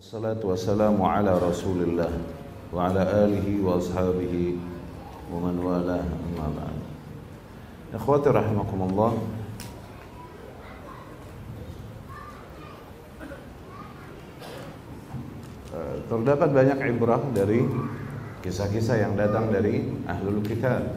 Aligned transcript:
Wassalatu 0.00 0.48
wassalamu 0.56 1.04
ala 1.04 1.36
rasulillah 1.36 2.08
wa 2.72 2.88
ala 2.88 3.04
alihi 3.28 3.60
wa 3.60 3.76
ashabihi 3.76 4.56
wa 5.28 5.44
man 5.44 5.60
wala 5.60 6.00
amma 6.00 6.48
ba'd. 6.56 6.78
Ikhwati 7.92 8.32
rahimakumullah. 8.32 9.12
Eh, 15.68 15.96
terdapat 16.08 16.48
banyak 16.48 16.78
ibrah 16.96 17.20
dari 17.36 17.60
kisah-kisah 18.40 19.04
yang 19.04 19.20
datang 19.20 19.52
dari 19.52 19.84
ahlul 20.08 20.40
kitab 20.40 20.96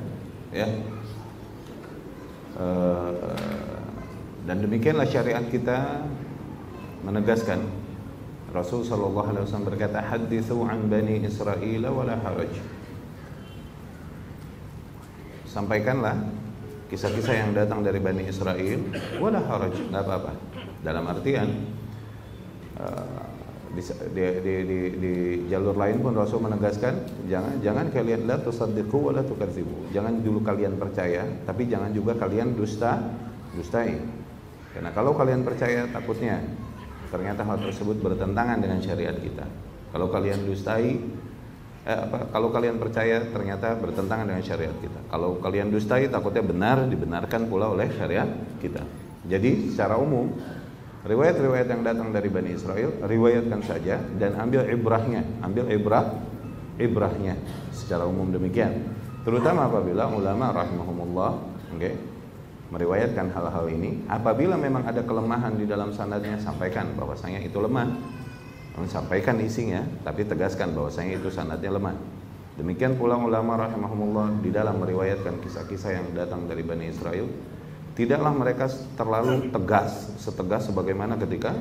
ya. 0.55 0.79
Eh, 2.55 3.35
dan 4.47 4.63
demikianlah 4.63 5.11
syariat 5.11 5.43
kita 5.51 6.07
menegaskan 7.03 7.82
Rasul 8.53 8.85
sallallahu 8.85 9.33
alaihi 9.33 9.43
wasallam 9.49 9.69
berkata 9.73 9.97
hadithu 9.97 10.61
an 10.69 10.85
bani 10.85 11.25
Israel 11.25 11.83
wala 11.89 12.15
haraj 12.21 12.53
sampaikanlah 15.49 16.21
kisah-kisah 16.93 17.33
yang 17.33 17.51
datang 17.57 17.81
dari 17.81 17.97
bani 17.97 18.29
Israel 18.29 18.79
wala 19.17 19.41
haraj 19.41 19.73
enggak 19.73 20.05
apa-apa 20.05 20.33
dalam 20.85 21.09
artian 21.09 21.49
uh, 22.77 23.33
di, 23.73 23.81
di, 24.13 24.23
di, 24.45 24.53
di, 24.69 24.79
di 25.01 25.13
jalur 25.49 25.73
lain 25.73 25.97
pun 25.97 26.13
Rasul 26.13 26.45
menegaskan 26.45 27.25
jangan 27.25 27.57
jangan 27.57 27.89
kalian 27.89 28.29
la 28.29 28.37
tusaddiqu 28.37 29.09
wa 29.09 29.11
la 29.17 29.25
tukadzibu. 29.25 29.89
Jangan 29.89 30.21
dulu 30.21 30.45
kalian 30.45 30.77
percaya, 30.77 31.25
tapi 31.49 31.65
jangan 31.65 31.89
juga 31.89 32.13
kalian 32.13 32.53
dusta 32.53 33.01
dustai. 33.57 33.97
Karena 34.77 34.93
kalau 34.93 35.17
kalian 35.17 35.41
percaya 35.41 35.89
takutnya 35.89 36.37
ternyata 37.13 37.45
hal 37.45 37.61
tersebut 37.61 38.01
bertentangan 38.01 38.57
dengan 38.57 38.81
syariat 38.81 39.13
kita. 39.13 39.45
Kalau 39.93 40.09
kalian 40.09 40.49
dustai 40.49 40.97
eh, 41.85 41.99
apa, 42.09 42.33
kalau 42.33 42.49
kalian 42.49 42.81
percaya 42.81 43.21
ternyata 43.29 43.77
bertentangan 43.77 44.25
dengan 44.25 44.41
syariat 44.41 44.73
kita. 44.81 45.13
Kalau 45.13 45.37
kalian 45.37 45.69
dustai 45.69 46.09
takutnya 46.09 46.41
benar 46.41 46.89
dibenarkan 46.89 47.45
pula 47.45 47.69
oleh 47.69 47.93
syariat 47.93 48.25
kita. 48.57 48.81
Jadi 49.29 49.69
secara 49.69 50.01
umum 50.01 50.33
Riwayat-riwayat 51.03 51.67
yang 51.67 51.83
datang 51.83 52.15
dari 52.15 52.31
Bani 52.31 52.55
Israel 52.55 52.95
riwayatkan 53.03 53.59
saja 53.67 53.99
dan 54.15 54.39
ambil 54.39 54.63
ibrahnya, 54.71 55.27
ambil 55.43 55.67
ibrah 55.67 56.15
ibrahnya 56.79 57.35
secara 57.75 58.07
umum 58.07 58.31
demikian. 58.31 58.87
Terutama 59.27 59.67
apabila 59.67 60.07
ulama 60.07 60.55
rahimahumullah 60.55 61.31
okay, 61.75 61.99
meriwayatkan 62.73 63.29
hal-hal 63.29 63.69
ini, 63.69 64.01
apabila 64.09 64.57
memang 64.57 64.89
ada 64.89 65.05
kelemahan 65.05 65.53
di 65.53 65.69
dalam 65.69 65.93
sanadnya 65.93 66.41
sampaikan 66.41 66.97
bahwasanya 66.97 67.45
itu 67.45 67.61
lemah. 67.61 67.93
Sampaikan 68.89 69.37
isinya 69.37 69.85
tapi 70.01 70.25
tegaskan 70.25 70.73
bahwasanya 70.73 71.21
itu 71.21 71.29
sanadnya 71.29 71.77
lemah. 71.77 71.93
Demikian 72.57 72.97
pula 72.97 73.13
ulama 73.21 73.61
rahimahumullah 73.61 74.41
di 74.41 74.49
dalam 74.49 74.81
meriwayatkan 74.81 75.41
kisah-kisah 75.45 76.01
yang 76.01 76.07
datang 76.17 76.49
dari 76.49 76.65
Bani 76.65 76.89
Israel 76.89 77.29
tidaklah 77.93 78.33
mereka 78.33 78.65
terlalu 78.97 79.53
tegas 79.53 80.17
setegas 80.17 80.65
sebagaimana 80.65 81.17
ketika 81.21 81.53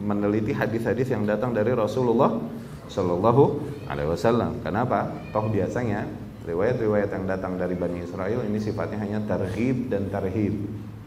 meneliti 0.00 0.56
hadis-hadis 0.56 1.12
yang 1.12 1.28
datang 1.28 1.52
dari 1.52 1.76
Rasulullah 1.76 2.40
Shallallahu 2.88 3.44
Alaihi 3.88 4.08
Wasallam. 4.08 4.64
Kenapa? 4.64 5.12
Toh 5.32 5.52
biasanya 5.52 6.08
riwayat-riwayat 6.48 7.12
yang 7.12 7.24
datang 7.28 7.60
dari 7.60 7.76
Bani 7.76 8.00
Israel 8.00 8.40
ini 8.48 8.56
sifatnya 8.56 8.98
hanya 9.04 9.20
tarhib 9.28 9.92
dan 9.92 10.08
tarhib. 10.08 10.56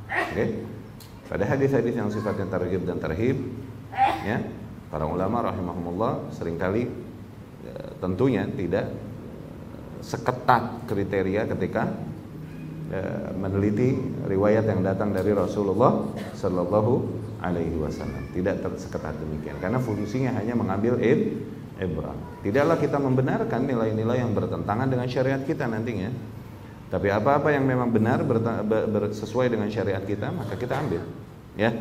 Oke? 0.06 0.33
Okay? 0.38 0.48
Pada 1.26 1.43
hadis-hadis 1.49 1.98
yang 1.98 2.14
sifatnya 2.14 2.45
tarhib 2.45 2.86
dan 2.86 3.02
tarhib, 3.02 3.39
ya, 4.21 4.45
para 4.92 5.08
ulama 5.08 5.49
rahimahumullah 5.49 6.30
sering 6.36 6.60
kali 6.60 6.92
ya, 7.64 7.76
tentunya 8.04 8.45
tidak 8.52 8.92
seketat 10.04 10.86
kriteria 10.86 11.48
ketika 11.49 11.89
Ya, 12.92 13.32
meneliti 13.39 13.95
riwayat 14.27 14.67
yang 14.67 14.83
datang 14.83 15.16
dari 15.16 15.32
Rasulullah 15.32 16.11
Shallallahu 16.36 16.93
Alaihi 17.39 17.80
Wasallam. 17.80 18.36
Tidak 18.36 18.60
terseketat 18.60 19.16
demikian, 19.16 19.55
karena 19.64 19.80
fungsinya 19.80 20.36
hanya 20.36 20.60
mengambil 20.60 20.99
ib, 20.99 21.39
ibrah. 21.81 22.14
Tidaklah 22.45 22.77
kita 22.77 23.02
membenarkan 23.02 23.65
nilai-nilai 23.65 24.21
yang 24.21 24.31
bertentangan 24.37 24.87
dengan 24.87 25.09
syariat 25.09 25.42
kita 25.42 25.65
nantinya. 25.65 26.14
Tapi 26.92 27.08
apa-apa 27.08 27.49
yang 27.55 27.65
memang 27.65 27.89
benar 27.89 28.21
sesuai 29.15 29.49
dengan 29.49 29.71
syariat 29.71 30.03
kita, 30.03 30.30
maka 30.30 30.59
kita 30.59 30.77
ambil. 30.77 31.02
Ya. 31.55 31.71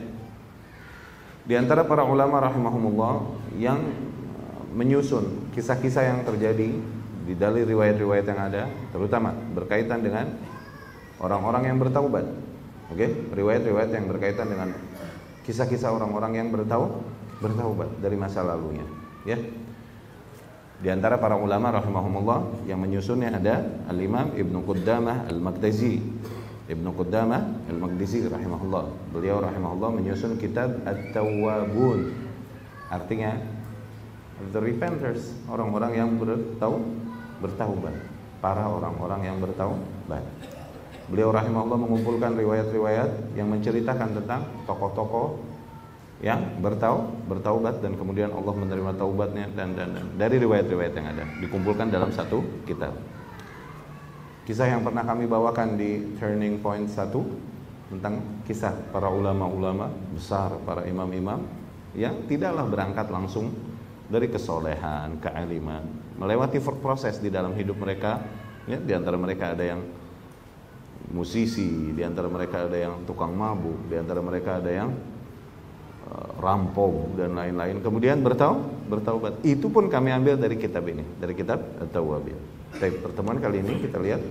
Di 1.44 1.58
antara 1.58 1.82
para 1.82 2.06
ulama 2.06 2.38
rahimahumullah 2.38 3.14
yang 3.58 3.80
menyusun 4.70 5.50
kisah-kisah 5.50 6.06
yang 6.06 6.18
terjadi 6.22 6.78
di 7.26 7.34
dalil 7.34 7.66
riwayat-riwayat 7.66 8.26
yang 8.26 8.40
ada, 8.40 8.62
terutama 8.94 9.34
berkaitan 9.50 9.98
dengan 9.98 10.30
orang-orang 11.18 11.74
yang 11.74 11.78
bertaubat. 11.82 12.26
Oke, 12.90 13.06
okay? 13.06 13.10
riwayat-riwayat 13.34 13.90
yang 13.90 14.06
berkaitan 14.10 14.46
dengan 14.46 14.74
kisah-kisah 15.42 15.90
orang-orang 15.90 16.38
yang 16.38 16.48
bertau 16.54 17.02
bertaubat 17.42 17.98
dari 17.98 18.14
masa 18.14 18.46
lalunya, 18.46 18.86
ya. 19.26 19.38
Di 20.80 20.88
antara 20.88 21.20
para 21.20 21.36
ulama 21.36 21.76
rahimahumullah 21.76 22.64
yang 22.64 22.80
menyusunnya 22.80 23.36
ada 23.36 23.84
Al-Imam 23.92 24.32
Ibnu 24.32 24.64
Qudamah 24.64 25.28
Al-Maqdisi. 25.28 26.00
Ibnu 26.72 26.96
Qudamah 26.96 27.68
Al-Maqdisi 27.68 28.24
rahimahullah. 28.24 29.12
Beliau 29.12 29.44
rahimahullah 29.44 29.92
menyusun 30.00 30.40
kitab 30.40 30.80
At-Tawwabun. 30.88 32.16
Artinya 32.88 33.36
the 34.48 34.60
repenters, 34.60 35.36
orang-orang 35.52 35.92
yang 36.00 36.10
bertau 36.16 36.80
bertaubat, 37.44 37.92
para 38.40 38.64
orang-orang 38.64 39.28
yang 39.28 39.36
bertaubat. 39.36 40.24
Beliau 41.12 41.28
rahimahullah 41.28 41.76
mengumpulkan 41.76 42.40
riwayat-riwayat 42.40 43.36
yang 43.36 43.52
menceritakan 43.52 44.16
tentang 44.16 44.48
tokoh-tokoh 44.64 45.49
yang 46.20 46.60
bertau 46.60 47.08
bertaubat 47.24 47.80
dan 47.80 47.96
kemudian 47.96 48.28
Allah 48.28 48.52
menerima 48.52 48.92
taubatnya 49.00 49.48
dan, 49.56 49.72
dan, 49.72 49.96
dan 49.96 50.06
dari 50.20 50.36
riwayat-riwayat 50.36 50.92
yang 50.92 51.06
ada 51.16 51.24
dikumpulkan 51.40 51.88
dalam 51.88 52.12
satu 52.12 52.44
kitab. 52.68 52.92
Kisah 54.44 54.68
yang 54.68 54.84
pernah 54.84 55.00
kami 55.04 55.24
bawakan 55.24 55.80
di 55.80 56.16
Turning 56.20 56.60
Point 56.60 56.92
1 56.92 57.08
tentang 57.90 58.44
kisah 58.44 58.76
para 58.92 59.08
ulama-ulama 59.08 59.88
besar, 60.12 60.60
para 60.62 60.84
imam-imam 60.84 61.40
yang 61.96 62.28
tidaklah 62.28 62.68
berangkat 62.68 63.08
langsung 63.08 63.50
dari 64.10 64.26
kesolehan, 64.26 65.22
kealiman, 65.22 65.86
melewati 66.18 66.58
proses 66.60 67.22
di 67.22 67.30
dalam 67.32 67.54
hidup 67.56 67.78
mereka. 67.78 68.20
Ya, 68.68 68.76
di 68.76 68.92
antara 68.92 69.16
mereka 69.16 69.56
ada 69.56 69.64
yang 69.64 69.80
musisi, 71.10 71.94
di 71.96 72.02
antara 72.04 72.28
mereka 72.30 72.68
ada 72.68 72.76
yang 72.76 73.02
tukang 73.06 73.32
mabuk, 73.34 73.88
di 73.88 73.96
antara 73.98 74.20
mereka 74.22 74.62
ada 74.62 74.70
yang 74.70 74.90
uh, 76.08 76.30
rampok 76.40 77.18
dan 77.20 77.36
lain-lain. 77.36 77.82
Kemudian 77.84 78.24
bertau, 78.24 78.62
bertaubat. 78.88 79.42
Itu 79.44 79.68
pun 79.68 79.92
kami 79.92 80.14
ambil 80.14 80.40
dari 80.40 80.56
kitab 80.56 80.88
ini, 80.88 81.04
dari 81.20 81.36
kitab 81.36 81.60
At-Tawwabin. 81.82 82.38
Baik, 82.78 83.02
pertemuan 83.02 83.42
kali 83.42 83.60
ini 83.60 83.82
kita 83.82 83.98
lihat 83.98 84.22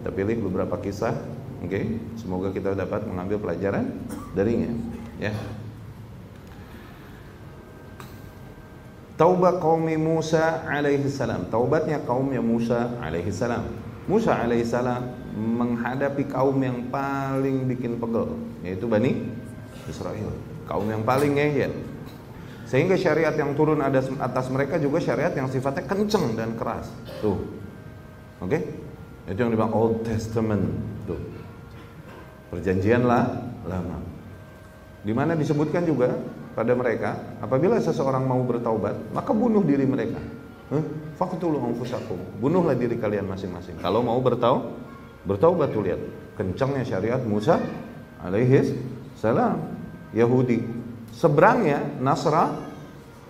kita 0.00 0.10
pilih 0.10 0.36
beberapa 0.48 0.80
kisah, 0.80 1.12
oke. 1.60 1.68
Okay? 1.68 1.84
Semoga 2.16 2.48
kita 2.50 2.72
dapat 2.72 3.04
mengambil 3.04 3.42
pelajaran 3.42 3.92
darinya, 4.32 4.72
ya. 5.20 5.34
Taubat 9.16 9.64
kaum 9.64 9.88
Musa 9.96 10.60
alaihi 10.68 11.08
salam. 11.08 11.48
Taubatnya 11.48 12.04
kaumnya 12.04 12.44
Musa 12.44 13.00
alaihi 13.00 13.32
salam. 13.32 13.64
Musa 14.04 14.36
alaihi 14.36 14.62
salam 14.62 15.08
menghadapi 15.36 16.28
kaum 16.28 16.56
yang 16.60 16.92
paling 16.92 17.64
bikin 17.64 17.96
pegel, 17.96 18.36
yaitu 18.60 18.84
Bani 18.84 19.24
Israel. 19.88 20.55
Kaum 20.66 20.86
yang 20.90 21.06
paling 21.06 21.38
ngeyel. 21.38 21.72
Sehingga 22.66 22.98
syariat 22.98 23.30
yang 23.38 23.54
turun 23.54 23.78
ada 23.78 24.02
atas 24.02 24.50
mereka 24.50 24.74
juga 24.82 24.98
syariat 24.98 25.30
yang 25.30 25.46
sifatnya 25.46 25.86
kenceng 25.86 26.34
dan 26.34 26.58
keras. 26.58 26.90
Tuh. 27.22 27.38
Oke? 28.42 28.58
Okay? 28.58 28.60
Itu 29.30 29.46
yang 29.46 29.54
dibilang 29.54 29.70
Old 29.70 30.02
Testament. 30.02 30.66
Tuh. 31.06 31.18
Perjanjian 32.50 33.06
lah 33.06 33.30
lama. 33.70 34.02
Di 35.06 35.14
mana 35.14 35.38
disebutkan 35.38 35.86
juga 35.86 36.10
pada 36.58 36.74
mereka, 36.74 37.38
apabila 37.38 37.78
seseorang 37.78 38.26
mau 38.26 38.42
bertaubat, 38.42 39.14
maka 39.14 39.30
bunuh 39.30 39.62
diri 39.62 39.86
mereka. 39.86 40.18
Faktulu 41.14 41.62
anfusakum. 41.62 42.18
Bunuhlah 42.42 42.74
diri 42.74 42.98
kalian 42.98 43.30
masing-masing. 43.30 43.78
Kalau 43.78 44.02
mau 44.02 44.18
bertau, 44.18 44.74
bertaubat 45.22 45.70
tuh 45.70 45.86
lihat. 45.86 46.02
Kencangnya 46.34 46.82
syariat 46.82 47.22
Musa 47.22 47.62
alaihi 48.18 48.74
salam. 49.14 49.75
Yahudi. 50.16 50.64
Seberangnya 51.12 52.00
Nasra 52.00 52.56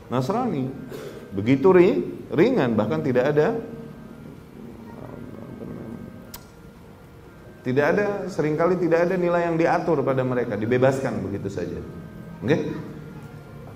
Nasrani. 0.06 0.70
Begitu 1.34 1.74
ringan 2.30 2.78
bahkan 2.78 3.02
tidak 3.02 3.34
ada 3.34 3.58
tidak 7.66 7.86
ada 7.98 8.06
sering 8.30 8.54
kali 8.54 8.78
tidak 8.78 9.10
ada 9.10 9.18
nilai 9.18 9.50
yang 9.50 9.58
diatur 9.58 9.98
pada 10.06 10.22
mereka, 10.22 10.54
dibebaskan 10.54 11.18
begitu 11.18 11.50
saja. 11.50 11.82
Oke? 12.38 12.46
Okay? 12.46 12.60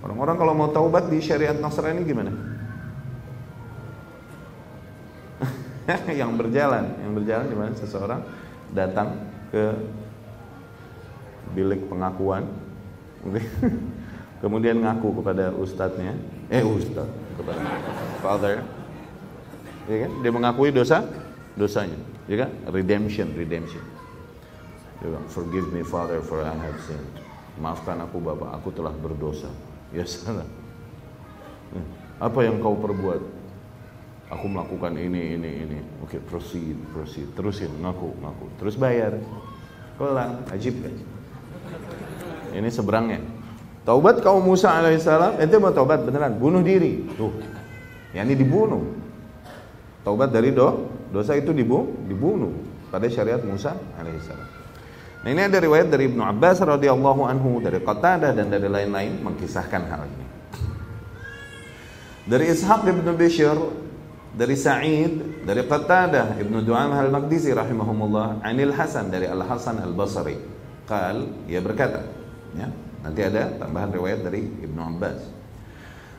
Orang-orang 0.06 0.36
kalau 0.38 0.54
mau 0.54 0.70
taubat 0.70 1.10
di 1.10 1.18
syariat 1.18 1.58
Nasrani 1.58 2.06
gimana? 2.06 2.30
yang 6.22 6.38
berjalan, 6.38 7.02
yang 7.02 7.12
berjalan 7.18 7.44
gimana? 7.50 7.72
Seseorang 7.74 8.22
datang 8.70 9.18
ke 9.50 9.74
bilik 11.58 11.90
pengakuan, 11.90 12.46
kemudian 14.42 14.80
ngaku 14.80 15.20
kepada 15.20 15.52
ustadznya, 15.52 16.16
eh 16.48 16.64
ustadz 16.64 17.12
kepada 17.36 17.60
father, 18.24 18.64
ya 19.88 19.96
kan? 20.08 20.12
Dia 20.24 20.32
mengakui 20.32 20.72
dosa, 20.72 21.04
dosanya, 21.56 21.96
ya 22.24 22.46
kan? 22.46 22.50
Redemption, 22.72 23.32
redemption. 23.36 23.84
Dia 25.00 25.08
bilang, 25.12 25.28
forgive 25.32 25.68
me 25.72 25.80
father 25.80 26.20
for 26.20 26.44
I 26.44 26.52
have 26.52 26.80
sinned. 26.84 27.08
Maafkan 27.60 28.00
aku 28.00 28.20
bapak, 28.20 28.56
aku 28.56 28.68
telah 28.72 28.92
berdosa. 28.92 29.48
Ya 29.92 30.04
salah. 30.04 30.48
Apa 32.20 32.44
yang 32.44 32.60
kau 32.60 32.76
perbuat? 32.76 33.40
Aku 34.30 34.46
melakukan 34.46 34.94
ini, 34.94 35.34
ini, 35.34 35.50
ini. 35.66 35.78
Oke, 36.04 36.16
okay, 36.16 36.20
proceed, 36.22 36.78
proceed. 36.94 37.26
Terusin, 37.34 37.72
ngaku, 37.82 38.14
ngaku. 38.22 38.46
Terus 38.62 38.78
bayar. 38.78 39.18
Kelang, 39.98 40.46
ajib 40.54 40.80
kan? 40.84 40.94
Ini 42.54 42.68
seberangnya. 42.68 43.20
Taubat 43.84 44.20
kaum 44.20 44.44
Musa 44.44 44.76
alaihissalam, 44.76 45.40
ente 45.40 45.56
mau 45.56 45.72
taubat 45.72 46.04
beneran, 46.04 46.36
bunuh 46.36 46.60
diri. 46.60 47.00
Tuh, 47.16 47.32
ya 48.12 48.22
ini 48.22 48.36
dibunuh. 48.36 48.84
Taubat 50.04 50.32
dari 50.32 50.52
do, 50.52 50.90
dosa 51.12 51.36
itu 51.36 51.50
dibunuh, 51.52 51.90
dibunuh 52.04 52.52
pada 52.92 53.08
syariat 53.08 53.40
Musa 53.40 53.76
alaihissalam. 53.96 54.48
Nah 55.20 55.28
ini 55.28 55.42
ada 55.44 55.60
riwayat 55.60 55.92
dari 55.92 56.08
Ibnu 56.08 56.24
Abbas 56.24 56.64
radhiyallahu 56.64 57.22
anhu, 57.28 57.60
dari 57.60 57.80
Qatadah 57.80 58.32
dan 58.32 58.48
dari 58.48 58.68
lain-lain 58.68 59.20
mengkisahkan 59.20 59.82
hal 59.88 60.02
ini. 60.08 60.26
Dari 62.24 62.44
Ishaq 62.52 62.84
bin 62.84 63.04
Bishr 63.16 63.58
dari 64.30 64.54
Sa'id, 64.54 65.42
dari 65.42 65.66
Qatadah, 65.66 66.38
Ibnu 66.38 66.62
Du'am 66.62 66.94
al-Maqdisi 66.94 67.50
rahimahumullah, 67.50 68.46
Anil 68.46 68.70
Hasan 68.70 69.10
dari 69.10 69.26
Al-Hasan 69.26 69.82
Al-Basri. 69.82 70.38
Qal, 70.86 71.26
ia 71.50 71.58
berkata, 71.58 72.19
ya, 72.56 72.68
nanti 73.02 73.20
ada 73.22 73.54
tambahan 73.58 73.90
riwayat 73.94 74.20
dari 74.26 74.42
Ibnu 74.42 74.80
Abbas. 74.80 75.18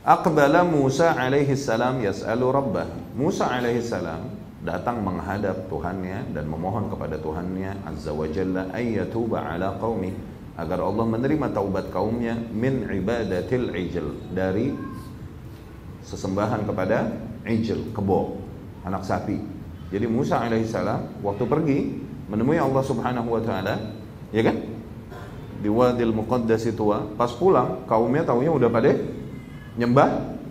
Aqbala 0.02 0.66
Musa 0.66 1.14
alaihi 1.14 1.54
salam 1.54 2.02
yas'alu 2.02 2.46
rabbah. 2.50 2.90
Musa 3.14 3.46
alaihi 3.54 3.86
salam 3.86 4.34
datang 4.66 5.02
menghadap 5.02 5.70
Tuhannya 5.70 6.34
dan 6.34 6.50
memohon 6.50 6.90
kepada 6.90 7.22
Tuhannya 7.22 7.86
azza 7.86 8.10
wa 8.10 8.26
jalla 8.26 8.70
ayyatuba 8.74 9.46
ala 9.46 9.78
qaumi 9.78 10.14
agar 10.58 10.82
Allah 10.82 11.06
menerima 11.06 11.54
taubat 11.54 11.90
kaumnya 11.94 12.38
min 12.54 12.86
ibadatil 12.86 13.74
ijl 13.74 14.08
dari 14.34 14.74
sesembahan 16.02 16.66
kepada 16.66 17.14
ijl, 17.46 17.94
kebo, 17.94 18.42
anak 18.86 19.06
sapi. 19.06 19.38
Jadi 19.92 20.06
Musa 20.08 20.42
alaihissalam 20.42 21.22
waktu 21.22 21.44
pergi 21.46 21.80
menemui 22.32 22.58
Allah 22.58 22.84
Subhanahu 22.86 23.38
wa 23.38 23.42
taala, 23.44 23.76
ya 24.32 24.42
kan? 24.46 24.71
Di 25.62 25.70
Wadil 25.70 26.10
Muqaddas 26.10 26.66
itu, 26.66 26.90
pas 27.14 27.30
pulang 27.38 27.86
kaumnya 27.86 28.26
taunya 28.26 28.50
udah 28.50 28.70
pada 28.70 28.98
nyembah 29.78 30.42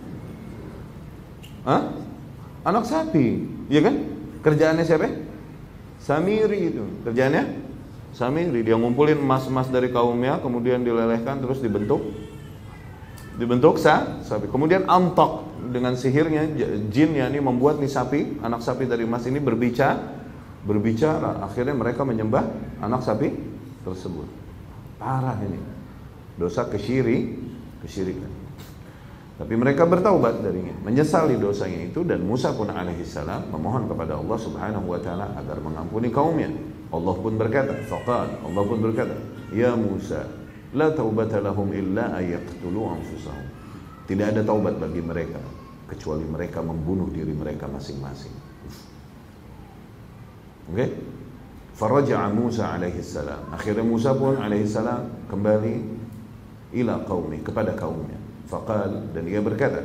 Hah? 1.61 1.93
Anak 2.65 2.89
sapi, 2.89 3.45
ya 3.69 3.85
kan? 3.85 3.95
Kerjaannya 4.41 4.81
siapa? 4.85 5.09
Samiri 6.01 6.73
itu. 6.73 6.83
Kerjaannya 7.05 7.69
Samiri 8.11 8.59
dia 8.65 8.75
ngumpulin 8.75 9.15
emas-emas 9.15 9.71
dari 9.71 9.87
kaumnya 9.87 10.43
kemudian 10.43 10.83
dilelehkan 10.83 11.39
terus 11.39 11.63
dibentuk 11.63 12.03
dibentuk 13.39 13.79
sa 13.79 14.19
sapi. 14.19 14.51
Kemudian 14.51 14.83
antok 14.91 15.47
dengan 15.71 15.95
sihirnya 15.95 16.43
jin 16.91 17.15
ini 17.15 17.39
membuat 17.39 17.79
nih 17.79 17.87
sapi, 17.87 18.43
anak 18.43 18.59
sapi 18.59 18.83
dari 18.83 19.07
emas 19.07 19.23
ini 19.31 19.39
berbicara, 19.39 19.95
berbicara. 20.67 21.39
Akhirnya 21.47 21.71
mereka 21.71 22.03
menyembah 22.03 22.43
anak 22.83 23.07
sapi 23.07 23.31
tersebut. 23.87 24.40
Parah 25.01 25.33
ini. 25.41 25.57
Dosa 26.37 26.69
kesyiri, 26.69 27.33
kesyirikan. 27.81 28.29
Tapi 29.41 29.57
mereka 29.57 29.89
bertaubat 29.89 30.45
darinya, 30.45 30.77
menyesali 30.85 31.41
dosanya 31.41 31.89
itu 31.89 32.05
dan 32.05 32.21
Musa 32.21 32.53
pun 32.53 32.69
alaihissalam 32.69 33.49
memohon 33.49 33.89
kepada 33.89 34.21
Allah 34.21 34.37
Subhanahu 34.37 34.85
wa 34.85 35.01
taala 35.01 35.33
agar 35.33 35.57
mengampuni 35.57 36.13
kaumnya. 36.13 36.53
Allah 36.93 37.15
pun 37.17 37.33
berkata, 37.41 37.73
faqal, 37.89 38.37
Allah 38.45 38.63
pun 38.69 38.77
berkata, 38.77 39.17
"Ya 39.49 39.73
Musa, 39.73 40.29
la 40.77 40.93
taubata 40.93 41.41
lahum 41.41 41.73
illa 41.73 42.13
ayaqtulu 42.21 42.79
anfusahum." 42.85 43.47
Tidak 44.05 44.29
ada 44.29 44.45
taubat 44.45 44.77
bagi 44.77 45.01
mereka 45.01 45.41
kecuali 45.89 46.21
mereka 46.29 46.61
membunuh 46.61 47.09
diri 47.09 47.33
mereka 47.33 47.65
masing-masing. 47.65 48.35
Oke? 50.69 50.77
Okay? 50.77 50.89
Faraja'a 51.81 52.29
Musa 52.29 52.77
alaihi 52.77 53.01
salam. 53.01 53.41
Akhirnya 53.49 53.81
Musa 53.81 54.13
pun 54.13 54.37
alaihi 54.37 54.69
salam 54.69 55.09
kembali 55.33 55.81
ila 56.77 57.01
qaumi 57.09 57.41
kepada 57.41 57.73
kaumnya. 57.73 58.21
Faqal 58.45 59.09
dan 59.17 59.25
dia 59.25 59.41
berkata, 59.41 59.81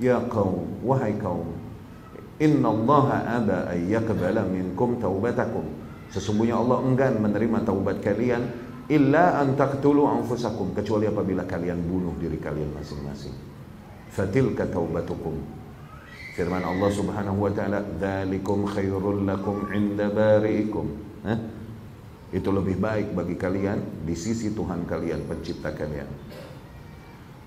"Ya 0.00 0.16
qaum, 0.32 0.80
wahai 0.80 1.12
kaum, 1.20 1.52
inna 2.40 2.72
Allah 2.72 3.04
aba 3.36 3.58
an 3.68 3.78
yaqbala 3.84 4.48
minkum 4.48 4.96
taubatakum." 4.96 5.68
Sesungguhnya 6.08 6.56
Allah 6.56 6.80
enggan 6.88 7.20
menerima 7.20 7.68
taubat 7.68 8.00
kalian 8.00 8.48
illa 8.88 9.36
an 9.36 9.60
taqtulu 9.60 10.08
anfusakum 10.08 10.72
kecuali 10.72 11.04
apabila 11.04 11.44
kalian 11.44 11.84
bunuh 11.84 12.14
diri 12.16 12.38
kalian 12.38 12.70
masing-masing 12.70 13.34
fatilka 14.14 14.70
taubatukum 14.70 15.34
firman 16.38 16.62
Allah 16.62 16.90
Subhanahu 16.94 17.44
wa 17.44 17.50
taala 17.50 17.82
dzalikum 17.82 18.70
khairul 18.70 19.26
lakum 19.26 19.66
inda 19.74 20.06
bari'ikum 20.06 21.05
eh? 21.26 21.38
itu 22.34 22.50
lebih 22.50 22.76
baik 22.82 23.14
bagi 23.14 23.38
kalian 23.38 24.02
di 24.02 24.14
sisi 24.18 24.50
Tuhan 24.50 24.82
kalian 24.84 25.30
pencipta 25.30 25.70
kalian. 25.70 26.08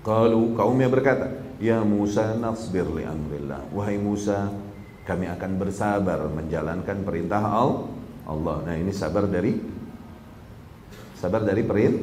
Qalu 0.00 0.56
kaumnya 0.56 0.88
berkata 0.88 1.28
ya 1.60 1.84
Musa 1.84 2.32
nasbir 2.32 2.88
li 2.88 3.04
amrillah. 3.04 3.68
Wahai 3.76 4.00
Musa 4.00 4.48
kami 5.04 5.28
akan 5.28 5.60
bersabar 5.60 6.24
menjalankan 6.32 7.04
perintah 7.04 7.44
Allah. 8.24 8.56
Nah 8.64 8.74
ini 8.80 8.88
sabar 8.96 9.28
dari 9.28 9.60
sabar 11.12 11.44
dari 11.44 11.60
perintah 11.60 12.00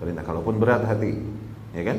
perintah. 0.00 0.24
Kalaupun 0.24 0.56
berat 0.56 0.88
hati 0.88 1.12
ya 1.76 1.84
kan? 1.84 1.98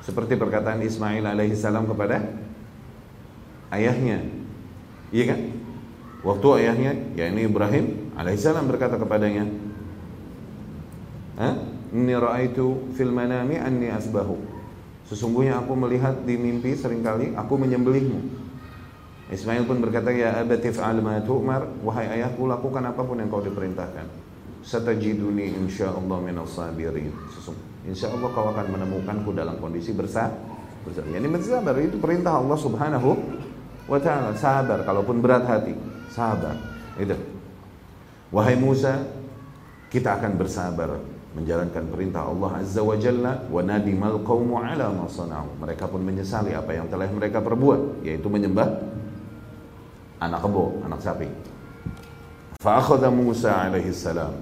Seperti 0.00 0.38
perkataan 0.38 0.80
Ismail 0.86 1.26
alaihissalam 1.26 1.84
kepada 1.90 2.22
ayahnya. 3.74 4.22
Iya 5.14 5.24
kan? 5.34 5.40
Waktu 6.26 6.46
ayahnya, 6.62 6.92
yakni 7.14 7.46
Ibrahim 7.46 8.10
alaihissalam 8.18 8.66
berkata 8.66 8.98
kepadanya, 8.98 9.46
"Ha? 11.38 11.50
Inni 11.94 12.14
ra'aitu 12.18 12.94
fil 12.98 13.14
manami 13.14 13.60
anni 13.60 13.92
asbahu." 13.92 14.34
Sesungguhnya 15.06 15.62
aku 15.62 15.78
melihat 15.78 16.26
di 16.26 16.34
mimpi 16.34 16.74
sering 16.74 17.06
kali 17.06 17.30
aku 17.38 17.54
menyembelihmu. 17.54 18.46
Ismail 19.30 19.66
pun 19.66 19.78
berkata, 19.78 20.10
"Ya 20.10 20.34
abati 20.42 20.74
fa'al 20.74 20.98
ma 20.98 21.22
tu'mar." 21.22 21.82
Wahai 21.86 22.18
ayahku, 22.18 22.50
lakukan 22.50 22.82
apa 22.82 23.02
pun 23.06 23.22
yang 23.22 23.30
kau 23.30 23.42
diperintahkan. 23.42 24.06
Satajiduni 24.66 25.54
insyaallah 25.62 26.18
minas 26.18 26.58
sabirin. 26.58 27.14
Sesungguhnya 27.38 27.76
Insya 27.86 28.10
Allah 28.10 28.34
kau 28.34 28.50
akan 28.50 28.66
menemukanku 28.74 29.30
dalam 29.30 29.62
kondisi 29.62 29.94
bersabar. 29.94 30.34
bersabar. 30.82 31.06
Ini 31.06 31.28
bersabar 31.30 31.74
itu 31.78 32.02
perintah 32.02 32.42
Allah 32.42 32.58
Subhanahu 32.58 33.10
wa 33.86 33.98
taala. 34.02 34.34
Sabar 34.34 34.82
kalaupun 34.82 35.18
berat 35.22 35.46
hati. 35.46 35.74
Sabar. 36.10 36.54
Itu. 36.98 37.16
Wahai 38.34 38.58
Musa, 38.58 39.06
kita 39.88 40.18
akan 40.18 40.34
bersabar 40.34 40.98
menjalankan 41.36 41.84
perintah 41.92 42.24
Allah 42.24 42.64
Azza 42.64 42.80
wa 42.80 42.96
Jalla 42.96 43.44
wa 43.46 43.60
nadimal 43.60 44.24
qaumu 44.24 44.58
ala 44.58 44.88
ma. 44.90 45.06
Mereka 45.62 45.86
pun 45.86 46.00
menyesali 46.00 46.56
apa 46.56 46.72
yang 46.72 46.88
telah 46.88 47.06
mereka 47.12 47.44
perbuat, 47.44 48.02
yaitu 48.02 48.26
menyembah 48.26 48.66
anak 50.18 50.40
kebo, 50.42 50.80
anak 50.82 51.00
sapi. 51.04 51.28
Fa 52.56 52.80
akhadha 52.80 53.12
Musa 53.12 53.52
alaihi 53.52 53.92
salam 53.92 54.32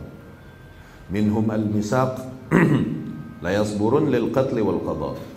minhum 1.10 1.44
al-misaq 1.50 2.22
la 3.44 3.50
yasburun 3.52 4.08
lil 4.08 4.30
qatli 4.30 4.62
wal 4.62 4.80
qadha. 4.80 5.33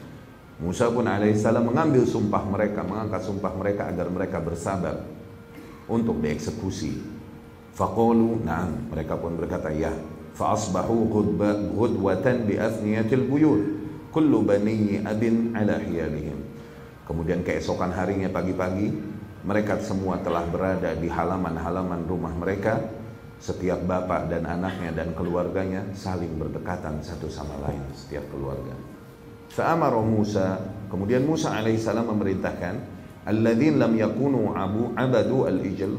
Musa 0.58 0.90
pun 0.90 1.06
alaihissalam 1.06 1.70
mengambil 1.70 2.02
sumpah 2.02 2.42
mereka, 2.42 2.82
mengangkat 2.82 3.22
sumpah 3.22 3.54
mereka 3.54 3.86
agar 3.86 4.10
mereka 4.10 4.42
bersabar 4.42 5.06
untuk 5.86 6.18
dieksekusi. 6.18 6.98
Faqulu 7.78 8.42
na'am, 8.42 8.90
mereka 8.90 9.14
pun 9.22 9.38
berkata 9.38 9.70
ya. 9.70 9.94
Fa 10.34 10.58
asbahu 10.58 11.14
ghudwatan 11.78 12.50
bi 12.50 12.58
athniyatil 12.58 13.30
buyut. 13.30 13.62
Kullu 14.10 14.42
bani 14.42 14.98
abin 15.06 15.54
ala 15.54 15.78
hiyalihim. 15.78 16.42
Kemudian 17.06 17.46
keesokan 17.46 17.94
harinya 17.94 18.34
pagi-pagi 18.34 18.90
mereka 19.46 19.78
semua 19.78 20.18
telah 20.26 20.44
berada 20.50 20.98
di 20.98 21.06
halaman-halaman 21.06 22.02
rumah 22.10 22.34
mereka 22.34 22.82
setiap 23.38 23.78
bapak 23.86 24.34
dan 24.34 24.50
anaknya 24.50 24.90
dan 24.92 25.14
keluarganya 25.14 25.86
saling 25.94 26.34
berdekatan 26.36 26.98
satu 27.06 27.30
sama 27.30 27.54
lain 27.62 27.80
setiap 27.94 28.26
keluarga. 28.34 28.74
Fa'amara 29.58 29.98
Musa, 30.06 30.62
kemudian 30.94 31.26
Musa 31.26 31.50
alaihissalam 31.58 32.06
memerintahkan 32.14 32.78
alladzin 33.26 33.82
lam 33.82 33.98
yakunu 33.98 34.54
abu 34.54 34.94
abadu 34.94 35.50
al-ijl. 35.50 35.98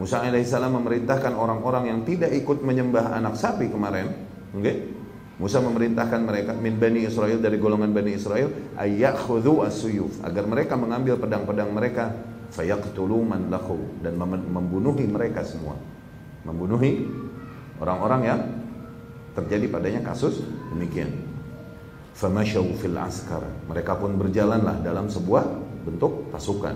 Musa 0.00 0.24
alaihissalam 0.24 0.80
memerintahkan 0.80 1.36
orang-orang 1.36 1.92
yang 1.92 2.00
tidak 2.08 2.32
ikut 2.32 2.64
menyembah 2.64 3.12
anak 3.12 3.36
sapi 3.36 3.68
kemarin? 3.68 4.16
Okay? 4.56 4.96
Musa 5.36 5.60
memerintahkan 5.60 6.24
mereka 6.24 6.56
min 6.56 6.80
bani 6.80 7.04
Israel 7.04 7.36
dari 7.36 7.60
golongan 7.60 7.92
bani 7.92 8.16
Israel 8.16 8.48
ayyakhudhu 8.80 9.60
as-suyuf 9.68 10.24
agar 10.24 10.48
mereka 10.48 10.80
mengambil 10.80 11.20
pedang-pedang 11.20 11.76
mereka 11.76 12.16
fayaqtulu 12.56 13.20
man 13.20 13.52
lahu 13.52 13.76
dan 14.00 14.16
membunuhi 14.48 15.04
mereka 15.04 15.44
semua 15.44 15.76
membunuhi 16.48 17.04
orang-orang 17.76 18.20
yang 18.24 18.40
terjadi 19.36 19.68
padanya 19.68 20.00
kasus 20.00 20.40
demikian. 20.72 21.25
Famasyaw 22.16 22.66
fil 22.80 22.96
askar. 22.96 23.44
Mereka 23.68 24.00
pun 24.00 24.16
berjalanlah 24.16 24.80
dalam 24.80 25.12
sebuah 25.12 25.44
bentuk 25.84 26.32
pasukan. 26.32 26.72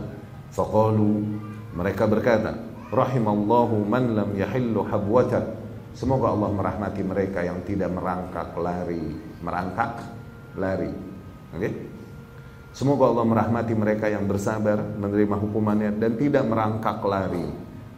Faqalu 0.52 1.24
mereka 1.72 2.04
berkata, 2.04 2.60
rahimallahu 2.92 3.80
man 3.88 4.04
lam 4.12 4.30
yahillu 4.36 4.84
habwata. 4.84 5.56
Semoga 5.96 6.30
Allah 6.30 6.50
merahmati 6.52 7.02
mereka 7.02 7.42
yang 7.42 7.64
tidak 7.64 7.90
merangkak 7.90 8.54
lari, 8.54 9.16
merangkak 9.42 10.06
lari. 10.60 10.92
Oke? 11.50 11.58
Okay? 11.58 11.72
Semoga 12.70 13.10
Allah 13.10 13.26
merahmati 13.26 13.74
mereka 13.74 14.06
yang 14.06 14.30
bersabar 14.30 14.78
menerima 14.78 15.34
hukumannya 15.34 15.90
dan 15.98 16.14
tidak 16.14 16.46
merangkak 16.46 17.02
lari. 17.02 17.42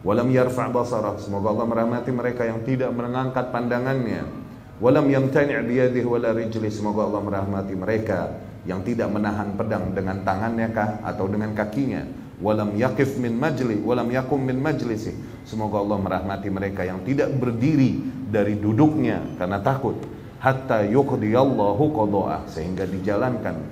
Walam 0.01 0.33
yarfa' 0.33 0.73
basarah. 0.73 1.21
Semoga 1.21 1.53
Allah 1.53 1.67
merahmati 1.69 2.09
mereka 2.09 2.43
yang 2.43 2.65
tidak 2.65 2.89
mengangkat 2.89 3.53
pandangannya. 3.53 4.42
Walam 4.81 5.05
yamtani' 5.09 5.57
biyadihi 5.65 6.07
wala 6.07 6.33
rijli. 6.33 6.69
Semoga 6.73 7.05
Allah 7.05 7.21
merahmati 7.21 7.73
mereka 7.77 8.33
yang 8.63 8.81
tidak 8.81 9.11
menahan 9.11 9.53
pedang 9.53 9.91
dengan 9.91 10.23
tangannya 10.23 10.71
kah 10.71 10.89
atau 11.03 11.29
dengan 11.29 11.51
kakinya. 11.53 12.05
Walam 12.41 12.75
yakif 12.75 13.15
min 13.21 13.37
majli, 13.37 13.79
walam 13.79 14.09
yakum 14.09 14.41
min 14.41 14.57
majlisi. 14.57 15.13
Semoga 15.45 15.79
Allah 15.79 15.99
merahmati 16.01 16.49
mereka 16.49 16.81
yang 16.83 17.05
tidak 17.05 17.31
berdiri 17.37 18.01
dari 18.31 18.57
duduknya 18.57 19.21
karena 19.37 19.61
takut. 19.61 19.95
Hatta 20.43 20.83
yuqdiyallahu 20.83 21.83
qada'ah 21.95 22.51
sehingga 22.51 22.83
dijalankan 22.83 23.63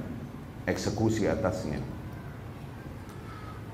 eksekusi 0.63 1.27
atasnya. 1.27 1.83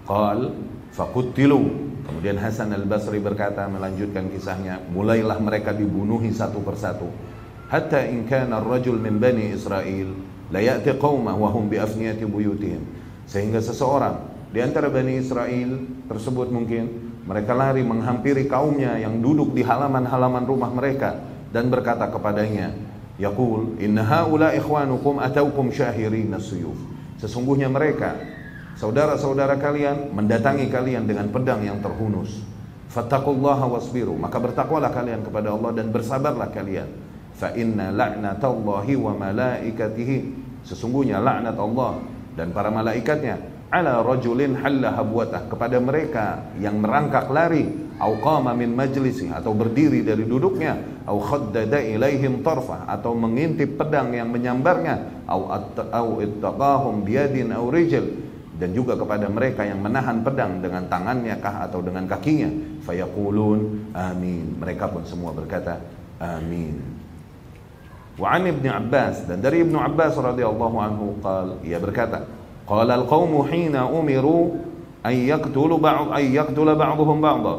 Qal 0.08 0.56
fakutilu 0.96 1.94
Kemudian 2.08 2.40
Hasan 2.40 2.72
al-Basri 2.72 3.20
berkata 3.20 3.68
melanjutkan 3.68 4.32
kisahnya, 4.32 4.80
mulailah 4.96 5.44
mereka 5.44 5.76
dibunuhi 5.76 6.32
satu 6.32 6.64
persatu. 6.64 7.12
Hatta 7.68 8.08
in 8.08 8.24
kana 8.24 8.64
ar-rajul 8.64 8.96
min 8.96 9.20
bani 9.20 9.52
Israel 9.52 10.16
la 10.48 10.64
ya'ti 10.64 10.96
qaumah 10.96 11.36
wa 11.36 11.52
hum 11.52 11.68
bi 11.68 11.76
afniyati 11.76 12.24
buyutihim. 12.24 12.80
Sehingga 13.28 13.60
seseorang 13.60 14.24
di 14.56 14.64
antara 14.64 14.88
bani 14.88 15.20
Israel 15.20 15.84
tersebut 16.08 16.48
mungkin 16.48 17.12
mereka 17.28 17.52
lari 17.52 17.84
menghampiri 17.84 18.48
kaumnya 18.48 18.96
yang 18.96 19.20
duduk 19.20 19.52
di 19.52 19.68
halaman-halaman 19.68 20.48
rumah 20.48 20.72
mereka 20.72 21.20
dan 21.52 21.68
berkata 21.68 22.08
kepadanya, 22.08 22.72
Yaqul, 23.20 23.84
inna 23.84 24.08
haula 24.08 24.56
ikhwanukum 24.56 25.20
ataukum 25.20 25.68
syahirin 25.76 26.32
suyuf. 26.40 26.80
Sesungguhnya 27.20 27.68
mereka 27.68 28.16
saudara-saudara 28.78 29.58
kalian 29.58 30.14
mendatangi 30.14 30.70
kalian 30.70 31.10
dengan 31.10 31.28
pedang 31.34 31.66
yang 31.66 31.82
terhunus. 31.82 32.46
Fattaqullaha 32.88 33.68
wasbiru, 33.68 34.16
maka 34.16 34.40
bertakwalah 34.40 34.94
kalian 34.96 35.26
kepada 35.26 35.52
Allah 35.52 35.76
dan 35.76 35.92
bersabarlah 35.92 36.50
kalian. 36.56 36.88
Fa 37.36 37.52
inna 37.54 37.92
la'natallahi 37.92 38.94
wa 38.96 39.14
malaikatihi, 39.14 40.18
sesungguhnya 40.64 41.20
laknat 41.20 41.60
Allah 41.60 42.02
dan 42.34 42.56
para 42.56 42.72
malaikatnya 42.74 43.38
ala 43.68 44.00
rajulin 44.00 44.56
halla 44.64 44.96
habwatah 44.96 45.52
kepada 45.52 45.78
mereka 45.84 46.48
yang 46.58 46.80
merangkak 46.80 47.28
lari. 47.28 47.90
Au 47.98 48.14
qama 48.22 48.54
min 48.54 48.78
majlisi 48.78 49.26
atau 49.34 49.58
berdiri 49.58 50.06
dari 50.06 50.22
duduknya. 50.22 51.02
Au 51.10 51.18
khaddada 51.18 51.82
ilaihim 51.82 52.46
tarfah 52.46 52.86
atau 52.86 53.18
mengintip 53.18 53.74
pedang 53.74 54.14
yang 54.14 54.30
menyambarnya. 54.30 55.26
Au 55.26 55.50
au 55.74 56.22
ittaqahum 56.22 57.02
biyadin 57.02 57.50
au 57.58 57.74
rijl 57.74 58.27
dan 58.58 58.74
juga 58.74 58.98
kepada 58.98 59.30
mereka 59.30 59.62
yang 59.62 59.80
menahan 59.80 60.26
pedang 60.26 60.60
dengan 60.60 60.90
tangannya 60.90 61.38
kah 61.38 61.70
atau 61.70 61.80
dengan 61.86 62.10
kakinya. 62.10 62.50
Fayaqulun 62.84 63.94
amin. 63.94 64.58
Mereka 64.58 64.90
pun 64.90 65.06
semua 65.06 65.30
berkata 65.32 65.78
amin. 66.18 66.82
Wa 68.18 68.34
an 68.34 68.50
ibn 68.50 68.66
Abbas 68.66 69.30
dan 69.30 69.46
dari 69.46 69.62
Ibnu 69.62 69.78
Abbas 69.78 70.18
radhiyallahu 70.18 70.78
anhu 70.82 71.06
qal 71.22 71.62
ia 71.62 71.78
berkata 71.78 72.26
qala 72.66 72.98
al-qaum 72.98 73.46
hina 73.46 73.86
umiru 73.86 74.58
ay 75.06 75.30
yaqtulu 75.30 75.78
ba'd 75.78 76.10
ay 76.18 76.34
yaqtula 76.34 76.74
ba'dhum 76.74 77.22
ba'dha 77.22 77.56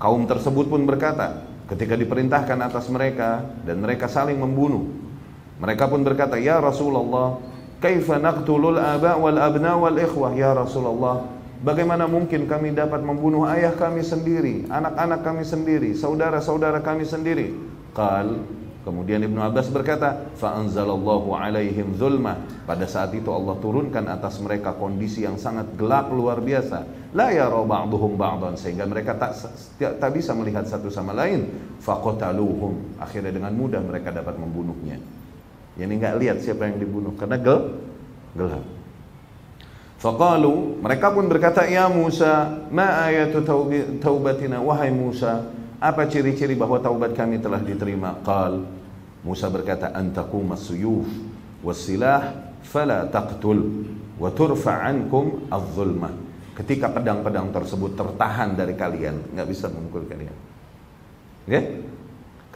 kaum 0.00 0.24
tersebut 0.24 0.72
pun 0.72 0.88
berkata 0.88 1.44
ketika 1.68 1.92
diperintahkan 1.92 2.56
atas 2.56 2.88
mereka 2.88 3.44
dan 3.68 3.84
mereka 3.84 4.08
saling 4.08 4.40
membunuh 4.40 4.88
mereka 5.60 5.84
pun 5.84 6.00
berkata 6.00 6.40
ya 6.40 6.56
Rasulullah 6.56 7.36
Kaifa 7.78 8.18
naqtulul 8.18 8.78
aba 8.78 9.14
wal 9.14 9.38
abna 9.38 9.78
wal 9.78 9.94
ikhwah 9.94 10.34
ya 10.34 10.50
Rasulullah? 10.54 11.30
Bagaimana 11.58 12.06
mungkin 12.06 12.46
kami 12.46 12.74
dapat 12.74 13.02
membunuh 13.02 13.46
ayah 13.50 13.74
kami 13.74 14.06
sendiri, 14.06 14.66
anak-anak 14.70 15.26
kami 15.26 15.42
sendiri, 15.42 15.90
saudara-saudara 15.94 16.78
kami 16.82 17.02
sendiri? 17.02 17.50
Qal 17.94 18.58
Kemudian 18.88 19.20
Ibnu 19.20 19.36
Abbas 19.44 19.68
berkata, 19.68 20.32
"Fa 20.40 20.56
anzalallahu 20.56 21.36
alaihim 21.36 21.92
zulma." 22.00 22.40
Pada 22.64 22.88
saat 22.88 23.12
itu 23.12 23.28
Allah 23.28 23.52
turunkan 23.60 24.08
atas 24.08 24.40
mereka 24.40 24.72
kondisi 24.72 25.28
yang 25.28 25.36
sangat 25.36 25.76
gelap 25.76 26.08
luar 26.08 26.40
biasa. 26.40 27.12
La 27.12 27.28
yara 27.28 27.60
ba'dhum 27.68 28.16
ba'dan 28.16 28.56
sehingga 28.56 28.88
mereka 28.88 29.12
tak, 29.20 29.36
tak 29.76 30.10
bisa 30.16 30.32
melihat 30.32 30.64
satu 30.64 30.88
sama 30.88 31.12
lain. 31.12 31.52
Faqataluhum. 31.84 32.96
Akhirnya 32.96 33.28
dengan 33.28 33.52
mudah 33.52 33.84
mereka 33.84 34.08
dapat 34.08 34.40
membunuhnya. 34.40 34.96
Yani 35.78 35.94
nggak 35.94 36.14
lihat 36.18 36.38
siapa 36.42 36.66
yang 36.66 36.82
dibunuh 36.82 37.14
karena 37.14 37.38
gel 37.38 37.78
gelap. 38.34 38.66
Faqalu 39.98 40.78
mereka 40.78 41.10
pun 41.10 41.26
berkata 41.26 41.66
ya 41.66 41.86
Musa 41.90 42.66
ma 42.70 43.06
ayatu 43.06 43.42
taubatina 43.98 44.62
wahai 44.62 44.90
Musa 44.90 45.50
apa 45.78 46.06
ciri-ciri 46.10 46.58
bahwa 46.58 46.82
taubat 46.82 47.14
kami 47.14 47.38
telah 47.38 47.62
diterima 47.62 48.18
qal 48.26 48.66
Musa 49.22 49.50
berkata 49.50 49.94
antakum 49.94 50.46
as-suyuf 50.54 51.06
was-silah 51.62 52.54
fala 52.62 53.06
taqtul 53.10 53.86
wa 54.18 54.30
turfa 54.34 54.82
ankum 54.82 55.46
ketika 56.58 56.90
pedang-pedang 56.90 57.54
tersebut 57.54 57.94
tertahan 57.94 58.58
dari 58.58 58.74
kalian 58.74 59.34
nggak 59.34 59.46
bisa 59.46 59.70
memukul 59.70 60.06
kalian 60.10 60.34
oke 60.34 61.50
okay? 61.50 61.62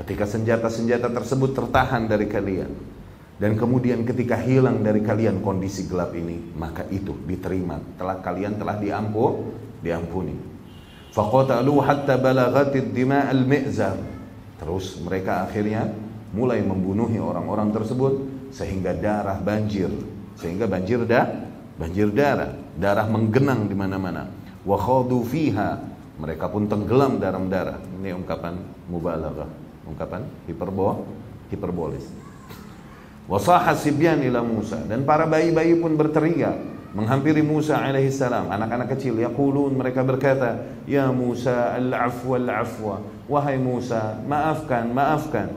ketika 0.03 0.27
senjata-senjata 0.27 1.11
tersebut 1.11 1.55
tertahan 1.55 2.11
dari 2.11 2.27
kalian 2.27 2.71
dan 3.43 3.59
kemudian 3.59 4.07
ketika 4.07 4.39
hilang 4.39 4.87
dari 4.87 5.03
kalian 5.03 5.43
kondisi 5.43 5.91
gelap 5.91 6.15
ini, 6.15 6.55
maka 6.55 6.87
itu 6.95 7.11
diterima. 7.27 7.75
Telah 7.99 8.23
kalian 8.23 8.55
telah 8.55 8.79
diampu, 8.79 9.51
diampuni. 9.83 10.39
Faqatalu 11.11 11.75
hatta 11.83 12.23
balaghatid 12.23 12.95
dima 12.95 13.27
al-mi'zar. 13.27 13.99
Terus 14.63 14.95
mereka 15.03 15.43
akhirnya 15.43 15.91
mulai 16.31 16.63
membunuhi 16.63 17.19
orang-orang 17.19 17.75
tersebut 17.75 18.15
sehingga 18.55 18.95
darah 18.95 19.43
banjir, 19.43 19.91
sehingga 20.39 20.71
banjir 20.71 21.03
dah 21.03 21.27
banjir 21.83 22.15
darah, 22.15 22.55
darah 22.79 23.11
menggenang 23.11 23.67
di 23.67 23.75
mana-mana. 23.75 24.31
Wa 24.63 24.79
khadu 24.79 25.27
fiha, 25.27 25.83
mereka 26.15 26.47
pun 26.47 26.71
tenggelam 26.71 27.19
dalam 27.19 27.51
darah. 27.51 27.83
Ini 27.99 28.15
ungkapan 28.15 28.55
mubalaghah, 28.87 29.51
ungkapan 29.91 30.31
hiperbo 30.47 31.03
hiperbolis. 31.51 32.07
Wasaha 33.31 33.79
sibyan 33.79 34.19
ila 34.27 34.43
Musa. 34.43 34.83
Dan 34.83 35.07
para 35.07 35.29
bayi-bayi 35.31 35.79
pun 35.79 35.95
berteriak 35.95 36.59
menghampiri 36.93 37.41
Musa 37.41 37.81
alaihissalam 37.81 38.53
anak-anak 38.53 38.93
kecil 38.99 39.17
yaqulun 39.17 39.73
mereka 39.73 40.05
berkata 40.05 40.61
ya 40.85 41.09
Musa 41.15 41.79
al-afwa 41.79 42.37
al-afwa. 42.37 42.97
Wahai 43.31 43.57
Musa 43.63 44.19
maafkan 44.27 44.91
maafkan. 44.91 45.49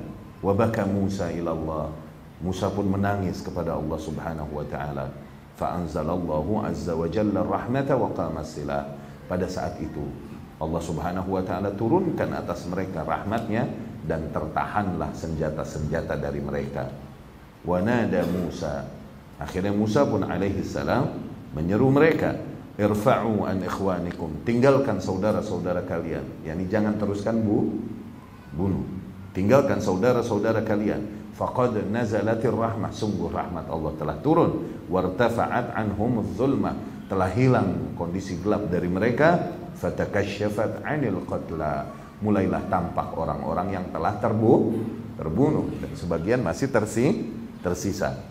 Wa 0.46 0.54
baka 0.54 0.86
Musa 0.86 1.34
ila 1.34 1.52
Allah. 1.58 1.86
Musa 2.40 2.70
pun 2.70 2.86
menangis 2.86 3.42
kepada 3.42 3.74
Allah 3.74 3.98
Subhanahu 3.98 4.52
wa 4.62 4.66
taala. 4.70 5.10
Fa 5.58 5.80
anzalallahu 5.80 6.68
azza 6.68 6.94
wa 6.94 7.10
jalla 7.10 7.42
rahmata 7.42 7.98
wa 7.98 8.14
qama 8.14 8.46
silah. 8.46 8.86
Pada 9.26 9.50
saat 9.50 9.82
itu 9.82 10.06
Allah 10.62 10.80
Subhanahu 10.86 11.34
wa 11.34 11.42
taala 11.42 11.74
turunkan 11.74 12.30
atas 12.30 12.70
mereka 12.70 13.02
rahmatnya 13.02 13.66
dan 14.06 14.30
tertahanlah 14.30 15.10
senjata-senjata 15.18 16.14
dari 16.22 16.38
mereka 16.38 16.86
wanada 17.66 18.24
Musa 18.30 18.88
akhirnya 19.42 19.74
Musa 19.76 20.08
pun 20.08 20.24
alaihi 20.24 20.64
salam 20.64 21.12
menyeru 21.52 21.92
mereka 21.92 22.40
irfa'u 22.80 23.44
an 23.44 23.60
ikhwanikum 23.66 24.46
tinggalkan 24.48 25.02
saudara-saudara 25.04 25.84
kalian 25.84 26.24
yakni 26.48 26.70
jangan 26.72 26.96
teruskan 26.96 27.42
bu 27.42 27.74
bunuh. 28.56 28.88
Tinggalkan 29.36 29.84
saudara-saudara 29.84 30.64
kalian. 30.64 31.28
Faqad 31.36 31.76
nazalatir 31.92 32.56
rahmah, 32.56 32.96
sungguh 32.96 33.28
rahmat 33.28 33.68
Allah 33.68 33.92
telah 34.00 34.18
turun. 34.24 34.80
Wartafa'at 34.88 35.76
anhum 35.76 36.24
zulma, 36.40 36.72
telah 37.12 37.28
hilang 37.36 37.92
kondisi 38.00 38.40
gelap 38.40 38.72
dari 38.72 38.88
mereka. 38.88 39.52
Fatakashafat 39.76 40.88
anil 40.88 41.20
qatla. 41.28 41.92
Mulailah 42.24 42.72
tampak 42.72 43.12
orang-orang 43.20 43.76
yang 43.76 43.86
telah 43.92 44.16
terbunuh, 44.24 44.72
terbunuh 45.20 45.68
dan 45.84 45.92
sebagian 46.00 46.40
masih 46.40 46.72
tersi, 46.72 47.28
tersisa. 47.66 48.22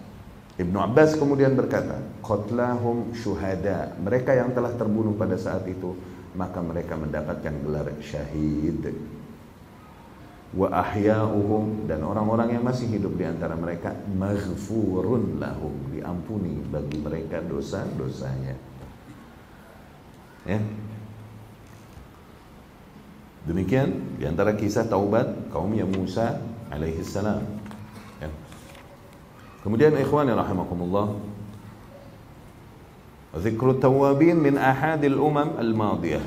Ibnu 0.55 0.79
Abbas 0.79 1.19
kemudian 1.19 1.59
berkata, 1.59 1.99
"Qatlahum 2.23 3.11
syuhada." 3.19 3.99
Mereka 3.99 4.39
yang 4.39 4.55
telah 4.55 4.71
terbunuh 4.79 5.19
pada 5.19 5.35
saat 5.35 5.67
itu, 5.67 5.99
maka 6.39 6.63
mereka 6.63 6.95
mendapatkan 6.95 7.55
gelar 7.67 7.91
syahid 7.99 8.95
wa 10.55 10.71
ahya'uhum 10.71 11.91
dan 11.91 12.07
orang-orang 12.07 12.55
yang 12.55 12.63
masih 12.63 12.87
hidup 12.87 13.19
di 13.19 13.27
antara 13.27 13.59
mereka 13.59 13.91
maghfurun 14.15 15.43
lahum 15.43 15.75
diampuni 15.91 16.63
bagi 16.71 17.03
mereka 17.03 17.43
dosa-dosanya 17.43 18.55
ya 20.47 20.59
demikian 23.51 24.15
di 24.15 24.31
antara 24.31 24.55
kisah 24.55 24.87
taubat 24.87 25.51
kaumnya 25.51 25.85
Musa 25.85 26.39
alaihi 26.71 27.03
salam. 27.03 27.54
Kemudian 29.65 29.97
ikhwani 29.97 30.37
rahimakumullah 30.37 31.17
Zikru 33.35 33.75
tawabin 33.83 34.39
min 34.39 34.55
ahadil 34.55 35.19
umam 35.19 35.59
al-madiyah 35.59 36.23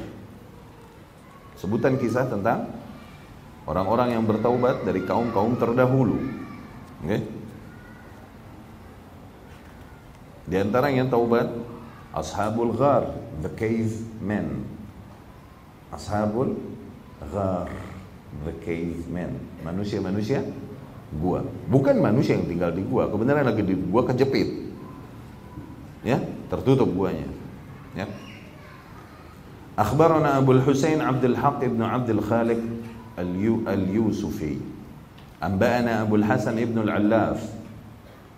Sebutan 1.58 1.98
kisah 1.98 2.30
tentang 2.30 2.70
orang-orang 3.66 4.14
yang 4.14 4.24
bertaubat 4.24 4.86
dari 4.86 5.02
kaum-kaum 5.04 5.58
terdahulu. 5.58 6.22
Okay? 7.02 7.26
Di 10.48 10.56
antara 10.62 10.94
yang 10.94 11.10
taubat 11.10 11.50
Ashabul 12.14 12.78
Ghar, 12.78 13.10
the 13.42 13.52
cave 13.58 13.94
men. 14.22 14.70
Ashabul 15.90 16.56
Ghar, 17.34 17.70
the 18.46 18.54
cave 18.62 19.10
men. 19.10 19.42
Manusia-manusia 19.66 20.46
gua. 21.16 21.46
Bukan 21.72 21.96
manusia 22.00 22.36
yang 22.36 22.48
tinggal 22.48 22.72
di 22.76 22.84
gua, 22.84 23.08
kebenaran 23.08 23.48
lagi 23.48 23.64
di 23.64 23.76
gua 23.76 24.04
kejepit. 24.04 24.68
Ya, 26.04 26.20
tertutup 26.52 26.92
guanya. 26.92 27.28
Ya. 27.96 28.08
Akhbarana 29.78 30.42
Abu 30.42 30.58
Husain 30.58 31.00
Abdul 31.00 31.38
Haq 31.38 31.62
ibn 31.62 31.82
Abdul 31.86 32.24
Khaliq 32.24 32.62
اليوسفي 33.18 34.58
أنبأنا 35.44 36.02
أبو 36.02 36.16
الحسن 36.16 36.60
ابن 36.60 36.78
العلاف 36.86 37.50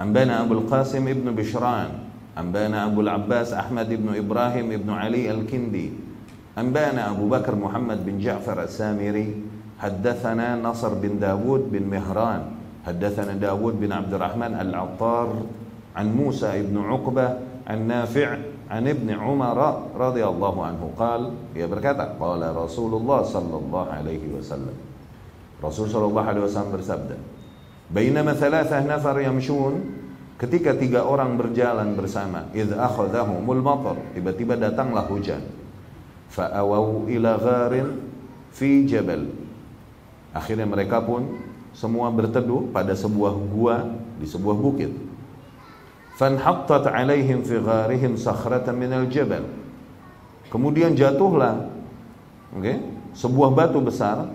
أنبأنا 0.02 0.42
أبو 0.42 0.54
القاسم 0.54 1.08
ابن 1.08 1.36
بشران 1.36 1.90
أنبأنا 2.38 2.86
أبو 2.86 3.02
العباس 3.02 3.54
أحمد 3.54 3.90
بن 3.94 4.16
إبراهيم 4.16 4.72
ابن 4.72 4.90
علي 4.90 5.32
الكندي 5.32 5.92
أنبأنا 6.58 7.12
أبو 7.12 7.28
بكر 7.30 7.56
محمد 7.56 8.06
بن 8.06 8.20
جعفر 8.20 8.64
السامري 8.64 9.44
حدثنا 9.80 10.56
نصر 10.56 10.94
بن 10.94 11.20
داود 11.20 11.72
بن 11.72 11.84
مهران 11.84 12.44
حدثنا 12.85 13.41
داود 13.41 13.81
بن 13.81 13.93
عبد 13.93 14.13
الرحمن 14.15 14.61
العطار 14.61 15.29
عن 15.97 16.07
موسى 16.17 16.63
بن 16.69 16.77
عقبة 16.85 17.27
عن 17.67 17.79
نافع 17.89 18.29
عن 18.71 18.89
ابن 18.89 19.09
عمر 19.11 19.59
رضي 19.97 20.25
الله 20.25 20.55
عنه 20.65 20.83
قال 20.99 21.23
ia 21.57 21.65
berkata 21.65 22.13
qala 22.21 22.53
Rasulullah 22.53 23.25
sallallahu 23.25 23.89
alaihi 23.89 24.29
wasallam 24.37 24.77
Rasul 25.65 25.89
sallallahu 25.89 26.29
alaihi 26.29 26.45
wasallam 26.45 26.73
bersabda 26.77 27.17
bainama 27.89 28.37
thalathah 28.37 28.85
nafar 28.85 29.17
yamshun 29.21 29.81
ketika 30.37 30.77
tiga 30.77 31.09
orang 31.09 31.41
berjalan 31.41 31.97
bersama 31.97 32.53
idz 32.53 32.73
akhadhahumul 32.75 33.65
matar 33.65 33.97
tiba-tiba 34.13 34.61
datanglah 34.61 35.09
hujan 35.09 35.41
fa'awau 36.33 37.09
ila 37.09 37.39
gharin 37.41 37.89
fi 38.53 38.85
jabal 38.85 39.25
akhirnya 40.35 40.67
mereka 40.67 41.01
pun 41.01 41.48
semua 41.74 42.10
berteduh 42.10 42.70
pada 42.74 42.92
sebuah 42.98 43.34
gua 43.52 43.76
di 44.18 44.28
sebuah 44.28 44.56
bukit. 44.58 44.92
Fanhattat 46.20 46.92
alaihim 46.92 47.48
fi 47.48 47.56
gharihim 47.62 48.20
sakhratan 48.20 48.76
minal 48.76 49.08
jabal. 49.08 49.48
Kemudian 50.52 50.98
jatuhlah 50.98 51.70
okay, 52.58 52.82
sebuah 53.16 53.54
batu 53.56 53.80
besar 53.80 54.28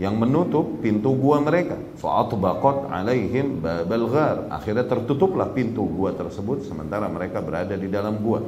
yang 0.00 0.18
menutup 0.18 0.82
pintu 0.82 1.14
gua 1.14 1.38
mereka. 1.38 1.78
Fa'atbaqat 2.02 2.90
alaihim 2.90 3.62
babal 3.62 4.10
ghar. 4.10 4.36
Akhirnya 4.50 4.88
tertutuplah 4.88 5.54
pintu 5.54 5.86
gua 5.86 6.10
tersebut 6.16 6.66
sementara 6.66 7.06
mereka 7.06 7.38
berada 7.38 7.78
di 7.78 7.86
dalam 7.86 8.18
gua. 8.18 8.42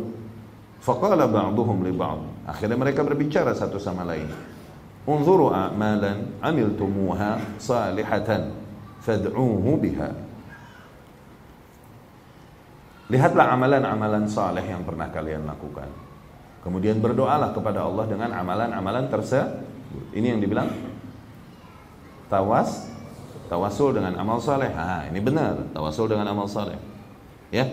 Faqala 0.81 1.29
ba'duhum 1.29 1.85
li 1.85 1.93
akhirnya 2.49 2.77
mereka 2.81 3.05
berbicara 3.05 3.53
satu 3.53 3.77
sama 3.77 4.01
lain 4.03 4.27
unzuru 5.09 5.53
a'malan 5.53 6.41
amiltumuha 6.41 7.61
salihatan 7.61 8.53
fad'uhu 9.01 9.81
biha 9.81 10.31
Lihatlah 13.11 13.51
amalan-amalan 13.59 14.31
saleh 14.31 14.63
yang 14.63 14.87
pernah 14.87 15.11
kalian 15.11 15.43
lakukan. 15.43 15.91
Kemudian 16.63 17.03
berdoalah 17.03 17.51
kepada 17.51 17.83
Allah 17.83 18.07
dengan 18.07 18.31
amalan-amalan 18.31 19.11
tersebut. 19.11 19.67
Ini 20.15 20.31
yang 20.31 20.39
dibilang 20.39 20.71
tawas 22.31 22.87
tawasul 23.51 23.99
dengan 23.99 24.15
amal 24.15 24.39
saleh. 24.39 24.71
Ah, 24.79 25.03
ini 25.11 25.19
benar, 25.19 25.59
tawasul 25.75 26.07
dengan 26.07 26.31
amal 26.31 26.47
saleh. 26.47 26.79
Ya. 27.51 27.67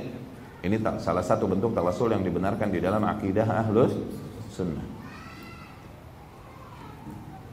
Ini 0.65 0.81
salah 0.97 1.21
satu 1.21 1.45
bentuk 1.45 1.77
tawasul 1.77 2.17
yang 2.17 2.25
dibenarkan 2.25 2.73
di 2.73 2.81
dalam 2.81 3.05
akidah 3.05 3.45
Ahlus 3.45 3.93
Sunnah. 4.49 4.96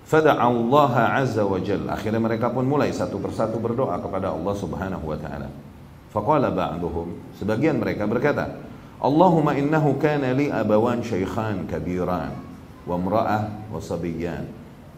Fada'allaha 0.05 1.17
azza 1.17 1.49
wa. 1.49 1.57
Akhirnya 1.89 2.21
mereka 2.21 2.53
pun 2.53 2.69
mulai 2.69 2.93
satu 2.93 3.17
persatu 3.17 3.57
berdoa 3.57 3.97
kepada 3.97 4.37
Allah 4.37 4.55
Subhanahu 4.55 5.05
wa 5.09 5.17
taala. 5.17 5.49
Faqala 6.13 6.53
ba'duhum, 6.53 7.35
sebagian 7.41 7.81
mereka 7.81 8.07
berkata, 8.07 8.61
Allahumma 9.03 9.59
innahu 9.59 9.99
kana 9.99 10.31
li 10.31 10.47
abawan 10.47 11.03
syaikhan 11.03 11.67
kabiran 11.67 12.31
wa 12.87 12.97
mra'ah 13.01 13.73
wa 13.73 13.81
sabiyyan. 13.83 14.47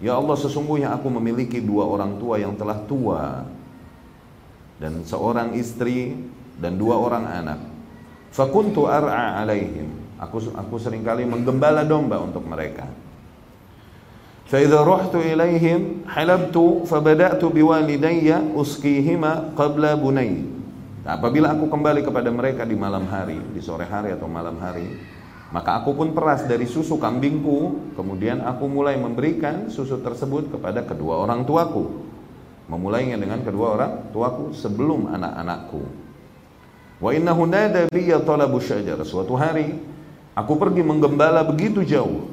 Ya 0.02 0.12
Allah 0.12 0.36
sesungguhnya 0.36 0.92
aku 0.92 1.08
memiliki 1.08 1.62
dua 1.64 1.88
orang 1.88 2.20
tua 2.20 2.36
yang 2.36 2.52
telah 2.52 2.76
tua 2.84 3.48
dan 4.76 5.00
seorang 5.08 5.56
istri 5.56 6.12
dan 6.60 6.76
dua 6.76 7.00
orang 7.00 7.24
anak. 7.24 7.60
Fakuntu 8.28 8.84
ar'a 8.84 9.40
alaihim. 9.40 9.88
Aku 10.20 10.52
aku 10.52 10.76
sering 10.76 11.00
kali 11.00 11.24
menggembala 11.24 11.80
domba 11.84 12.20
untuk 12.20 12.44
mereka. 12.44 12.84
فإذا 14.51 14.79
رحت 14.83 15.15
إليهم 15.15 16.11
حلبت 16.11 16.57
فبدأت 16.83 17.39
بوالدي 17.39 18.27
أسقيهما 18.51 19.31
قبل 19.55 19.83
بني 19.95 20.31
Nah, 21.01 21.17
apabila 21.17 21.49
aku 21.49 21.65
kembali 21.65 22.05
kepada 22.05 22.29
mereka 22.29 22.61
di 22.61 22.77
malam 22.77 23.09
hari, 23.09 23.41
di 23.41 23.57
sore 23.57 23.89
hari 23.89 24.13
atau 24.13 24.29
malam 24.29 24.53
hari, 24.61 24.85
maka 25.49 25.81
aku 25.81 25.97
pun 25.97 26.13
peras 26.13 26.45
dari 26.45 26.69
susu 26.69 27.01
kambingku, 27.01 27.91
kemudian 27.97 28.45
aku 28.45 28.69
mulai 28.69 29.01
memberikan 29.01 29.65
susu 29.73 29.97
tersebut 29.97 30.53
kepada 30.53 30.85
kedua 30.85 31.25
orang 31.25 31.41
tuaku. 31.41 32.05
Memulainya 32.69 33.17
dengan 33.17 33.41
kedua 33.41 33.67
orang 33.75 33.91
tuaku 34.13 34.53
sebelum 34.53 35.09
anak-anakku. 35.09 35.81
Wa 37.01 37.17
innahu 37.17 37.49
nada 37.49 37.89
biya 37.89 38.21
talabu 38.21 38.61
syajar. 38.61 39.01
Suatu 39.01 39.33
hari 39.33 39.73
aku 40.37 40.53
pergi 40.53 40.85
menggembala 40.85 41.41
begitu 41.43 41.81
jauh. 41.81 42.29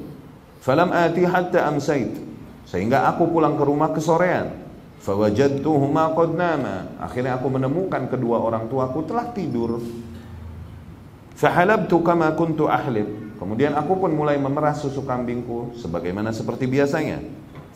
Falam 0.64 0.96
ati 0.96 1.28
hatta 1.28 1.68
amsait. 1.68 2.08
Sehingga 2.64 3.04
aku 3.12 3.28
pulang 3.28 3.60
ke 3.60 3.64
rumah 3.68 3.92
kesorean. 3.92 4.64
Fawajadtuhuma 5.04 6.16
qad 6.16 6.32
nama. 6.32 6.88
Akhirnya 6.96 7.36
aku 7.36 7.52
menemukan 7.52 8.08
kedua 8.08 8.40
orang 8.40 8.72
tuaku 8.72 9.04
telah 9.04 9.28
tidur. 9.36 9.84
Fahalabtu 11.36 12.00
kama 12.00 12.32
kuntu 12.32 12.72
ahlib. 12.72 13.36
Kemudian 13.36 13.76
aku 13.76 14.00
pun 14.00 14.16
mulai 14.16 14.40
memeras 14.40 14.80
susu 14.80 15.04
kambingku 15.04 15.76
sebagaimana 15.76 16.32
seperti 16.32 16.64
biasanya. 16.64 17.20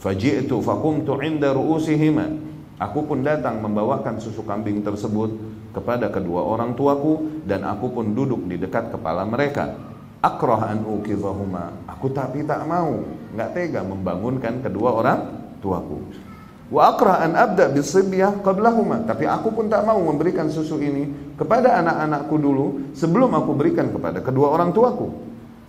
Faji'tu 0.01 0.65
fakumtu 0.65 1.21
inda 1.21 1.53
ru'usihima. 1.53 2.41
Aku 2.81 3.05
pun 3.05 3.21
datang 3.21 3.61
membawakan 3.61 4.17
susu 4.17 4.47
kambing 4.49 4.81
tersebut 4.81 5.37
kepada 5.77 6.09
kedua 6.09 6.41
orang 6.41 6.73
tuaku 6.73 7.45
dan 7.45 7.69
aku 7.69 7.93
pun 7.93 8.17
duduk 8.17 8.49
di 8.49 8.57
dekat 8.57 8.89
kepala 8.95 9.29
mereka. 9.29 9.77
Akrah 10.19 10.75
an 10.75 10.83
uqidhahuma. 10.83 11.87
Aku 11.87 12.11
tapi 12.11 12.43
tak 12.43 12.67
mau, 12.67 13.07
nggak 13.39 13.51
tega 13.55 13.87
membangunkan 13.87 14.67
kedua 14.67 14.99
orang 14.99 15.19
tuaku. 15.63 16.03
Wa 16.69 16.93
akrah 16.93 17.23
an 17.23 17.39
abda 17.39 17.71
bisibyah 17.71 18.43
qablahuma. 18.43 19.07
Tapi 19.07 19.31
aku 19.31 19.55
pun 19.55 19.71
tak 19.71 19.87
mau 19.87 20.03
memberikan 20.03 20.51
susu 20.51 20.83
ini 20.83 21.35
kepada 21.39 21.79
anak-anakku 21.81 22.35
dulu 22.35 22.67
sebelum 22.99 23.31
aku 23.31 23.55
berikan 23.55 23.95
kepada 23.95 24.19
kedua 24.19 24.53
orang 24.59 24.75
tuaku. 24.75 25.09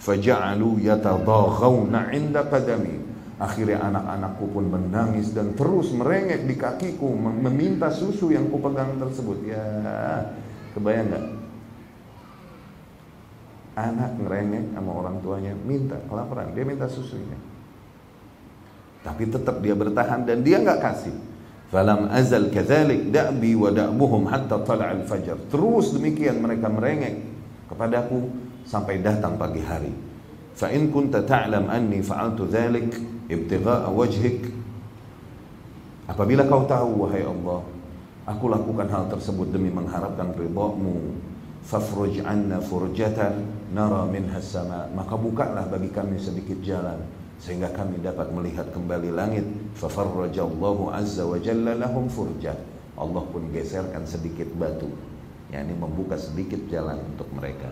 Faja'alu 0.01 0.81
yatadaghawna 0.81 2.09
'inda 2.09 2.41
qadami. 2.49 3.05
Akhirnya 3.39 3.79
anak-anakku 3.85 4.51
pun 4.51 4.65
menangis 4.67 5.31
dan 5.31 5.55
terus 5.55 5.95
merengek 5.95 6.43
di 6.43 6.59
kakiku 6.59 7.07
meminta 7.15 7.87
susu 7.87 8.35
yang 8.35 8.51
kupegang 8.51 8.99
tersebut. 8.99 9.47
Ya, 9.47 9.63
kebayang 10.75 11.07
nggak? 11.07 11.38
Anak 13.79 14.19
ngerengek 14.19 14.75
sama 14.75 14.91
orang 14.91 15.23
tuanya 15.23 15.55
minta 15.63 15.95
kelaparan, 16.11 16.51
dia 16.51 16.67
minta 16.67 16.83
susunya. 16.91 17.39
Tapi 18.99 19.31
tetap 19.31 19.63
dia 19.63 19.71
bertahan 19.71 20.27
dan 20.27 20.43
dia 20.43 20.59
nggak 20.59 20.83
kasih. 20.83 21.15
Falam 21.71 22.11
azal 22.11 22.51
kadzalik 22.51 23.07
da'bi 23.07 23.55
wa 23.55 23.71
da'buhum 23.71 24.27
hatta 24.27 24.59
tala'al 24.67 25.07
fajar. 25.07 25.39
Terus 25.47 25.95
demikian 25.95 26.43
mereka 26.43 26.67
merengek 26.67 27.23
kepadaku 27.71 28.27
sampai 28.67 28.99
datang 28.99 29.39
pagi 29.39 29.63
hari. 29.63 29.93
Fa 30.59 30.67
in 30.75 30.91
kunta 30.91 31.23
ta'lam 31.23 31.71
anni 31.71 32.03
fa'altu 32.03 32.51
dzalik 32.51 32.91
ibtigha'a 33.29 33.87
wajhik 33.93 34.49
apabila 36.09 36.43
kau 36.49 36.65
tahu 36.65 37.05
wahai 37.05 37.21
Allah 37.21 37.61
aku 38.25 38.45
lakukan 38.49 38.89
hal 38.89 39.05
tersebut 39.13 39.53
demi 39.53 39.69
mengharapkan 39.69 40.33
ridhamu 40.33 41.13
fafruj 41.69 42.25
anna 42.25 42.57
furjatan 42.57 43.45
nara 43.69 44.09
minha 44.09 44.41
sama 44.41 44.89
maka 44.89 45.13
bukalah 45.13 45.69
bagi 45.69 45.93
kami 45.93 46.17
sedikit 46.17 46.57
jalan 46.65 46.97
sehingga 47.37 47.69
kami 47.69 48.01
dapat 48.01 48.33
melihat 48.33 48.73
kembali 48.73 49.13
langit 49.13 49.45
fafarrajallahu 49.77 50.89
azza 50.89 51.29
wa 51.29 51.37
jalla 51.37 51.77
lahum 51.77 52.09
furjah 52.09 52.57
Allah 52.97 53.23
pun 53.29 53.53
geserkan 53.53 54.09
sedikit 54.09 54.49
batu 54.57 54.89
yakni 55.53 55.77
membuka 55.77 56.17
sedikit 56.17 56.65
jalan 56.73 56.97
untuk 57.13 57.29
mereka 57.37 57.69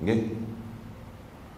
okay? 0.00 0.32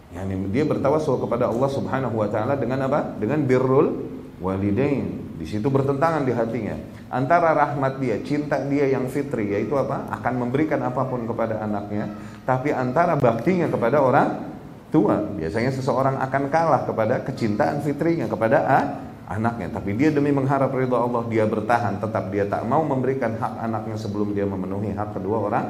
Yani 0.09 0.41
dia 0.49 0.65
bertawasul 0.65 1.21
kepada 1.21 1.53
Allah 1.53 1.69
Subhanahu 1.69 2.17
wa 2.17 2.29
taala 2.33 2.57
dengan 2.57 2.89
apa? 2.89 3.13
Dengan 3.21 3.45
birrul 3.45 4.09
walidain. 4.41 5.37
Di 5.37 5.45
situ 5.45 5.69
bertentangan 5.69 6.25
di 6.25 6.33
hatinya 6.33 6.77
antara 7.09 7.57
rahmat 7.57 8.01
dia, 8.01 8.21
cinta 8.21 8.61
dia 8.65 8.89
yang 8.89 9.09
fitri 9.09 9.53
yaitu 9.53 9.75
apa? 9.77 10.09
akan 10.21 10.49
memberikan 10.49 10.81
apa 10.85 11.09
pun 11.09 11.25
kepada 11.25 11.65
anaknya, 11.65 12.13
tapi 12.45 12.73
antara 12.73 13.17
baktinya 13.17 13.69
kepada 13.69 14.01
orang 14.01 14.29
tua. 14.93 15.21
Biasanya 15.37 15.73
seseorang 15.73 16.21
akan 16.21 16.43
kalah 16.53 16.83
kepada 16.85 17.21
kecintaan 17.25 17.81
fitrinya 17.85 18.29
kepada 18.29 18.59
ah, 18.65 18.85
anaknya, 19.29 19.73
tapi 19.73 19.97
dia 19.97 20.13
demi 20.13 20.33
mengharap 20.33 20.73
ridha 20.73 20.97
Allah 20.97 21.25
dia 21.29 21.45
bertahan, 21.49 22.01
tetap 22.01 22.29
dia 22.29 22.45
tak 22.45 22.65
mau 22.69 22.85
memberikan 22.85 23.37
hak 23.37 23.55
anaknya 23.65 23.97
sebelum 23.97 24.37
dia 24.37 24.45
memenuhi 24.45 24.93
hak 24.93 25.17
kedua 25.17 25.49
orang 25.49 25.67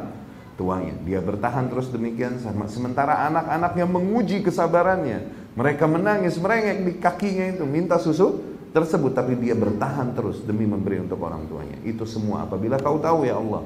tuanya. 0.58 0.94
Dia 1.06 1.22
bertahan 1.22 1.70
terus 1.70 1.86
demikian 1.94 2.42
sama 2.42 2.66
sementara 2.66 3.30
anak-anaknya 3.30 3.86
menguji 3.86 4.42
kesabarannya. 4.42 5.46
Mereka 5.54 5.86
menangis, 5.86 6.38
merengek 6.38 6.78
di 6.82 6.92
kakinya 6.98 7.46
itu 7.54 7.66
minta 7.66 7.98
susu 7.98 8.57
tersebut 8.72 9.12
tapi 9.16 9.36
dia 9.38 9.56
bertahan 9.56 10.12
terus 10.12 10.44
demi 10.44 10.68
memberi 10.68 11.00
untuk 11.02 11.20
orang 11.24 11.44
tuanya. 11.48 11.78
Itu 11.84 12.04
semua 12.04 12.44
apabila 12.44 12.76
kau 12.80 13.00
tahu 13.00 13.24
ya 13.24 13.36
Allah. 13.36 13.64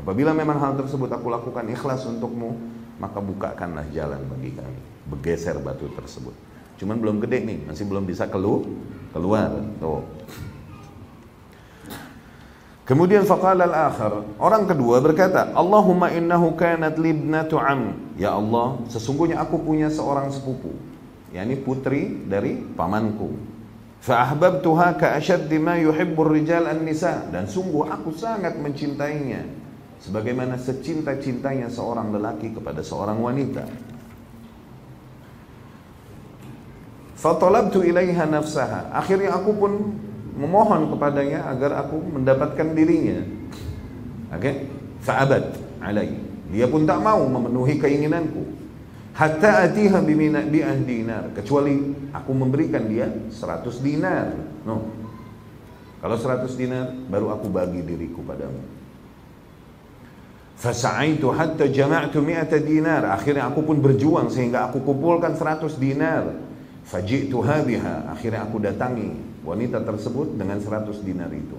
Apabila 0.00 0.32
memang 0.32 0.56
hal 0.56 0.80
tersebut 0.80 1.12
aku 1.12 1.28
lakukan 1.28 1.68
ikhlas 1.68 2.08
untukmu, 2.08 2.56
maka 2.96 3.20
bukakanlah 3.20 3.84
jalan 3.92 4.20
bagi 4.32 4.56
kami. 4.56 4.80
Bergeser 5.08 5.60
batu 5.60 5.88
tersebut. 5.92 6.32
Cuman 6.80 6.96
belum 6.96 7.20
gede 7.20 7.44
nih, 7.44 7.58
masih 7.68 7.84
belum 7.84 8.08
bisa 8.08 8.24
kelu 8.24 8.64
keluar. 9.12 9.52
Tuh. 9.76 10.00
Kemudian 12.88 13.22
faqala 13.22 13.70
al-akhar, 13.70 14.26
orang 14.34 14.66
kedua 14.66 14.98
berkata, 14.98 15.54
"Allahumma 15.54 16.10
innahu 16.10 16.58
kanat 16.58 16.98
libnatu 16.98 17.54
am." 17.54 17.94
Ya 18.18 18.34
Allah, 18.34 18.82
sesungguhnya 18.90 19.38
aku 19.38 19.62
punya 19.62 19.86
seorang 19.94 20.26
sepupu, 20.34 20.74
yakni 21.30 21.54
putri 21.54 22.26
dari 22.26 22.58
pamanku. 22.58 23.30
Fa 24.00 24.24
ahbabtuha 24.24 24.96
ka 24.96 25.12
ashaddi 25.12 25.60
ma 25.60 25.76
yuhibbu 25.76 26.24
rijal 26.24 26.64
an-nisa 26.64 27.28
dan 27.28 27.44
sungguh 27.44 27.84
aku 27.84 28.16
sangat 28.16 28.56
mencintainya 28.56 29.44
sebagaimana 30.00 30.56
secinta-cintanya 30.56 31.68
seorang 31.68 32.08
lelaki 32.16 32.56
kepada 32.56 32.80
seorang 32.80 33.20
wanita. 33.20 33.68
Fatalabtu 37.20 37.84
ilaiha 37.84 38.24
nafsaha. 38.24 38.88
Akhirnya 38.96 39.36
aku 39.36 39.52
pun 39.52 39.72
memohon 40.32 40.88
kepadanya 40.96 41.52
agar 41.52 41.84
aku 41.84 42.00
mendapatkan 42.00 42.72
dirinya. 42.72 43.20
Oke? 44.32 44.40
Okay? 44.40 44.54
Fa'abad 45.04 45.44
alai. 45.84 46.16
Dia 46.48 46.64
pun 46.64 46.88
tak 46.88 47.04
mau 47.04 47.20
memenuhi 47.28 47.76
keinginanku. 47.76 48.59
Hatta 49.14 49.66
atiha 49.66 49.98
bi'ah 50.02 50.78
dinar. 50.80 51.24
Kecuali 51.34 51.74
aku 52.14 52.30
memberikan 52.32 52.86
dia 52.86 53.10
100 53.10 53.82
dinar. 53.82 54.32
No. 54.64 54.86
Kalau 56.00 56.16
100 56.16 56.56
dinar, 56.56 56.94
baru 57.10 57.34
aku 57.34 57.52
bagi 57.52 57.84
diriku 57.84 58.24
padamu. 58.24 58.62
Fasa'aitu 60.60 61.28
hatta 61.32 61.68
jama'tu 61.68 62.20
mi'ata 62.20 62.60
dinar. 62.60 63.08
Akhirnya 63.12 63.48
aku 63.48 63.64
pun 63.64 63.80
berjuang 63.80 64.28
sehingga 64.28 64.68
aku 64.68 64.84
kumpulkan 64.84 65.36
100 65.36 65.76
dinar. 65.76 66.36
Faji'tuha 66.84 67.64
biha. 67.64 68.12
Akhirnya 68.12 68.44
aku 68.44 68.60
datangi 68.60 69.12
wanita 69.44 69.84
tersebut 69.84 70.36
dengan 70.36 70.60
100 70.60 71.00
dinar 71.04 71.32
itu. 71.32 71.56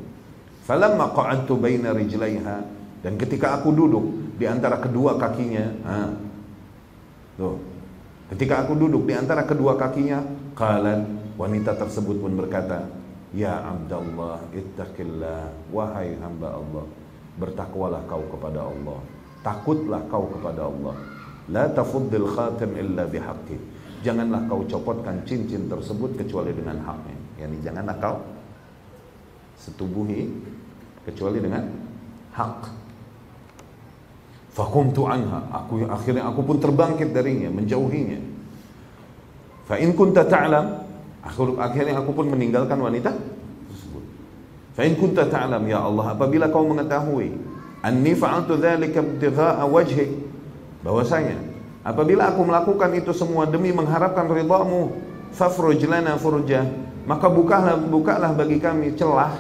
Falamma 0.66 1.14
qa'adtu 1.14 1.58
baina 1.58 1.94
rijlaiha 1.94 2.82
dan 3.02 3.18
ketika 3.18 3.58
aku 3.58 3.74
duduk 3.74 4.38
di 4.38 4.46
antara 4.46 4.78
kedua 4.78 5.18
kakinya, 5.18 5.66
ha, 5.86 5.98
tuh, 7.42 7.58
ketika 8.30 8.62
aku 8.62 8.78
duduk 8.78 9.10
di 9.10 9.18
antara 9.18 9.42
kedua 9.50 9.74
kakinya, 9.74 10.22
qalat 10.54 11.02
wanita 11.42 11.74
tersebut 11.74 12.22
pun 12.22 12.38
berkata, 12.38 12.86
Ya 13.34 13.58
Abdullah, 13.66 14.46
ittaqillah, 14.54 15.74
wahai 15.74 16.14
hamba 16.22 16.62
Allah, 16.62 16.86
bertakwalah 17.42 18.06
kau 18.06 18.22
kepada 18.30 18.62
Allah, 18.70 19.00
takutlah 19.42 20.06
kau 20.06 20.30
kepada 20.30 20.70
Allah. 20.70 20.96
La 21.50 21.66
tafuddil 21.66 22.30
khatim 22.30 22.78
illa 22.78 23.10
bihaqqi. 23.10 23.58
Janganlah 24.06 24.46
kau 24.46 24.62
copotkan 24.70 25.26
cincin 25.26 25.66
tersebut 25.66 26.22
kecuali 26.22 26.54
dengan 26.54 26.78
haknya 26.86 27.22
yakni 27.42 27.58
janganlah 27.66 27.98
kau 27.98 28.18
setubuhi 29.58 30.30
kecuali 31.10 31.42
dengan 31.42 31.66
hak 32.38 32.81
fakumtu 34.52 35.08
anha. 35.08 35.48
Aku 35.64 35.88
akhirnya 35.88 36.28
aku 36.28 36.40
pun 36.44 36.58
terbangkit 36.60 37.16
darinya 37.16 37.50
menjauhinya. 37.52 38.20
Fa 39.66 39.80
in 39.80 39.96
kunta 39.96 40.28
ta'lam 40.28 40.84
akhirnya 41.58 42.00
aku 42.04 42.12
pun 42.12 42.28
meninggalkan 42.28 42.76
wanita 42.76 43.16
tersebut. 43.72 44.04
Fa 44.76 44.82
in 44.84 45.00
kunta 45.00 45.28
ta'lam 45.28 45.64
ya 45.68 45.80
Allah 45.84 46.14
apabila 46.16 46.52
kau 46.52 46.68
mengetahui 46.68 47.32
anni 47.82 48.14
fa'altu 48.14 48.60
dzalika 48.60 49.02
ibtigha'a 49.02 49.64
wajhi 49.66 50.12
bahwasanya 50.86 51.38
apabila 51.82 52.30
aku 52.30 52.42
melakukan 52.46 52.94
itu 52.94 53.14
semua 53.14 53.50
demi 53.50 53.74
mengharapkan 53.74 54.30
ridhamu 54.30 54.94
fafruj 55.34 55.82
lana 55.90 56.18
furjah 56.18 56.66
maka 57.10 57.26
bukalah 57.30 57.78
bukalah 57.82 58.32
bagi 58.38 58.62
kami 58.62 58.94
celah 58.94 59.34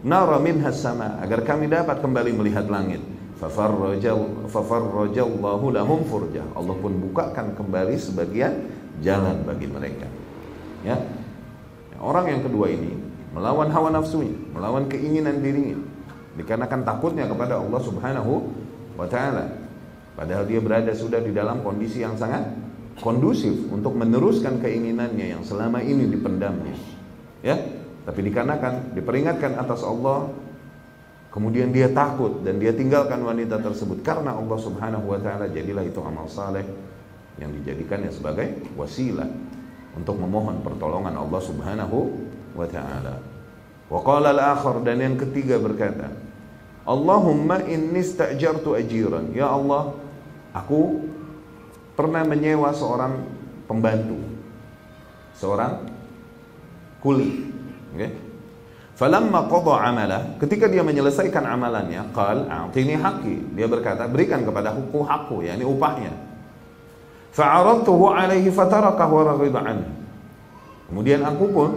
nara 0.00 0.40
minhas 0.40 0.80
sama 0.80 1.20
agar 1.20 1.44
kami 1.44 1.68
dapat 1.68 2.00
kembali 2.00 2.32
melihat 2.32 2.66
langit 2.72 3.04
fafarrajallahu 3.42 5.66
lahum 5.74 6.06
furjah. 6.06 6.46
Allah 6.54 6.78
pun 6.78 6.94
bukakan 7.02 7.58
kembali 7.58 7.98
sebagian 7.98 8.70
jalan 9.02 9.42
bagi 9.42 9.66
mereka. 9.66 10.06
Ya. 10.86 11.02
Orang 11.98 12.30
yang 12.30 12.46
kedua 12.46 12.70
ini 12.70 12.94
melawan 13.34 13.66
hawa 13.70 13.90
nafsunya 13.90 14.38
melawan 14.54 14.86
keinginan 14.86 15.42
dirinya. 15.42 15.82
Dikarenakan 16.38 16.86
takutnya 16.86 17.26
kepada 17.26 17.58
Allah 17.58 17.80
Subhanahu 17.82 18.46
wa 18.94 19.10
taala. 19.10 19.58
Padahal 20.14 20.46
dia 20.46 20.62
berada 20.62 20.94
sudah 20.94 21.18
di 21.18 21.34
dalam 21.34 21.66
kondisi 21.66 21.98
yang 22.04 22.14
sangat 22.14 22.46
kondusif 23.00 23.72
untuk 23.72 23.96
meneruskan 23.96 24.60
keinginannya 24.60 25.32
yang 25.34 25.42
selama 25.42 25.82
ini 25.82 26.06
dipendamnya. 26.06 26.76
Ya. 27.42 27.58
Tapi 28.02 28.18
dikarenakan 28.26 28.98
diperingatkan 28.98 29.62
atas 29.62 29.86
Allah 29.86 30.26
kemudian 31.32 31.72
dia 31.72 31.88
takut 31.88 32.44
dan 32.44 32.60
dia 32.60 32.76
tinggalkan 32.76 33.24
wanita 33.24 33.58
tersebut 33.58 34.04
karena 34.04 34.36
Allah 34.36 34.58
Subhanahu 34.60 35.10
wa 35.10 35.18
taala 35.18 35.48
jadilah 35.48 35.82
itu 35.82 35.98
amal 36.04 36.28
saleh 36.28 36.62
yang 37.40 37.48
dijadikannya 37.50 38.12
sebagai 38.12 38.60
wasilah 38.76 39.26
untuk 39.96 40.20
memohon 40.20 40.60
pertolongan 40.60 41.16
Allah 41.16 41.40
Subhanahu 41.40 41.98
wa 42.52 42.66
taala. 42.68 43.16
Wa 43.88 44.00
qala 44.00 44.32
al-akhar 44.32 44.80
dan 44.84 45.00
yang 45.00 45.16
ketiga 45.20 45.60
berkata, 45.60 46.12
Allahumma 46.82 47.62
inni 47.68 48.00
sta'jartu 48.00 48.74
ajiran. 48.74 49.30
Ya 49.36 49.52
Allah, 49.52 49.94
aku 50.56 51.06
pernah 51.94 52.24
menyewa 52.24 52.72
seorang 52.72 53.20
pembantu. 53.68 54.18
Seorang 55.36 55.86
kuli. 57.04 57.52
Okay? 57.94 58.31
Falamma 58.92 59.48
qada 59.48 59.74
amala, 59.88 60.18
ketika 60.36 60.68
dia 60.68 60.84
menyelesaikan 60.84 61.48
amalannya, 61.48 62.12
qal 62.12 62.44
a'tini 62.44 62.94
haqqi. 63.00 63.56
Dia 63.56 63.64
berkata, 63.64 64.04
berikan 64.04 64.44
kepada 64.44 64.68
hukum 64.76 65.08
hakku, 65.08 65.40
yakni 65.40 65.64
upahnya. 65.64 66.12
Fa'aradtuhu 67.32 68.12
alaihi 68.12 68.52
fatarakahu 68.52 69.12
wa 69.16 69.24
raghida 69.32 69.60
anhu. 69.64 69.88
Kemudian 70.92 71.24
aku 71.24 71.44
pun 71.48 71.70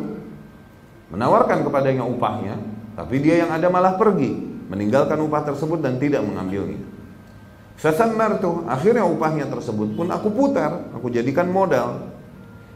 menawarkan 1.16 1.64
kepadanya 1.64 2.04
upahnya, 2.04 2.60
tapi 3.00 3.24
dia 3.24 3.48
yang 3.48 3.52
ada 3.56 3.72
malah 3.72 3.96
pergi, 3.96 4.36
meninggalkan 4.68 5.16
upah 5.24 5.48
tersebut 5.48 5.80
dan 5.80 5.96
tidak 5.96 6.20
mengambilnya. 6.20 6.84
Fasammartu, 7.80 8.68
akhirnya 8.68 9.08
upahnya 9.08 9.48
tersebut 9.48 9.96
pun 9.96 10.12
aku 10.12 10.28
putar, 10.36 10.92
aku 10.92 11.08
jadikan 11.08 11.48
modal. 11.48 12.12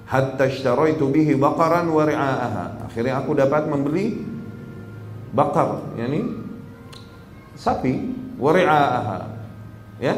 Hatta 0.07 0.49
ishtaraitu 0.49 1.05
bihi 1.11 1.35
baqaran 1.37 1.85
wa 1.91 2.01
ri'aaha. 2.01 2.87
Akhirnya 2.89 3.21
aku 3.21 3.37
dapat 3.37 3.69
membeli 3.69 4.25
bakar, 5.31 5.83
yakni 5.95 6.25
sapi 7.55 8.13
wa 8.39 8.49
ri'aaha. 8.55 9.19
Ya. 9.99 10.15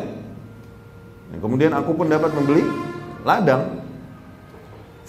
Dan 1.31 1.37
kemudian 1.39 1.71
aku 1.73 1.95
pun 1.95 2.11
dapat 2.11 2.31
membeli 2.35 2.63
ladang 3.25 3.81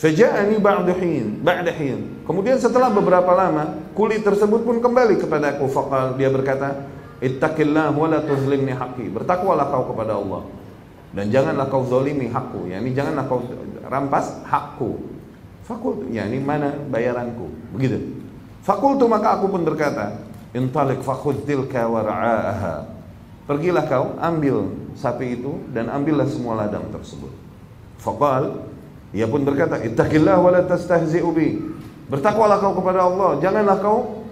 Faja'ani 0.03 0.59
ba'da 0.59 0.95
hin, 0.99 1.39
ba'da 1.47 1.71
hin. 1.71 2.27
Kemudian 2.27 2.59
setelah 2.59 2.91
beberapa 2.91 3.39
lama, 3.39 3.87
kulit 3.95 4.27
tersebut 4.27 4.67
pun 4.67 4.83
kembali 4.83 5.21
kepada 5.21 5.55
aku. 5.55 5.71
Faqal 5.71 6.19
dia 6.19 6.27
berkata, 6.27 6.91
"Ittaqillah 7.23 7.95
wa 7.95 8.11
la 8.11 8.25
tuzlimni 8.27 8.75
haqqi." 8.75 9.07
Bertakwalah 9.13 9.71
kau 9.71 9.95
kepada 9.95 10.19
Allah 10.19 10.43
dan 11.13 11.29
janganlah 11.29 11.69
kau 11.69 11.85
zalimi 11.85 12.27
hakku. 12.33 12.73
Ya, 12.73 12.81
ini 12.81 12.97
janganlah 12.97 13.29
kau 13.29 13.45
rampas 13.87 14.43
hakku. 14.49 14.97
Fakultu, 15.63 16.11
ya 16.11 16.27
ini 16.27 16.43
mana 16.43 16.75
bayaranku? 16.91 17.47
Begitu. 17.77 18.12
Fakultu 18.63 19.11
maka 19.11 19.37
aku 19.39 19.51
pun 19.51 19.67
berkata, 19.67 20.23
"Intalik 20.55 21.03
fakhudh 21.03 21.43
tilka 21.43 21.91
wa 21.91 22.01
ra'aha." 22.01 22.87
Pergilah 23.43 23.85
kau, 23.91 24.15
ambil 24.23 24.71
sapi 24.95 25.35
itu 25.35 25.59
dan 25.75 25.91
ambillah 25.91 26.31
semua 26.31 26.55
ladang 26.55 26.87
tersebut. 26.95 27.35
Faqal 27.99 28.63
ia 29.11 29.27
pun 29.27 29.43
berkata, 29.43 29.83
"Ittaqillah 29.83 30.39
wa 30.39 30.51
la 30.55 30.63
tastahzi'u 30.63 31.31
bi." 31.35 31.59
Bertakwalah 32.07 32.63
kau 32.63 32.79
kepada 32.79 33.03
Allah, 33.03 33.43
janganlah 33.43 33.77
kau 33.83 34.25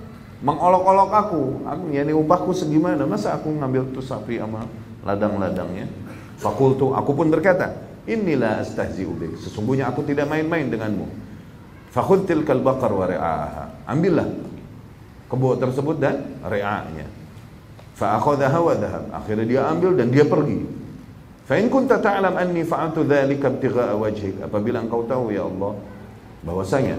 mengolok-olok 0.46 1.10
aku. 1.10 1.42
Aku 1.66 1.82
yakni 1.90 2.14
upahku 2.14 2.54
segimana? 2.54 3.02
Masa 3.04 3.34
aku 3.34 3.50
ngambil 3.50 3.90
tuh 3.90 4.04
sapi 4.04 4.38
sama 4.38 4.62
ladang-ladangnya? 5.02 5.90
Fakultu, 6.38 6.94
aku 6.94 7.10
pun 7.12 7.28
berkata, 7.34 7.76
"Inilah 8.06 8.62
astahzi'u 8.62 9.10
bi." 9.10 9.34
Sesungguhnya 9.42 9.90
aku 9.90 10.06
tidak 10.06 10.30
main-main 10.30 10.70
denganmu. 10.70 11.29
Fakhudh 11.90 12.26
tilkal 12.26 12.62
baqar 12.62 12.90
wa 12.94 13.06
ri'aha. 13.06 13.64
Ambillah 13.90 14.26
kebo 15.30 15.54
tersebut 15.58 15.98
dan 15.98 16.38
ri'anya. 16.42 17.06
Fa 17.94 18.18
akhadhaha 18.18 18.58
wa 18.62 18.74
dhahab. 18.74 19.04
Akhirnya 19.14 19.46
dia 19.46 19.60
ambil 19.66 19.98
dan 19.98 20.10
dia 20.10 20.26
pergi. 20.26 20.66
Fa 21.46 21.58
in 21.58 21.66
kunta 21.66 21.98
ta'lam 21.98 22.38
anni 22.38 22.62
fa'altu 22.62 23.02
dzalika 23.02 23.50
ibtigha'a 23.50 23.94
wajhik. 23.98 24.38
Apabila 24.42 24.82
engkau 24.82 25.02
tahu 25.06 25.34
ya 25.34 25.46
Allah 25.46 25.74
bahwasanya 26.46 26.96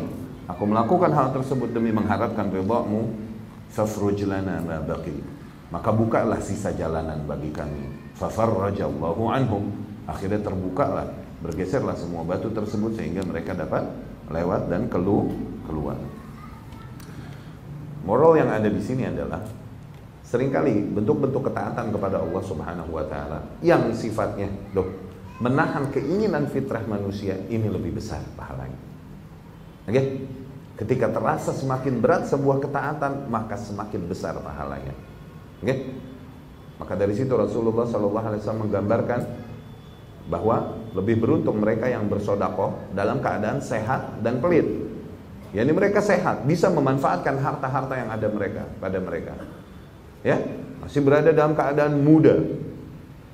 aku 0.52 0.64
melakukan 0.68 1.12
hal 1.16 1.32
tersebut 1.32 1.72
demi 1.72 1.96
mengharapkan 1.96 2.52
ridhamu, 2.52 3.16
fafruj 3.72 4.28
lana 4.28 4.60
ma 4.60 4.84
baqi. 4.84 5.16
Maka 5.72 5.90
bukalah 5.96 6.44
sisa 6.44 6.76
jalanan 6.76 7.24
bagi 7.24 7.48
kami. 7.56 8.12
Fafarrajallahu 8.20 9.24
anhum. 9.32 9.72
Akhirnya 10.04 10.44
terbukalah, 10.44 11.08
bergeserlah 11.40 11.96
semua 11.96 12.28
batu 12.28 12.52
tersebut 12.52 13.00
sehingga 13.00 13.24
mereka 13.24 13.56
dapat 13.56 13.88
lewat 14.32 14.72
dan 14.72 14.88
kelu 14.88 15.28
keluar. 15.68 16.00
Moral 18.02 18.40
yang 18.42 18.50
ada 18.50 18.66
di 18.66 18.82
sini 18.82 19.06
adalah 19.06 19.46
Seringkali 20.32 20.96
bentuk-bentuk 20.96 21.52
ketaatan 21.52 21.92
kepada 21.92 22.24
Allah 22.24 22.40
Subhanahu 22.40 22.96
wa 22.96 23.04
taala 23.04 23.44
yang 23.60 23.92
sifatnya 23.92 24.48
loh, 24.72 24.88
menahan 25.44 25.92
keinginan 25.92 26.48
fitrah 26.48 26.88
manusia 26.88 27.36
ini 27.52 27.68
lebih 27.68 28.00
besar 28.00 28.24
pahalanya. 28.40 28.80
Oke? 29.84 29.92
Okay? 29.92 30.06
Ketika 30.80 31.12
terasa 31.12 31.52
semakin 31.52 32.00
berat 32.00 32.32
sebuah 32.32 32.64
ketaatan, 32.64 33.28
maka 33.28 33.60
semakin 33.60 34.08
besar 34.08 34.40
pahalanya. 34.40 34.96
Oke? 35.60 35.68
Okay? 35.68 35.78
Maka 36.80 36.96
dari 36.96 37.12
situ 37.12 37.36
Rasulullah 37.36 37.84
Shallallahu 37.92 38.28
alaihi 38.32 38.40
wasallam 38.40 38.64
menggambarkan 38.72 39.22
bahwa 40.32 40.80
lebih 40.92 41.24
beruntung 41.24 41.60
mereka 41.60 41.88
yang 41.88 42.08
bersodakoh 42.12 42.92
dalam 42.92 43.24
keadaan 43.24 43.64
sehat 43.64 44.20
dan 44.20 44.44
pelit. 44.44 44.68
Yani 45.52 45.72
mereka 45.76 46.00
sehat, 46.00 46.48
bisa 46.48 46.72
memanfaatkan 46.72 47.36
harta-harta 47.36 47.94
yang 47.96 48.10
ada 48.12 48.28
mereka 48.32 48.64
pada 48.80 49.00
mereka. 49.04 49.36
Ya? 50.24 50.40
Masih 50.80 51.04
berada 51.04 51.36
dalam 51.36 51.54
keadaan 51.56 52.00
muda. 52.00 52.40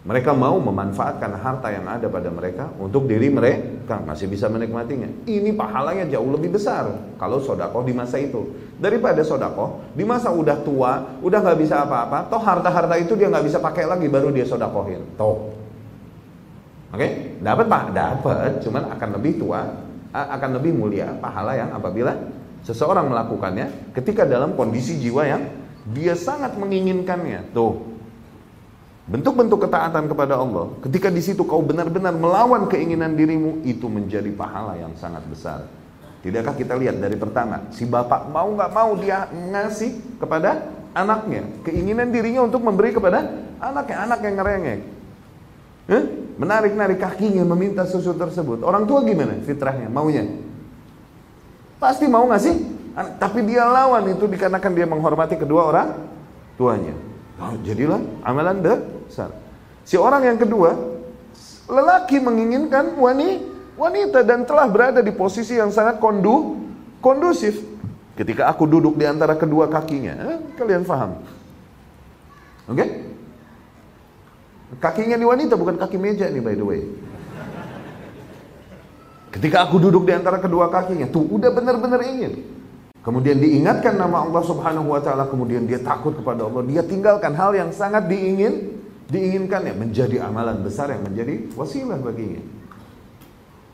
Mereka 0.08 0.32
mau 0.32 0.56
memanfaatkan 0.56 1.36
harta 1.36 1.68
yang 1.68 1.84
ada 1.84 2.08
pada 2.08 2.32
mereka 2.32 2.72
untuk 2.80 3.12
diri 3.12 3.28
mereka. 3.28 4.00
Masih 4.08 4.32
bisa 4.32 4.48
menikmatinya. 4.48 5.28
Ini 5.28 5.52
pahalanya 5.52 6.08
jauh 6.08 6.32
lebih 6.32 6.56
besar 6.56 6.88
kalau 7.20 7.44
sodakoh 7.44 7.84
di 7.84 7.92
masa 7.92 8.16
itu. 8.16 8.56
Daripada 8.80 9.20
sodakoh 9.20 9.84
di 9.92 10.08
masa 10.08 10.32
udah 10.32 10.64
tua 10.64 11.20
udah 11.20 11.40
nggak 11.44 11.60
bisa 11.60 11.84
apa-apa 11.84 12.32
toh 12.32 12.40
harta-harta 12.40 12.96
itu 12.96 13.20
dia 13.20 13.28
nggak 13.28 13.52
bisa 13.52 13.60
pakai 13.60 13.84
lagi 13.84 14.08
baru 14.08 14.32
dia 14.32 14.48
sodakohin. 14.48 15.04
Toh 15.20 15.57
oke 16.92 17.00
okay? 17.00 17.40
dapat 17.44 17.66
pak 17.68 17.84
dapat 17.92 18.52
cuman 18.64 18.84
akan 18.96 19.10
lebih 19.20 19.34
tua 19.42 19.62
akan 20.14 20.50
lebih 20.58 20.72
mulia 20.74 21.14
pahala 21.20 21.54
yang 21.54 21.70
apabila 21.76 22.16
seseorang 22.66 23.08
melakukannya 23.08 23.94
ketika 23.94 24.26
dalam 24.26 24.58
kondisi 24.58 24.98
jiwa 24.98 25.24
yang 25.24 25.44
dia 25.96 26.16
sangat 26.20 26.56
menginginkannya. 26.60 27.56
Tuh. 27.56 27.96
Bentuk-bentuk 29.08 29.64
ketaatan 29.64 30.12
kepada 30.12 30.36
Allah, 30.36 30.76
ketika 30.84 31.08
di 31.08 31.24
situ 31.24 31.48
kau 31.48 31.64
benar-benar 31.64 32.12
melawan 32.12 32.68
keinginan 32.68 33.16
dirimu, 33.16 33.64
itu 33.64 33.88
menjadi 33.88 34.28
pahala 34.36 34.76
yang 34.76 34.92
sangat 35.00 35.24
besar. 35.32 35.64
Tidakkah 36.20 36.52
kita 36.52 36.76
lihat 36.76 37.00
dari 37.00 37.16
pertama, 37.16 37.72
si 37.72 37.88
bapak 37.88 38.28
mau 38.28 38.52
nggak 38.52 38.72
mau 38.76 39.00
dia 39.00 39.32
ngasih 39.32 40.20
kepada 40.20 40.60
anaknya, 40.92 41.48
keinginan 41.64 42.12
dirinya 42.12 42.44
untuk 42.44 42.60
memberi 42.60 42.92
kepada 42.92 43.32
anaknya, 43.64 43.96
anak 43.96 44.20
yang 44.28 44.36
ngerengek. 44.44 44.80
Eh? 45.88 46.04
Menarik-narik 46.38 47.02
kakinya 47.02 47.42
meminta 47.48 47.88
susu 47.90 48.14
tersebut. 48.14 48.62
Orang 48.62 48.86
tua 48.86 49.02
gimana 49.02 49.40
fitrahnya, 49.42 49.90
maunya? 49.90 50.28
Pasti 51.82 52.06
mau 52.06 52.30
ngasih 52.30 52.78
tapi 53.22 53.46
dia 53.46 53.62
lawan 53.62 54.10
itu 54.10 54.26
dikarenakan 54.26 54.72
dia 54.74 54.90
menghormati 54.90 55.38
kedua 55.38 55.70
orang 55.70 55.88
tuanya. 56.58 56.98
Oh, 57.38 57.54
jadilah 57.62 58.02
amalan 58.26 58.58
besar. 58.62 59.30
Si 59.86 59.94
orang 59.94 60.26
yang 60.26 60.42
kedua, 60.42 60.74
lelaki 61.70 62.18
menginginkan 62.18 62.98
wanita 63.78 64.26
dan 64.26 64.42
telah 64.50 64.66
berada 64.66 65.06
di 65.06 65.14
posisi 65.14 65.54
yang 65.62 65.70
sangat 65.70 66.02
kondu, 66.02 66.58
kondusif. 66.98 67.62
Ketika 68.18 68.50
aku 68.50 68.66
duduk 68.66 68.98
di 68.98 69.06
antara 69.06 69.38
kedua 69.38 69.70
kakinya, 69.70 70.18
eh, 70.34 70.38
kalian 70.58 70.82
paham? 70.82 71.22
Oke? 72.66 72.74
Okay? 72.74 72.90
Kakinya 74.76 75.16
di 75.16 75.24
wanita 75.24 75.56
bukan 75.56 75.80
kaki 75.80 75.96
meja 75.96 76.28
nih 76.28 76.44
by 76.44 76.56
the 76.60 76.66
way. 76.68 76.84
Ketika 79.32 79.64
aku 79.64 79.80
duduk 79.80 80.04
di 80.04 80.12
antara 80.16 80.42
kedua 80.44 80.68
kakinya, 80.68 81.08
tuh 81.08 81.24
udah 81.24 81.52
benar-benar 81.52 82.04
ingin. 82.04 82.42
Kemudian 83.04 83.40
diingatkan 83.40 83.96
nama 83.96 84.28
Allah 84.28 84.44
Subhanahu 84.44 84.92
wa 84.92 85.00
taala, 85.00 85.32
kemudian 85.32 85.64
dia 85.64 85.80
takut 85.80 86.12
kepada 86.12 86.44
Allah. 86.44 86.60
Dia 86.68 86.84
tinggalkan 86.84 87.32
hal 87.40 87.56
yang 87.56 87.72
sangat 87.72 88.12
diingin, 88.12 88.84
diinginkan 89.08 89.64
ya 89.64 89.72
menjadi 89.72 90.28
amalan 90.28 90.60
besar 90.60 90.92
yang 90.92 91.08
menjadi 91.08 91.48
wasilah 91.56 91.96
baginya. 92.04 92.44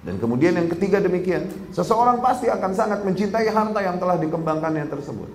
Dan 0.04 0.20
kemudian 0.20 0.54
yang 0.54 0.70
ketiga 0.70 1.02
demikian, 1.02 1.50
seseorang 1.74 2.22
pasti 2.22 2.52
akan 2.52 2.72
sangat 2.76 3.02
mencintai 3.02 3.50
harta 3.50 3.80
yang 3.82 3.98
telah 3.98 4.20
dikembangkannya 4.22 4.86
tersebut. 4.92 5.32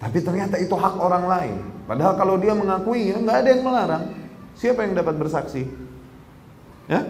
Tapi 0.00 0.18
ternyata 0.20 0.58
itu 0.58 0.74
hak 0.74 0.98
orang 0.98 1.24
lain. 1.24 1.54
Padahal 1.86 2.18
kalau 2.18 2.34
dia 2.36 2.52
mengakui, 2.52 3.14
ya, 3.14 3.16
nggak 3.16 3.36
ada 3.46 3.48
yang 3.48 3.62
melarang. 3.62 4.04
Siapa 4.60 4.84
yang 4.84 4.92
dapat 4.92 5.16
bersaksi? 5.16 5.64
Ya? 6.84 7.08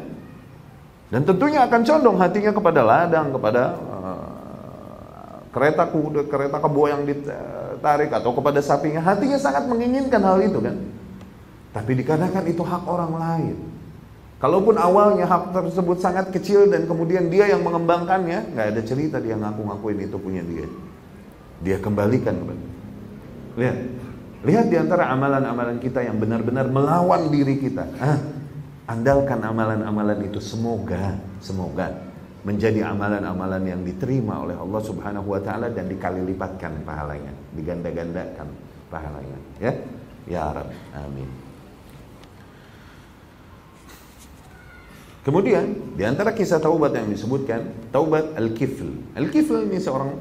Dan 1.10 1.26
tentunya 1.26 1.66
akan 1.66 1.82
condong 1.82 2.16
hatinya 2.22 2.54
kepada 2.54 2.80
ladang, 2.86 3.34
kepada 3.34 3.74
kereta 5.50 5.82
kuda, 5.90 6.30
kereta 6.30 6.62
kebo 6.62 6.86
yang 6.86 7.02
ditarik 7.02 8.14
atau 8.14 8.30
kepada 8.30 8.62
sapinya, 8.62 9.02
hatinya 9.02 9.34
sangat 9.34 9.66
menginginkan 9.66 10.22
hal 10.22 10.38
itu 10.38 10.62
kan. 10.62 10.78
Tapi 11.74 11.98
dikarenakan 11.98 12.44
itu 12.46 12.62
hak 12.62 12.86
orang 12.86 13.12
lain. 13.18 13.56
Kalaupun 14.38 14.78
awalnya 14.78 15.26
hak 15.26 15.50
tersebut 15.50 15.98
sangat 15.98 16.30
kecil 16.30 16.70
dan 16.70 16.86
kemudian 16.86 17.26
dia 17.28 17.50
yang 17.50 17.66
mengembangkannya, 17.66 18.54
nggak 18.54 18.66
ada 18.72 18.82
cerita 18.86 19.18
dia 19.18 19.34
ngaku-ngakuin 19.34 20.06
itu 20.06 20.16
punya 20.22 20.46
dia. 20.46 20.70
Dia 21.66 21.76
kembalikan. 21.82 22.38
Lihat, 23.58 23.76
lihat 24.44 24.72
di 24.72 24.76
antara 24.80 25.12
amalan-amalan 25.12 25.76
kita 25.80 26.00
yang 26.00 26.16
benar-benar 26.16 26.68
melawan 26.72 27.28
diri 27.28 27.60
kita. 27.60 27.84
Ah, 28.00 28.18
andalkan 28.88 29.40
amalan-amalan 29.44 30.24
itu 30.24 30.40
semoga, 30.40 31.20
semoga 31.38 32.10
menjadi 32.40 32.88
amalan-amalan 32.88 33.62
yang 33.68 33.80
diterima 33.84 34.40
oleh 34.40 34.56
Allah 34.56 34.80
Subhanahu 34.80 35.28
wa 35.36 35.40
taala 35.44 35.68
dan 35.68 35.92
dikali 35.92 36.24
lipatkan 36.24 36.72
pahalanya, 36.88 37.32
diganda-gandakan 37.52 38.48
pahalanya, 38.88 39.38
ya. 39.60 39.72
Ya 40.28 40.44
Rabb, 40.52 40.72
amin. 40.94 41.28
Kemudian 45.20 45.92
di 46.00 46.04
antara 46.08 46.32
kisah 46.32 46.64
taubat 46.64 46.96
yang 46.96 47.12
disebutkan 47.12 47.92
taubat 47.92 48.32
al-kifl. 48.40 48.88
Al-kifl 49.12 49.68
ini 49.68 49.76
seorang 49.76 50.16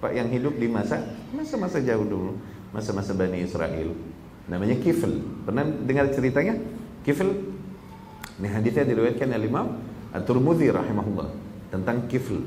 pak 0.00 0.12
yang 0.16 0.32
hidup 0.32 0.56
di 0.56 0.72
masa 0.72 1.04
masa-masa 1.36 1.84
jauh 1.84 2.08
dulu, 2.08 2.32
masa-masa 2.72 3.12
Bani 3.14 3.44
Israel. 3.44 3.94
Namanya 4.48 4.76
kifl. 4.82 5.12
Pernah 5.46 5.64
dengar 5.86 6.10
ceritanya? 6.10 6.58
Kifl. 7.06 7.28
Ini 8.42 8.48
hadisnya 8.48 8.88
diriwayatkan 8.88 9.28
oleh 9.30 9.46
Imam 9.46 9.78
At-Tirmidzi 10.10 10.72
rahimahullah 10.72 11.28
tentang 11.70 12.10
kifl. 12.10 12.42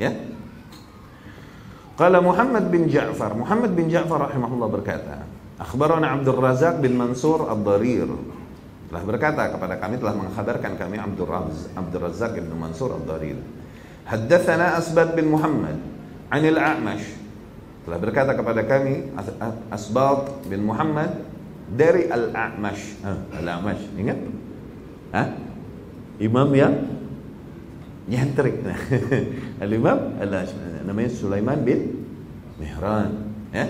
Ya. 0.00 0.10
Qala 1.94 2.22
Muhammad 2.22 2.70
bin 2.70 2.86
Ja'far, 2.86 3.34
Muhammad 3.34 3.74
bin 3.74 3.90
Ja'far 3.90 4.30
rahimahullah 4.30 4.68
berkata, 4.70 5.26
Akhbarana 5.58 6.14
Abdul 6.14 6.38
Razak 6.38 6.78
bin 6.78 6.94
Mansur 6.94 7.50
Ad-Darir 7.50 8.06
telah 8.88 9.02
berkata 9.04 9.52
kepada 9.52 9.76
kami 9.76 10.00
telah 10.00 10.16
mengkhabarkan 10.16 10.80
kami 10.80 10.96
Abdul 10.96 11.28
Raz 11.28 11.68
Abdul 11.76 12.08
Razak 12.08 12.38
bin 12.38 12.48
Mansur 12.56 12.94
Ad-Darir. 12.94 13.36
Haddatsana 14.06 14.78
Asbad 14.78 15.12
bin 15.12 15.28
Muhammad 15.28 15.76
Anil 16.32 16.56
A'mash 16.56 17.17
telah 17.87 17.99
berkata 17.99 18.31
kepada 18.31 18.63
kami 18.63 19.11
Asbad 19.67 20.47
bin 20.47 20.63
Muhammad 20.63 21.19
dari 21.67 22.07
Al-A'mash. 22.07 23.03
Ah, 23.03 23.19
Al-A'mash, 23.39 23.83
ingat? 23.99 24.19
Hah? 25.11 25.27
Imam 26.21 26.47
yang 26.55 26.73
nyentrik. 28.07 28.63
Al-Imam 29.63 30.19
Al-A'mash 30.19 30.83
namanya 30.83 31.11
Sulaiman 31.11 31.59
bin 31.63 32.03
Mihran, 32.59 33.33
ya. 33.55 33.65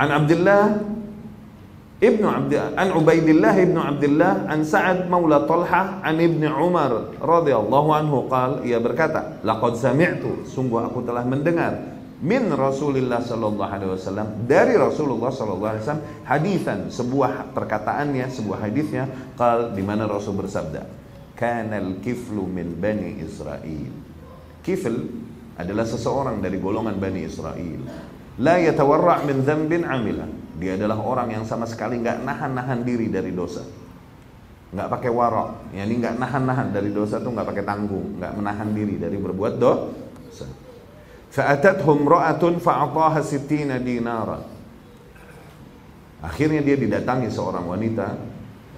عن 0.00 0.08
عبد 0.08 0.32
الله 0.32 0.64
ابن 2.00 2.24
عبد 2.24 2.52
عن 2.72 2.88
عبيد 2.88 3.28
الله 3.36 3.54
ابن 3.68 3.76
عبد 3.76 4.04
الله 4.08 4.32
عن 4.48 4.60
سعد 4.64 5.12
مولى 5.12 5.44
طلحة 5.44 6.00
عن 6.00 6.16
ابن 6.16 6.40
عمر 6.40 7.20
رضي 7.20 7.52
الله 7.52 7.84
عنه 7.94 8.12
قال 8.32 8.64
ia 8.64 8.80
berkata 8.80 9.44
laqad 9.44 9.76
sami'tu 9.76 10.48
sungguh 10.48 10.88
aku 10.88 11.04
telah 11.04 11.20
mendengar 11.28 11.93
min 12.23 12.47
Rasulullah 12.51 13.19
sallallahu 13.19 13.71
alaihi 13.71 13.91
wasallam 13.91 14.47
dari 14.47 14.79
Rasulullah 14.79 15.31
sallallahu 15.33 15.71
alaihi 15.71 15.83
wasallam 15.83 16.05
hadisan 16.23 16.79
sebuah 16.87 17.51
perkataannya 17.51 18.25
sebuah 18.31 18.59
hadisnya 18.63 19.03
qal 19.35 19.75
di 19.75 19.83
mana 19.83 20.07
Rasul 20.07 20.39
bersabda 20.39 20.87
kanal 21.35 21.99
kiflu 21.99 22.47
min 22.47 22.79
bani 22.79 23.19
Israel 23.19 23.91
kifl 24.63 24.95
adalah 25.55 25.87
seseorang 25.87 26.43
dari 26.43 26.59
golongan 26.59 26.99
Bani 26.99 27.23
Israel 27.23 27.79
La 28.35 28.59
yatawarra' 28.59 29.23
min 29.23 29.47
dzambin 29.47 29.87
amila. 29.87 30.27
Dia 30.59 30.75
adalah 30.75 30.99
orang 30.99 31.31
yang 31.31 31.47
sama 31.47 31.63
sekali 31.63 32.03
nggak 32.03 32.23
nahan-nahan 32.23 32.83
diri 32.83 33.07
dari 33.07 33.31
dosa. 33.31 33.63
Nggak 34.75 34.91
pakai 34.91 35.11
warok, 35.11 35.71
yani 35.71 36.03
nggak 36.03 36.19
nahan-nahan 36.19 36.75
dari 36.75 36.91
dosa 36.91 37.23
tuh 37.23 37.31
nggak 37.31 37.47
pakai 37.47 37.63
tanggung, 37.63 38.19
nggak 38.19 38.35
menahan 38.35 38.75
diri 38.75 38.99
dari 38.99 39.15
berbuat 39.15 39.55
dosa. 39.55 40.47
Fa'atathum 41.35 42.07
ra'atun 42.07 42.63
fa'ataha 42.63 43.19
sittina 43.19 43.75
dinara. 43.75 44.39
Akhirnya 46.23 46.63
dia 46.63 46.79
didatangi 46.79 47.27
seorang 47.27 47.67
wanita 47.67 48.07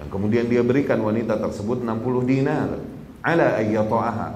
dan 0.02 0.06
kemudian 0.10 0.50
dia 0.50 0.66
berikan 0.66 0.98
wanita 0.98 1.38
tersebut 1.38 1.86
60 1.86 2.26
dinar 2.26 2.82
ala 3.22 3.46
ayyata'aha. 3.62 4.28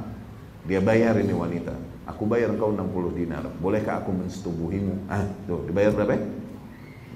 Dia 0.71 0.79
bayar 0.79 1.19
ini 1.19 1.35
wanita. 1.35 1.75
Aku 2.07 2.31
bayar 2.31 2.55
engkau 2.55 2.71
60 2.71 3.19
dinar. 3.19 3.43
Bolehkah 3.59 3.99
aku 4.07 4.15
mensetubuhimu? 4.15 5.11
Ah, 5.11 5.27
tuh 5.51 5.67
dibayar 5.67 5.91
berapa? 5.91 6.15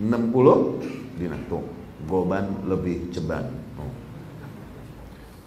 60 0.03 1.23
dinar. 1.23 1.39
Tuh, 1.47 1.63
goban 2.11 2.67
lebih 2.67 3.15
ceban. 3.15 3.47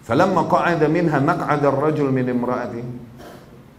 Falamma 0.00 0.48
qa'ada 0.48 0.88
minha 0.88 1.20
maq'ada 1.20 1.68
ar-rajul 1.68 2.08
min 2.08 2.24
imra'ati. 2.32 3.09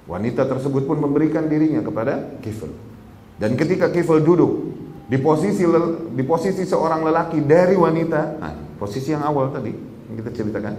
Wanita 0.10 0.50
tersebut 0.50 0.90
pun 0.90 0.98
memberikan 0.98 1.46
dirinya 1.46 1.82
kepada 1.86 2.38
Kifl. 2.42 2.72
Dan 3.38 3.54
ketika 3.58 3.90
Kifl 3.90 4.22
duduk 4.22 4.74
di 5.06 5.18
posisi 5.22 5.66
di 6.14 6.24
posisi 6.26 6.64
seorang 6.66 7.06
lelaki 7.06 7.42
dari 7.44 7.78
wanita, 7.78 8.22
nah, 8.42 8.54
posisi 8.82 9.14
yang 9.14 9.22
awal 9.26 9.54
tadi 9.54 9.72
yang 10.10 10.16
kita 10.18 10.32
ceritakan, 10.34 10.76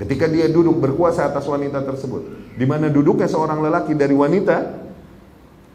Ketika 0.00 0.24
dia 0.32 0.48
duduk 0.48 0.80
berkuasa 0.80 1.28
atas 1.28 1.44
wanita 1.44 1.84
tersebut, 1.84 2.56
di 2.56 2.64
mana 2.64 2.88
duduknya 2.88 3.28
seorang 3.28 3.60
lelaki 3.60 3.92
dari 3.92 4.16
wanita, 4.16 4.88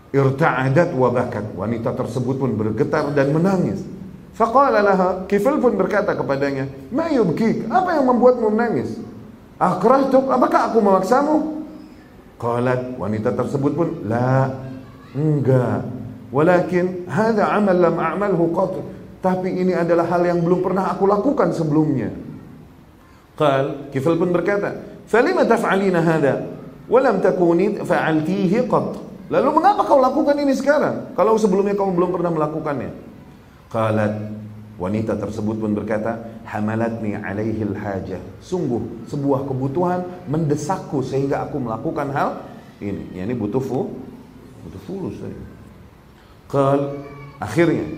irta'adat 0.10 0.98
wa 0.98 1.14
bakat. 1.14 1.54
Wanita 1.54 1.94
tersebut 1.94 2.42
pun 2.42 2.58
bergetar 2.58 3.14
dan 3.14 3.30
menangis. 3.30 3.86
Faqala 4.34 4.82
laha, 4.82 5.10
Kifil 5.30 5.62
pun 5.62 5.78
berkata 5.78 6.18
kepadanya, 6.18 6.66
"Ma 6.90 7.06
yubkik? 7.14 7.70
Apa 7.70 8.02
yang 8.02 8.10
membuatmu 8.10 8.50
menangis?" 8.50 8.98
Akrahtuk, 9.62 10.26
apakah 10.26 10.74
aku 10.74 10.82
memaksamu? 10.82 11.55
Qalat, 12.36 13.00
wanita 13.00 13.32
tersebut 13.32 13.72
pun, 13.72 13.88
"La, 14.12 14.52
enggak. 15.16 15.88
Walakin 16.36 17.08
hadha 17.08 17.48
amal 17.56 17.80
lam 17.80 17.96
a'malhu 17.96 18.52
qat." 18.52 18.74
Tapi 19.24 19.50
ini 19.56 19.74
adalah 19.74 20.06
hal 20.06 20.22
yang 20.28 20.44
belum 20.44 20.62
pernah 20.62 20.92
aku 20.92 21.08
lakukan 21.08 21.56
sebelumnya. 21.56 22.12
Qal, 23.40 23.90
Kifl 23.90 24.20
pun 24.20 24.30
berkata, 24.36 24.76
"Falima 25.08 25.48
taf'alina 25.48 26.04
hadha 26.04 26.46
wa 26.86 27.00
lam 27.00 27.24
takuni 27.24 27.80
fa'altihi 27.80 28.68
qat?" 28.68 28.88
Lalu 29.26 29.50
mengapa 29.58 29.82
kau 29.82 29.98
lakukan 29.98 30.38
ini 30.38 30.54
sekarang 30.54 31.18
kalau 31.18 31.34
sebelumnya 31.34 31.74
kau 31.74 31.90
belum 31.90 32.14
pernah 32.14 32.30
melakukannya? 32.30 32.94
Qalat, 33.74 34.14
wanita 34.78 35.18
tersebut 35.18 35.58
pun 35.58 35.74
berkata, 35.74 36.35
"Hamalatni 36.46 37.18
alaihi 37.18 37.66
hajah." 37.76 38.22
Sungguh 38.40 39.10
sebuah 39.10 39.50
kebutuhan 39.50 40.06
mendesakku 40.30 41.02
sehingga 41.02 41.44
aku 41.44 41.60
melakukan 41.60 42.14
hal 42.14 42.46
ini. 42.80 43.18
Ya, 43.18 43.26
ini 43.26 43.34
butuh 43.34 43.60
fu, 43.60 43.92
butuh 44.64 44.82
fulus 44.86 45.18
tadi. 45.20 45.38
Qal, 46.46 46.80
akhirnya 47.42 47.90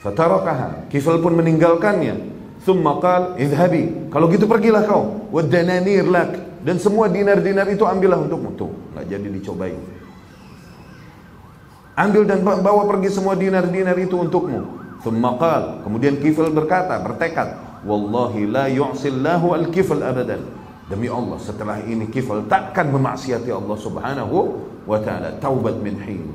fatarakaha. 0.00 0.88
Kifl 0.88 1.18
pun 1.18 1.34
meninggalkannya 1.34 2.36
Thumma 2.66 2.98
qal 2.98 3.38
idhabi. 3.38 4.10
Kalau 4.10 4.26
gitu 4.26 4.50
pergilah 4.50 4.82
kau. 4.82 5.30
Wadananir 5.30 6.02
lak. 6.10 6.58
Dan 6.66 6.82
semua 6.82 7.06
dinar-dinar 7.06 7.70
itu 7.70 7.86
ambillah 7.86 8.26
untukmu. 8.26 8.58
Tuh, 8.58 8.74
nggak 8.90 9.06
jadi 9.06 9.28
dicobain. 9.38 9.78
Ambil 11.94 12.26
dan 12.26 12.42
bawa 12.42 12.82
pergi 12.90 13.14
semua 13.14 13.38
dinar-dinar 13.38 13.94
itu 14.02 14.18
untukmu. 14.18 14.85
Thumma 15.06 15.38
qal. 15.38 15.86
Kemudian 15.86 16.18
Kifl 16.18 16.50
berkata, 16.50 16.98
bertekad. 16.98 17.78
Wallahi 17.86 18.50
la 18.50 18.66
yu'sillahu 18.66 19.54
al-kifl 19.54 20.02
abadan. 20.02 20.42
Demi 20.90 21.06
Allah, 21.06 21.38
setelah 21.38 21.78
ini 21.86 22.10
Kifl 22.10 22.42
takkan 22.50 22.90
memaksiati 22.90 23.54
Allah 23.54 23.78
subhanahu 23.78 24.36
wa 24.82 24.98
ta'ala. 24.98 25.38
Taubat 25.38 25.78
min 25.78 25.94
hin. 26.02 26.26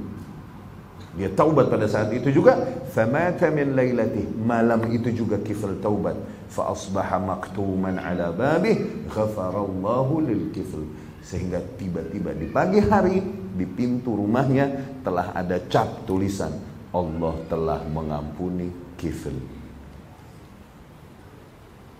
Dia 1.19 1.27
taubat 1.35 1.67
pada 1.67 1.83
saat 1.91 2.15
itu 2.15 2.31
juga. 2.31 2.55
Famata 2.95 3.51
min 3.51 3.75
laylatih. 3.75 4.31
Malam 4.39 4.87
itu 4.95 5.11
juga 5.11 5.43
kifl 5.43 5.75
taubat. 5.83 6.15
Fa 6.47 6.71
asbaha 6.71 7.19
maktuman 7.19 7.99
ala 7.99 8.31
babih. 8.31 9.11
Ghafarallahu 9.11 10.23
lil 10.23 10.55
kifl. 10.55 10.87
Sehingga 11.19 11.59
tiba-tiba 11.75 12.31
di 12.31 12.47
pagi 12.47 12.79
hari 12.79 13.19
di 13.51 13.67
pintu 13.67 14.15
rumahnya 14.15 14.95
telah 15.03 15.35
ada 15.35 15.59
cap 15.67 16.07
tulisan 16.07 16.70
Allah 16.91 17.33
telah 17.47 17.79
mengampuni 17.87 18.67
kifl. 18.99 19.35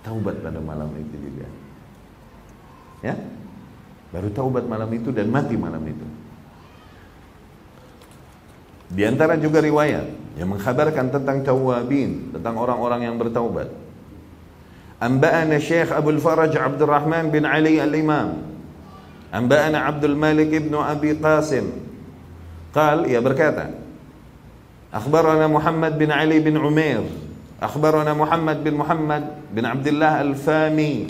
Taubat 0.04 0.43
pada 0.43 0.60
malam 0.60 0.91
itu 0.99 1.15
juga. 1.15 1.47
Ya? 2.99 3.15
Baru 4.12 4.27
taubat 4.36 4.67
malam 4.67 4.91
itu 4.91 5.15
dan 5.15 5.32
mati 5.32 5.56
malam 5.56 5.82
itu. 5.88 6.04
Di 8.91 9.08
antara 9.08 9.39
juga 9.39 9.63
riwayat 9.63 10.35
yang 10.35 10.52
mengkhabarkan 10.52 11.15
tentang 11.15 11.48
tawabin, 11.48 12.35
tentang 12.35 12.60
orang-orang 12.60 13.08
yang 13.08 13.15
bertaubat. 13.15 13.71
Anba'ana 15.00 15.58
Syekh 15.58 15.96
Abu 15.96 16.13
Faraj 16.19 16.52
Abdul 16.54 16.92
Rahman 16.92 17.31
bin 17.31 17.48
Ali 17.48 17.79
al-Imam. 17.79 18.44
Anba'ana 19.31 19.87
Abdul 19.87 20.19
Malik 20.19 20.52
ibn 20.52 20.75
Abi 20.75 21.15
Qasim. 21.15 21.71
Qal, 22.75 23.08
ia 23.08 23.23
berkata, 23.23 23.81
أخبرنا 24.94 25.48
محمد 25.48 26.00
بن 26.00 26.12
علي 26.12 26.39
بن 26.39 26.58
عمير. 26.58 27.04
أخبرنا 27.63 28.13
محمد 28.13 28.63
بن 28.63 28.73
محمد 28.73 29.23
بن 29.56 29.65
عبد 29.65 29.87
الله 29.87 30.21
الفامي. 30.21 31.08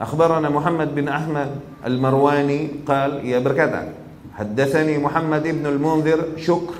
أخبرنا 0.00 0.48
محمد 0.48 0.94
بن 0.94 1.08
أحمد 1.08 1.50
المرواني 1.86 2.86
قال 2.86 3.26
يا 3.26 3.38
بركتا 3.38 3.92
حدثني 4.38 4.98
محمد 4.98 5.42
بن 5.42 5.64
المنذر 5.66 6.40
شكر. 6.40 6.74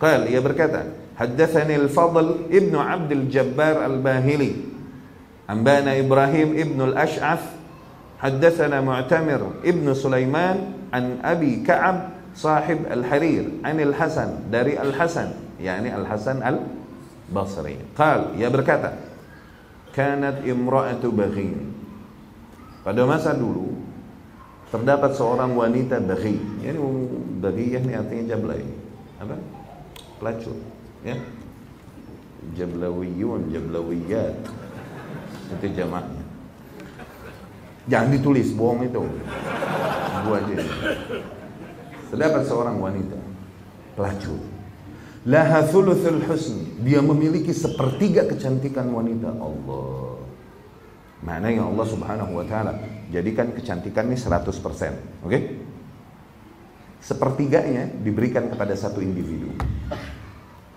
قال 0.00 0.32
يا 0.32 0.40
بركتا 0.40 0.82
حدثني 1.18 1.76
الفضل 1.76 2.26
ابن 2.50 2.74
عبد 2.76 3.12
الجبار 3.12 3.86
الباهلي. 3.86 4.52
أنبانا 5.50 6.00
إبراهيم 6.00 6.48
ابن 6.58 6.78
الأشعث 6.82 7.42
حدثنا 8.18 8.80
معتمر 8.80 9.42
ابن 9.64 9.86
سليمان 9.94 10.56
عن 10.92 11.04
أبي 11.24 11.62
كعب 11.62 12.17
sahib 12.38 12.86
Al-Harir 12.86 13.58
Anil 13.66 13.90
Hasan 13.90 14.46
dari 14.46 14.78
Al-Hasan 14.78 15.58
yakni 15.58 15.90
Al-Hasan 15.90 16.38
Al-Basri. 16.38 17.82
Qal 17.98 18.38
ia 18.38 18.46
berkata 18.46 18.94
kanat 19.90 20.46
imra'atu 20.46 21.10
baghin 21.10 21.74
pada 22.86 23.02
masa 23.02 23.34
dulu 23.34 23.74
terdapat 24.70 25.18
seorang 25.18 25.58
wanita 25.58 25.98
baghi. 25.98 26.38
Yakni 26.62 26.78
baghi 27.42 27.74
yakni 27.74 27.92
artinya 27.98 28.24
jablai. 28.38 28.62
Apa? 29.18 29.34
Pelacur 30.22 30.54
ya. 31.02 31.18
Jablawiyun 32.54 33.50
jablawiyat. 33.50 34.34
Itu 35.58 35.66
jamaknya. 35.74 36.22
Jangan 37.88 38.08
ditulis 38.14 38.52
bohong 38.54 38.84
itu. 38.86 39.02
Buat 40.22 40.44
aja. 40.44 40.64
Terdapat 42.08 42.42
seorang 42.48 42.76
wanita 42.80 43.18
pelacur. 43.98 44.40
Laha 45.28 45.66
thuluthul 45.66 46.22
husni. 46.24 46.78
Dia 46.86 47.02
memiliki 47.02 47.50
sepertiga 47.50 48.24
kecantikan 48.24 48.88
wanita. 48.94 49.34
Allah. 49.34 50.22
Maknanya 51.18 51.66
Allah 51.66 51.86
subhanahu 51.86 52.32
wa 52.38 52.46
ta'ala 52.46 52.78
jadikan 53.10 53.50
kecantikan 53.50 54.06
ini 54.06 54.14
100%. 54.14 54.54
Oke? 54.54 54.94
Okay? 55.26 55.42
Sepertiganya 57.02 57.90
diberikan 58.00 58.46
kepada 58.46 58.72
satu 58.78 59.02
individu. 59.02 59.50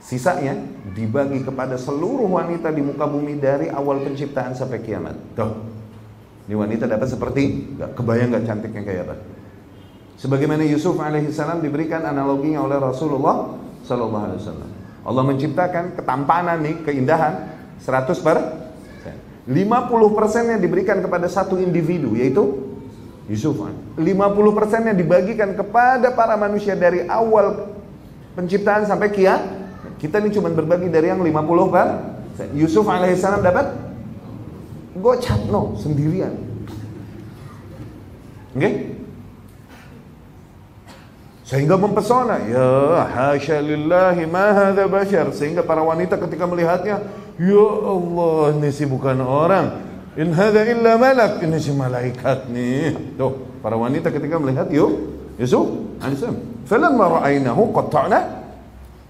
Sisanya 0.01 0.57
dibagi 0.97 1.45
kepada 1.45 1.77
seluruh 1.77 2.25
wanita 2.25 2.73
di 2.73 2.81
muka 2.81 3.05
bumi 3.05 3.37
dari 3.37 3.69
awal 3.69 4.01
penciptaan 4.01 4.57
sampai 4.57 4.81
kiamat. 4.81 5.13
Tuh. 5.37 5.53
Ini 6.49 6.57
wanita 6.57 6.89
dapat 6.89 7.05
seperti, 7.05 7.77
gak 7.77 7.93
kebayang 7.93 8.33
gak 8.33 8.43
cantiknya 8.49 8.81
kayak 8.81 9.03
apa? 9.07 9.15
Sebagaimana 10.19 10.65
Yusuf 10.67 10.99
alaihissalam 10.99 11.63
diberikan 11.63 12.03
analoginya 12.03 12.65
oleh 12.65 12.77
Rasulullah 12.77 13.55
sallallahu 13.85 14.23
alaihi 14.27 14.39
wasallam. 14.43 14.69
Allah 15.01 15.23
menciptakan 15.25 15.97
ketampanan 15.97 16.61
nih, 16.61 16.75
keindahan 16.85 17.33
100 17.81 18.21
per 18.21 18.37
50 19.41 20.17
persennya 20.17 20.57
diberikan 20.61 21.01
kepada 21.01 21.25
satu 21.25 21.57
individu 21.57 22.13
yaitu 22.13 22.77
Yusuf. 23.25 23.57
50 23.97 23.97
persennya 24.53 24.93
dibagikan 24.93 25.57
kepada 25.57 26.13
para 26.13 26.37
manusia 26.37 26.77
dari 26.77 27.01
awal 27.09 27.73
penciptaan 28.37 28.85
sampai 28.85 29.09
kia. 29.09 29.41
Kita 29.97 30.17
ini 30.21 30.33
cuma 30.33 30.49
berbagi 30.49 30.89
dari 30.89 31.09
yang 31.09 31.21
50 31.21 31.73
per 31.73 31.87
Yusuf 32.53 32.85
alaihissalam 32.85 33.41
dapat 33.41 33.65
gocap 34.97 35.41
no 35.49 35.73
sendirian. 35.77 36.37
Oke? 38.53 38.59
Okay? 38.61 38.73
Sehingga 41.51 41.75
mempesona. 41.75 42.39
Ya 42.47 43.03
hasya 43.11 43.59
lillahi 43.59 44.23
bashar. 44.87 45.35
Sehingga 45.35 45.67
para 45.67 45.83
wanita 45.83 46.15
ketika 46.15 46.47
melihatnya, 46.47 47.03
ya 47.35 47.67
Allah, 47.91 48.55
ini 48.55 48.71
sih 48.71 48.87
bukan 48.87 49.19
orang. 49.19 49.83
In 50.15 50.31
hadha 50.31 50.63
illa 50.63 50.95
malak. 50.95 51.43
Ini 51.43 51.59
si 51.59 51.75
malaikat 51.75 52.47
nih. 52.47 53.19
Tuh, 53.19 53.59
para 53.59 53.75
wanita 53.75 54.15
ketika 54.15 54.39
melihat 54.39 54.71
yuk, 54.71 54.95
Yusuf 55.35 55.67
alaihissalam. 55.99 56.39
Falamma 56.63 57.19
ra'ainahu 57.19 57.75
qatta'na 57.75 58.19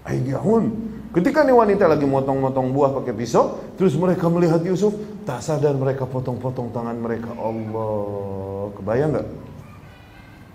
aydiyahun. 0.02 0.90
Ketika 1.14 1.46
nih 1.46 1.54
wanita 1.54 1.86
lagi 1.86 2.08
motong-motong 2.10 2.74
buah 2.74 2.90
pakai 2.90 3.14
pisau, 3.14 3.54
terus 3.78 3.94
mereka 3.94 4.26
melihat 4.26 4.58
Yusuf, 4.66 4.90
tak 5.22 5.46
sadar 5.46 5.78
mereka 5.78 6.10
potong-potong 6.10 6.74
tangan 6.74 6.98
mereka. 6.98 7.30
Allah, 7.38 8.66
kebayang 8.74 9.14
nggak? 9.14 9.28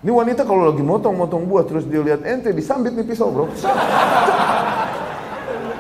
Ini 0.06 0.14
wanita 0.14 0.46
kalau 0.46 0.70
lagi 0.70 0.86
motong-motong 0.86 1.50
buah 1.50 1.66
terus 1.66 1.82
dia 1.90 2.06
lihat 2.06 2.22
ente 2.22 2.54
disambit 2.54 2.94
nih 2.94 3.02
pisau 3.02 3.34
bro. 3.34 3.50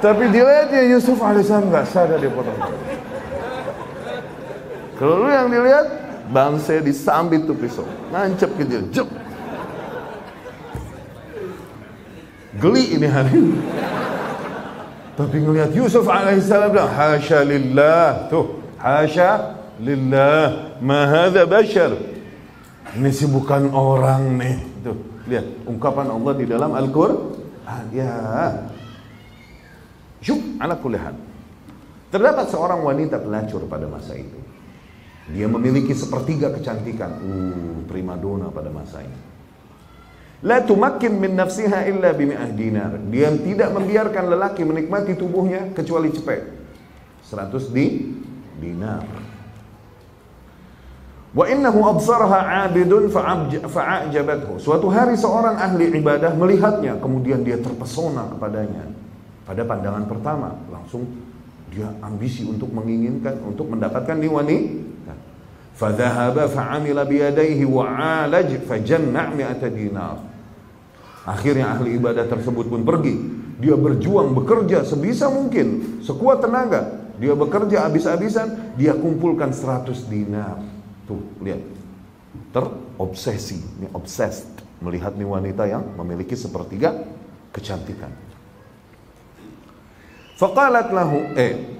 Tapi 0.01 0.23
dia 0.33 0.41
lihat 0.45 0.69
ya 0.73 0.83
Yusuf 0.97 1.21
alaihissalam 1.21 1.69
nggak 1.69 1.85
sadar 1.85 2.17
dia 2.17 2.33
potong. 2.33 2.57
Kalau 4.97 5.21
lu 5.21 5.29
yang 5.29 5.53
dilihat 5.53 5.85
bangsa 6.33 6.81
disambit 6.81 7.45
tuh 7.45 7.53
pisau, 7.53 7.85
nancep 8.09 8.49
ke 8.57 8.65
dia, 8.65 8.81
jep. 8.89 9.05
Geli 12.57 12.97
ini 12.97 13.05
hari. 13.05 13.53
Tapi 15.13 15.37
ngelihat 15.45 15.77
Yusuf 15.77 16.09
alaihissalam 16.09 16.73
bilang, 16.73 16.89
Hasya 16.89 17.45
lillah. 17.45 18.29
Tuh, 18.33 18.57
Hasya 18.81 19.61
lillah. 19.77 20.73
Ma 20.81 21.29
bashar. 21.29 22.16
Ini 22.97 23.09
sih 23.13 23.29
bukan 23.29 23.69
orang 23.77 24.41
nih. 24.41 24.57
Tuh, 24.81 24.97
lihat 25.29 25.45
ungkapan 25.69 26.09
Allah 26.09 26.33
di 26.33 26.45
dalam 26.49 26.73
Al-Qur'an. 26.73 27.85
Ya. 27.93 28.17
Syuk 30.17 30.57
ala 30.57 30.81
kulihan. 30.81 31.13
Terdapat 32.09 32.49
seorang 32.49 32.81
wanita 32.81 33.21
pelacur 33.21 33.69
pada 33.69 33.85
masa 33.85 34.17
itu. 34.17 34.39
Dia 35.29 35.45
memiliki 35.45 35.93
sepertiga 35.93 36.49
kecantikan. 36.49 37.21
Uh, 37.21 37.85
primadona 37.85 38.49
pada 38.49 38.73
masa 38.73 39.05
ini. 39.05 39.19
La 40.41 40.61
tumakkin 40.65 41.17
min 41.17 41.37
nafsiha 41.37 41.85
illa 41.85 42.13
bimi'ah 42.17 42.49
dinar. 42.49 42.97
Dia 43.13 43.29
tidak 43.33 43.73
membiarkan 43.77 44.25
lelaki 44.25 44.65
menikmati 44.65 45.13
tubuhnya 45.13 45.69
kecuali 45.77 46.09
cepet. 46.09 46.41
100 47.29 47.75
di 47.75 47.85
dinar. 48.57 49.36
Wa 51.35 51.43
innahu 51.43 51.83
absaraha 51.91 52.67
abidun 52.67 53.11
fa'ajabathu. 53.11 54.63
Suatu 54.63 54.87
hari 54.87 55.19
seorang 55.19 55.59
ahli 55.59 55.91
ibadah 55.99 56.31
melihatnya, 56.31 56.95
kemudian 57.03 57.43
dia 57.43 57.59
terpesona 57.59 58.31
kepadanya. 58.31 58.87
Pada 59.43 59.63
pandangan 59.67 60.07
pertama, 60.07 60.55
langsung 60.71 61.07
dia 61.71 61.91
ambisi 61.99 62.47
untuk 62.47 62.71
menginginkan, 62.71 63.43
untuk 63.43 63.67
mendapatkan 63.67 64.15
di 64.15 64.27
wanita. 64.27 65.13
Fadhahaba 65.77 66.49
fa'amila 66.49 67.05
biyadaihi 67.05 67.63
wa'alaj 67.67 68.49
fajanna' 68.65 69.29
mi'ata 69.35 69.67
dinar. 69.69 70.17
Akhirnya 71.27 71.75
ahli 71.75 71.99
ibadah 71.99 72.23
tersebut 72.25 72.71
pun 72.71 72.81
pergi. 72.87 73.13
Dia 73.59 73.75
berjuang, 73.75 74.31
bekerja 74.31 74.87
sebisa 74.87 75.27
mungkin, 75.27 75.99
sekuat 76.01 76.39
tenaga. 76.39 77.11
Dia 77.19 77.35
bekerja 77.35 77.83
habis-habisan, 77.85 78.77
dia 78.79 78.95
kumpulkan 78.95 79.51
100 79.53 80.07
dinar. 80.07 80.76
Tuh, 81.07 81.23
lihat. 81.41 81.63
Terobsesi, 82.53 83.57
ini 83.81 83.87
obsessed 83.95 84.57
melihat 84.77 85.17
nih 85.17 85.25
wanita 85.25 85.63
yang 85.65 85.83
memiliki 85.97 86.37
sepertiga 86.37 86.93
kecantikan. 87.49 88.13
Faqalat 90.37 90.93
lahu 90.93 91.33
eh 91.33 91.77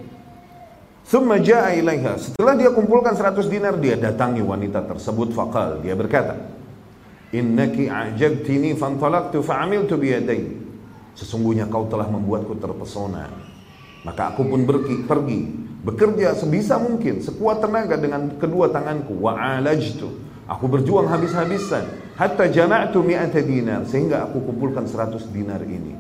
Thumma 1.08 1.40
ja'a 1.40 1.72
ilaiha. 1.72 2.20
Setelah 2.20 2.60
dia 2.60 2.68
kumpulkan 2.68 3.16
100 3.16 3.48
dinar, 3.48 3.80
dia 3.80 3.96
datangi 3.96 4.44
wanita 4.44 4.84
tersebut 4.84 5.32
faqal. 5.32 5.80
Dia 5.80 5.96
berkata, 5.96 6.36
"Innaki 7.32 7.88
a'jabtini 7.88 8.76
fantalaqtu 8.76 9.40
fa'amiltu 9.40 9.96
biyadai." 9.96 10.44
Sesungguhnya 11.16 11.72
kau 11.72 11.88
telah 11.88 12.12
membuatku 12.12 12.60
terpesona. 12.60 13.32
Maka 14.04 14.36
aku 14.36 14.52
pun 14.52 14.68
pergi 15.08 15.67
bekerja 15.86 16.34
sebisa 16.34 16.82
mungkin 16.82 17.22
sekuat 17.22 17.62
tenaga 17.62 17.98
dengan 17.98 18.38
kedua 18.38 18.70
tanganku. 18.72 19.18
Wa 19.18 19.62
aku 20.48 20.66
berjuang 20.66 21.12
habis-habisan. 21.12 22.16
Hatta 22.18 22.50
jama'tu 22.50 23.06
mi'ata 23.06 23.42
dinar 23.44 23.86
sehingga 23.86 24.26
aku 24.26 24.42
kumpulkan 24.42 24.90
100 24.90 25.30
dinar 25.30 25.62
ini. 25.62 25.94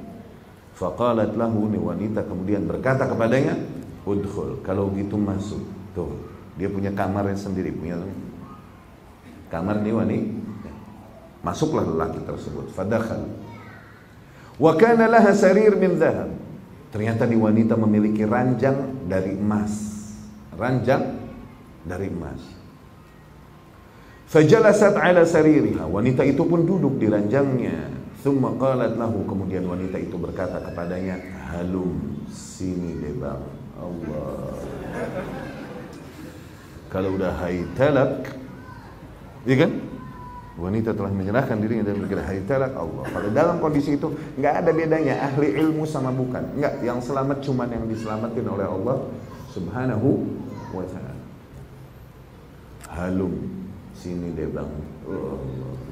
Faqalat 0.77 1.33
lahu 1.37 1.69
ni 1.69 1.77
wanita 1.77 2.25
kemudian 2.25 2.65
berkata 2.65 3.05
kepadanya 3.05 3.57
udkhul. 4.05 4.61
Kalau 4.65 4.89
gitu 4.97 5.17
masuk. 5.17 5.61
Tuh 5.93 6.13
dia 6.57 6.69
punya 6.69 6.89
kamarnya 6.89 7.37
sendiri 7.37 7.69
punya 7.69 8.01
kamar 9.53 9.79
nih 9.85 9.93
wanita 9.93 10.71
masuklah 11.45 11.85
lelaki 11.85 12.19
tersebut. 12.25 12.73
Fadakhal 12.73 13.29
wa 14.57 14.73
kana 14.73 15.05
laha 15.05 15.31
sarir 15.37 15.77
min 15.77 16.01
dhahab 16.01 16.33
Ternyata 16.87 17.27
di 17.27 17.35
wanita 17.35 17.75
memiliki 17.75 18.23
ranjang 18.23 19.07
dari 19.07 19.35
emas. 19.35 19.73
Ranjang 20.55 21.03
dari 21.83 22.07
emas. 22.07 22.41
Fajalasat 24.27 24.95
ala 24.99 25.23
saririha. 25.23 25.87
Wanita 25.87 26.23
itu 26.27 26.43
pun 26.43 26.63
duduk 26.67 26.99
di 26.99 27.07
ranjangnya. 27.07 27.91
Thumma 28.23 28.55
qalat 28.59 28.99
lahu. 28.99 29.23
Kemudian 29.27 29.67
wanita 29.67 29.99
itu 29.99 30.19
berkata 30.19 30.59
kepadanya, 30.63 31.19
Halum 31.51 32.23
sini 32.27 32.99
debang. 32.99 33.43
Allah. 33.77 34.57
Kalau 36.87 37.19
udah 37.19 37.35
hai 37.43 37.67
talak, 37.75 38.31
iya 39.43 39.67
kan? 39.67 39.71
Wanita 40.57 40.89
telah 40.97 41.13
menyerahkan 41.13 41.61
dirinya 41.61 41.85
dan 41.85 42.01
berkata, 42.01 42.25
Hai 42.25 42.41
talak 42.49 42.73
Allah. 42.73 43.05
Pada 43.13 43.29
dalam 43.29 43.61
kondisi 43.61 43.93
itu, 43.93 44.09
nggak 44.41 44.53
ada 44.65 44.71
bedanya 44.73 45.13
ahli 45.29 45.53
ilmu 45.53 45.85
sama 45.85 46.09
bukan. 46.09 46.41
Nggak, 46.57 46.81
yang 46.81 46.97
selamat 46.97 47.45
cuma 47.45 47.69
yang 47.69 47.85
diselamatkan 47.85 48.41
oleh 48.41 48.65
Allah 48.65 48.97
subhanahu 49.53 50.25
wa 50.73 50.81
ta'ala. 50.81 51.13
Halum, 52.89 53.37
sini 53.93 54.33
deh 54.33 54.49
bang. 54.49 54.71
Oh, 55.05 55.37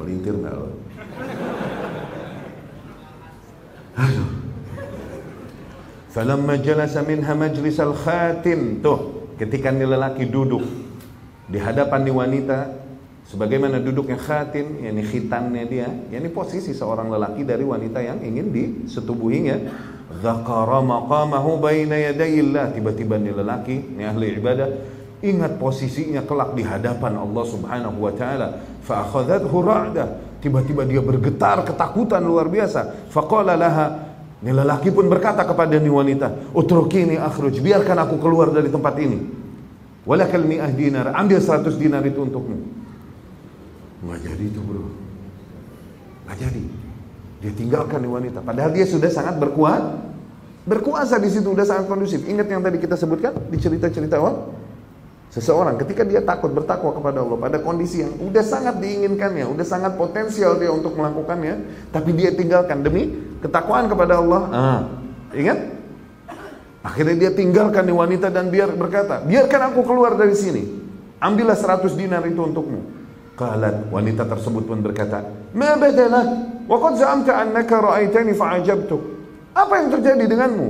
melintir 0.02 0.34
nggak 0.34 0.56
lo? 0.58 0.74
Aduh. 4.02 4.30
Falamma 6.10 6.58
jalasa 6.58 7.06
minha 7.06 7.34
majlis 7.38 7.78
al-khatim. 7.78 8.82
Tuh, 8.82 9.30
ketika 9.38 9.70
lelaki 9.70 10.26
duduk 10.26 10.66
di 11.46 11.62
hadapan 11.62 12.02
ni 12.02 12.10
wanita 12.10 12.85
sebagaimana 13.36 13.84
duduknya 13.84 14.16
khatin 14.16 14.80
yakni 14.80 15.04
khitannya 15.04 15.64
dia 15.68 15.92
yakni 16.08 16.32
posisi 16.32 16.72
seorang 16.72 17.12
lelaki 17.12 17.44
dari 17.44 17.68
wanita 17.68 18.00
yang 18.00 18.24
ingin 18.24 18.48
disetubuhinya. 18.56 19.60
Dzakara 20.16 20.80
maqamahu 20.80 21.60
baina 21.60 22.00
yadayillah. 22.00 22.72
Tiba-tiba 22.72 23.20
ni 23.20 23.36
lelaki 23.36 24.00
ni 24.00 24.08
ahli 24.08 24.40
ibadah 24.40 24.70
ingat 25.20 25.60
posisinya 25.60 26.24
kelak 26.24 26.56
di 26.56 26.64
hadapan 26.64 27.20
Allah 27.20 27.44
Subhanahu 27.44 28.00
wa 28.00 28.14
taala. 28.16 28.64
Fa 28.80 29.04
akhadhathu 29.04 29.52
tiba-tiba 30.40 30.88
dia 30.88 31.04
bergetar 31.04 31.68
ketakutan 31.68 32.24
luar 32.24 32.48
biasa. 32.48 33.12
Faqala 33.12 33.60
laha. 33.60 34.16
Ni 34.40 34.56
lelaki 34.56 34.96
pun 34.96 35.12
berkata 35.12 35.44
kepada 35.44 35.76
ni 35.76 35.92
wanita 35.92 36.54
utrukini 36.56 37.20
akhruj 37.20 37.60
biarkan 37.60 37.98
aku 38.08 38.16
keluar 38.24 38.56
dari 38.56 38.72
tempat 38.72 38.96
ini. 39.04 39.20
Walakal 40.06 40.46
mi'ah 40.46 40.70
dinar. 40.70 41.12
Ambil 41.18 41.42
100 41.42 41.76
dinar 41.82 42.06
itu 42.06 42.22
untukmu 42.24 42.85
nggak 44.06 44.20
jadi 44.22 44.44
itu 44.46 44.60
bro 44.62 44.86
nggak 46.30 46.38
jadi 46.38 46.64
dia 47.42 47.52
tinggalkan 47.58 48.00
ni 48.06 48.10
wanita 48.10 48.40
padahal 48.46 48.72
dia 48.72 48.86
sudah 48.86 49.10
sangat 49.10 49.42
berkuat 49.42 49.82
berkuasa 50.66 51.18
di 51.18 51.30
situ 51.30 51.50
sudah 51.50 51.66
sangat 51.66 51.86
kondusif 51.90 52.22
ingat 52.30 52.46
yang 52.50 52.62
tadi 52.62 52.78
kita 52.78 52.94
sebutkan 52.94 53.34
di 53.50 53.58
cerita-cerita 53.58 54.22
awal 54.22 54.56
Seseorang 55.36 55.76
ketika 55.84 56.08
dia 56.08 56.24
takut 56.24 56.48
bertakwa 56.48 56.96
kepada 56.96 57.20
Allah 57.20 57.36
pada 57.36 57.58
kondisi 57.60 58.00
yang 58.00 58.16
udah 58.24 58.40
sangat 58.40 58.80
diinginkannya, 58.80 59.52
udah 59.52 59.68
sangat 59.68 60.00
potensial 60.00 60.56
dia 60.56 60.72
untuk 60.72 60.96
melakukannya, 60.96 61.60
tapi 61.92 62.16
dia 62.16 62.32
tinggalkan 62.32 62.80
demi 62.80 63.12
ketakwaan 63.44 63.92
kepada 63.92 64.24
Allah. 64.24 64.42
Ah, 64.56 64.80
ingat? 65.36 65.76
Akhirnya 66.88 67.28
dia 67.28 67.32
tinggalkan 67.36 67.84
nih 67.84 67.98
wanita 68.00 68.32
dan 68.32 68.48
biar 68.48 68.80
berkata, 68.80 69.28
biarkan 69.28 69.76
aku 69.76 69.84
keluar 69.84 70.16
dari 70.16 70.40
sini. 70.40 70.64
Ambillah 71.20 71.60
100 71.60 72.00
dinar 72.00 72.24
itu 72.24 72.40
untukmu. 72.40 72.80
Qalat 73.36 73.92
wanita 73.92 74.24
tersebut 74.24 74.64
pun 74.64 74.80
berkata, 74.80 75.20
"Ma 75.52 75.76
badalak? 75.76 76.28
Wa 76.72 76.78
qad 76.80 76.94
za'amta 77.04 77.36
annaka 77.36 77.84
ra'aitani 77.84 78.32
fa'ajabtuk." 78.32 79.02
Apa 79.52 79.84
yang 79.84 79.92
terjadi 79.92 80.24
denganmu? 80.24 80.68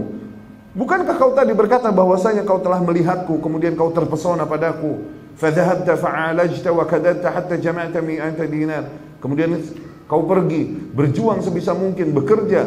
Bukankah 0.76 1.16
kau 1.16 1.32
tadi 1.38 1.54
berkata 1.54 1.94
bahwasanya 1.94 2.44
kau 2.44 2.60
telah 2.60 2.82
melihatku 2.82 3.40
kemudian 3.40 3.78
kau 3.78 3.94
terpesona 3.94 4.50
padaku? 4.50 5.08
Fadhahabta 5.38 5.94
fa'alajta 5.94 6.70
wa 6.74 6.86
kadadta 6.90 7.32
hatta 7.32 7.56
jama'ta 7.56 8.02
mi'ata 8.02 8.44
dinar. 8.50 8.84
Kemudian 9.22 9.62
kau 10.10 10.26
pergi 10.26 10.70
berjuang 10.94 11.42
sebisa 11.46 11.72
mungkin 11.78 12.14
bekerja 12.18 12.66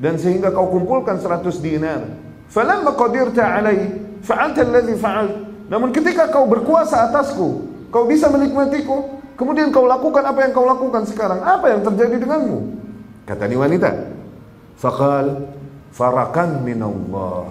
dan 0.00 0.16
sehingga 0.16 0.48
kau 0.52 0.68
kumpulkan 0.72 1.20
100 1.20 1.60
dinar. 1.60 2.08
Falamma 2.48 2.92
qadirta 2.96 3.56
alai 3.56 3.88
fa'alta 4.20 4.64
alladhi 4.64 4.94
fa'alt. 4.96 5.32
Namun 5.70 5.92
ketika 5.92 6.28
kau 6.32 6.48
berkuasa 6.48 7.08
atasku, 7.08 7.48
kau 7.92 8.08
bisa 8.08 8.26
menikmatiku, 8.32 9.19
kemudian 9.40 9.72
kau 9.72 9.88
lakukan 9.88 10.20
apa 10.20 10.44
yang 10.44 10.52
kau 10.52 10.68
lakukan 10.68 11.08
sekarang. 11.08 11.40
Apa 11.40 11.72
yang 11.72 11.80
terjadi 11.80 12.20
denganmu? 12.20 12.58
Kata 13.24 13.48
ni 13.48 13.56
wanita. 13.56 13.88
Faqal 14.76 15.48
farakan 15.96 16.60
minallah. 16.60 17.48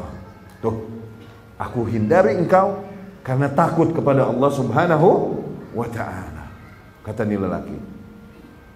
Tuh, 0.61 0.85
aku 1.57 1.89
hindari 1.89 2.37
engkau 2.37 2.85
karena 3.25 3.49
takut 3.49 3.89
kepada 3.89 4.29
Allah 4.29 4.49
Subhanahu 4.53 5.09
wa 5.73 5.87
taala. 5.89 6.45
Kata 7.01 7.25
ni 7.25 7.35
lelaki. 7.35 7.77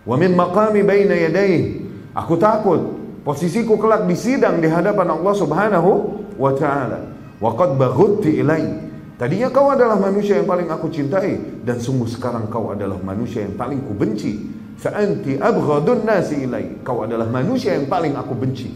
Wa 0.09 0.17
min 0.17 0.33
maqami 0.33 0.81
baina 0.81 1.13
yadayhi. 1.13 1.85
Aku 2.17 2.37
takut 2.37 2.97
posisiku 3.21 3.77
kelak 3.77 4.09
di 4.09 4.17
sidang 4.17 4.57
di 4.57 4.69
hadapan 4.69 5.13
Allah 5.13 5.33
Subhanahu 5.37 5.91
wa 6.37 6.51
taala. 6.57 7.13
Wa 7.37 7.53
qad 7.53 7.77
baghutti 7.77 8.41
ilai. 8.41 8.92
Tadinya 9.23 9.47
kau 9.55 9.71
adalah 9.71 9.95
manusia 9.95 10.35
yang 10.35 10.51
paling 10.51 10.67
aku 10.67 10.91
cintai 10.91 11.63
dan 11.63 11.79
sungguh 11.79 12.11
sekarang 12.11 12.51
kau 12.51 12.75
adalah 12.75 12.99
manusia 12.99 13.47
yang 13.47 13.55
paling 13.55 13.79
ku 13.79 13.95
benci. 13.95 14.35
Fa 14.75 14.91
anti 14.99 15.39
abghadun 15.39 16.03
nasi 16.03 16.43
ilai. 16.43 16.83
Kau 16.83 17.07
adalah 17.07 17.31
manusia 17.31 17.71
yang 17.71 17.87
paling 17.87 18.19
aku 18.19 18.35
benci. 18.35 18.67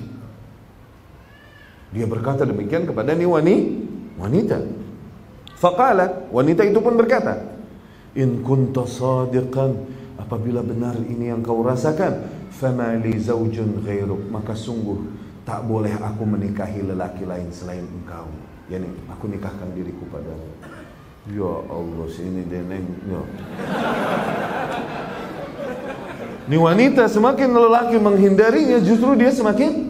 Dia 1.91 2.07
berkata 2.07 2.47
demikian 2.47 2.87
kepada 2.87 3.11
ni 3.11 3.27
wanita. 3.27 4.63
Faqalat, 5.59 6.31
wanita 6.31 6.63
itu 6.63 6.79
pun 6.79 6.95
berkata, 6.95 7.43
"In 8.15 8.39
kunta 8.39 8.87
sadiqan, 8.87 9.83
apabila 10.15 10.63
benar 10.63 10.95
ini 11.11 11.27
yang 11.27 11.43
kau 11.43 11.59
rasakan, 11.59 12.23
fama 12.55 12.95
li 12.95 13.19
zaujun 13.19 13.83
ghairuk, 13.83 14.31
maka 14.31 14.55
sungguh 14.55 15.11
tak 15.43 15.59
boleh 15.67 15.91
aku 15.91 16.23
menikahi 16.23 16.87
lelaki 16.87 17.27
lain 17.27 17.51
selain 17.51 17.83
engkau." 17.83 18.31
Yani 18.67 18.87
aku 19.07 19.31
nikahkan 19.31 19.71
diriku 19.75 20.03
padamu. 20.11 20.47
Ya 21.27 21.53
Allah, 21.67 22.07
sini 22.11 22.43
deneng. 22.47 22.87
Ya. 23.07 23.21
Ni 26.47 26.55
wanita 26.55 27.11
semakin 27.11 27.51
lelaki 27.51 27.99
menghindarinya, 27.99 28.79
justru 28.79 29.19
dia 29.19 29.31
semakin 29.35 29.87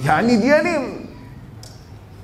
Yani 0.00 0.40
dia 0.40 0.64
ni 0.64 0.74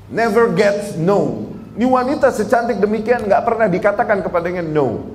never 0.09 0.53
gets 0.57 0.97
no. 0.97 1.53
Ini 1.77 1.85
wanita 1.85 2.33
secantik 2.33 2.81
demikian 2.81 3.29
nggak 3.29 3.45
pernah 3.45 3.69
dikatakan 3.69 4.25
kepadanya 4.25 4.65
no. 4.65 5.13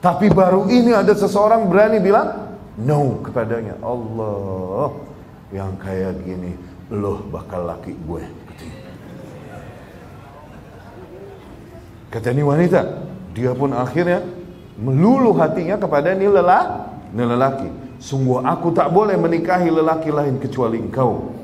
Tapi 0.00 0.32
baru 0.32 0.68
ini 0.68 0.92
ada 0.96 1.12
seseorang 1.12 1.68
berani 1.68 2.00
bilang 2.00 2.56
no 2.80 3.20
kepadanya. 3.20 3.76
Allah 3.84 4.88
yang 5.52 5.76
kayak 5.76 6.24
gini, 6.24 6.56
loh 6.88 7.20
bakal 7.28 7.68
laki 7.68 7.92
gue. 7.92 8.24
Kata 12.14 12.30
ini 12.30 12.46
wanita, 12.46 13.10
dia 13.34 13.50
pun 13.58 13.74
akhirnya 13.74 14.22
melulu 14.78 15.34
hatinya 15.34 15.74
kepada 15.74 16.14
ini 16.14 16.30
lelaki. 16.30 17.66
Sungguh 17.98 18.38
aku 18.38 18.70
tak 18.70 18.94
boleh 18.94 19.18
menikahi 19.18 19.66
lelaki 19.66 20.14
lain 20.14 20.38
kecuali 20.38 20.78
engkau. 20.78 21.34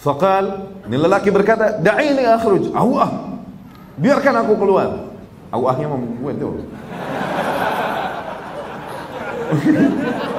Fakal, 0.00 0.72
ini 0.88 0.96
lelaki 0.96 1.28
berkata, 1.28 1.84
Da'ini 1.84 2.24
akhruj, 2.24 2.72
awah. 2.72 3.36
Biarkan 4.00 4.40
aku 4.40 4.56
keluar. 4.56 5.12
Awahnya 5.52 5.84
membuat 5.84 6.40
itu. 6.40 6.48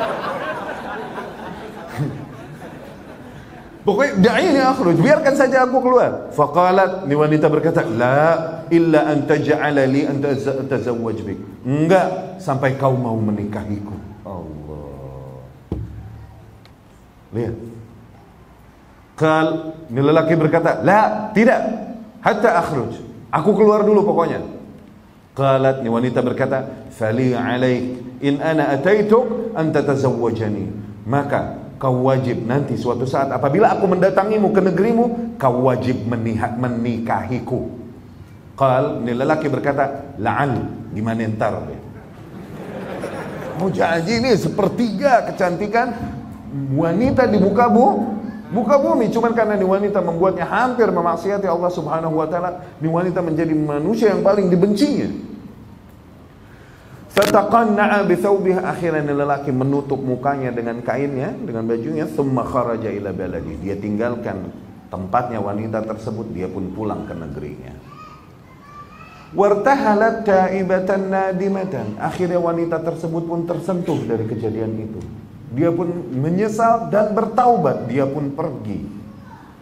Pokoknya 3.85 4.17
da'ini 4.17 4.61
akhruj, 4.65 4.97
biarkan 4.97 5.37
saja 5.37 5.61
aku 5.61 5.77
keluar. 5.77 6.33
Faqalat, 6.33 7.05
ni 7.05 7.13
wanita 7.13 7.45
berkata, 7.45 7.85
La 7.85 8.65
illa 8.73 9.05
an 9.05 9.29
taj'ala 9.29 9.85
li 9.85 10.09
an 10.09 10.17
tazawwaj 10.65 11.21
bik. 11.21 11.39
Enggak 11.61 12.41
sampai 12.41 12.81
kau 12.81 12.97
mau 12.97 13.13
menikahiku. 13.21 13.93
Allah. 14.25 15.45
Lihat. 17.29 17.55
Kal, 19.13 19.77
ini 19.93 20.01
lelaki 20.01 20.33
berkata, 20.33 20.81
La, 20.81 21.29
tidak. 21.37 21.61
Hatta 22.25 22.57
akhruj. 22.57 22.97
Aku 23.29 23.53
keluar 23.53 23.85
dulu 23.85 24.01
pokoknya. 24.01 24.41
Qalat, 25.37 25.85
ni 25.85 25.93
wanita 25.93 26.25
berkata, 26.25 26.89
Fali 26.89 27.37
alaik, 27.37 28.17
in 28.25 28.41
ana 28.41 28.73
ataituk, 28.73 29.53
anta 29.53 29.85
tazawwajani. 29.85 30.73
Maka 31.05 31.64
kau 31.75 32.07
wajib 32.07 32.43
nanti 32.47 32.79
suatu 32.79 33.03
saat 33.03 33.31
apabila 33.31 33.75
aku 33.75 33.85
mendatangimu 33.87 34.51
ke 34.55 34.61
negerimu, 34.63 35.03
kau 35.39 35.67
wajib 35.67 36.07
menihat 36.07 36.55
menikahiku. 36.55 37.67
Ini 38.55 39.11
lelaki 39.11 39.51
berkata, 39.51 40.15
La'al, 40.15 40.55
gimana 40.95 41.27
ntar? 41.27 41.59
Mau 43.59 43.67
janji 43.71 44.19
ini 44.19 44.31
sepertiga 44.35 45.27
kecantikan 45.27 45.91
wanita 46.75 47.27
di 47.27 47.39
muka 47.39 47.67
bu 47.67 48.15
Muka 48.45 48.77
bumi 48.77 49.09
cuman 49.09 49.33
karena 49.33 49.57
ni 49.57 49.65
wanita 49.65 50.05
membuatnya 50.05 50.45
hampir 50.45 50.85
memaksiati 50.87 51.49
Allah 51.49 51.67
Subhanahu 51.73 52.13
wa 52.13 52.29
taala, 52.29 52.61
ni 52.77 52.85
wanita 52.85 53.19
menjadi 53.19 53.51
manusia 53.57 54.13
yang 54.13 54.21
paling 54.21 54.53
dibencinya. 54.53 55.09
Fataqanna'a 57.15 58.03
bi 58.03 58.19
thawbihi 58.19 58.59
akhiran 58.59 59.07
lelaki 59.07 59.47
menutup 59.55 60.03
mukanya 60.03 60.51
dengan 60.51 60.83
kainnya, 60.83 61.31
dengan 61.31 61.63
bajunya, 61.63 62.03
thumma 62.11 62.43
kharaja 62.43 62.91
ila 62.91 63.15
baladi. 63.15 63.55
Dia 63.63 63.79
tinggalkan 63.79 64.51
tempatnya 64.91 65.39
wanita 65.39 65.79
tersebut, 65.87 66.35
dia 66.35 66.51
pun 66.51 66.75
pulang 66.75 67.07
ke 67.07 67.15
negerinya. 67.15 67.71
Wartahalat 69.31 70.27
taibatan 70.27 71.07
nadimatan. 71.07 71.95
Akhirnya 72.03 72.39
wanita 72.39 72.83
tersebut 72.83 73.23
pun 73.23 73.47
tersentuh 73.47 73.99
dari 74.03 74.27
kejadian 74.27 74.75
itu. 74.75 74.99
Dia 75.55 75.71
pun 75.71 75.87
menyesal 76.19 76.91
dan 76.91 77.15
bertaubat. 77.15 77.87
Dia 77.87 78.07
pun 78.07 78.31
pergi. 78.35 78.83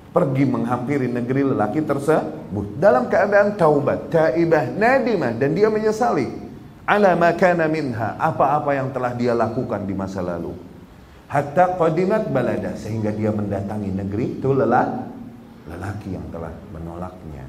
Pergi 0.10 0.44
menghampiri 0.46 1.10
negeri 1.10 1.54
lelaki 1.54 1.86
tersebut. 1.86 2.82
Dalam 2.82 3.10
keadaan 3.10 3.58
taubat. 3.58 4.14
Taibah, 4.14 4.74
nadimah. 4.74 5.38
Dan 5.38 5.58
dia 5.58 5.74
menyesali. 5.74 6.43
Ala 6.84 7.16
makana 7.16 7.72
minha. 7.72 8.20
Apa-apa 8.20 8.76
yang 8.76 8.92
telah 8.92 9.16
dia 9.16 9.32
lakukan 9.32 9.88
di 9.88 9.96
masa 9.96 10.20
lalu. 10.20 10.52
Hatta 11.32 11.80
qadimat 11.80 12.28
balada. 12.28 12.76
Sehingga 12.76 13.16
dia 13.16 13.32
mendatangi 13.32 13.90
negeri 13.90 14.40
itu 14.40 14.52
lelah, 14.52 15.08
lelaki 15.72 16.14
yang 16.14 16.28
telah 16.30 16.52
menolaknya. 16.76 17.48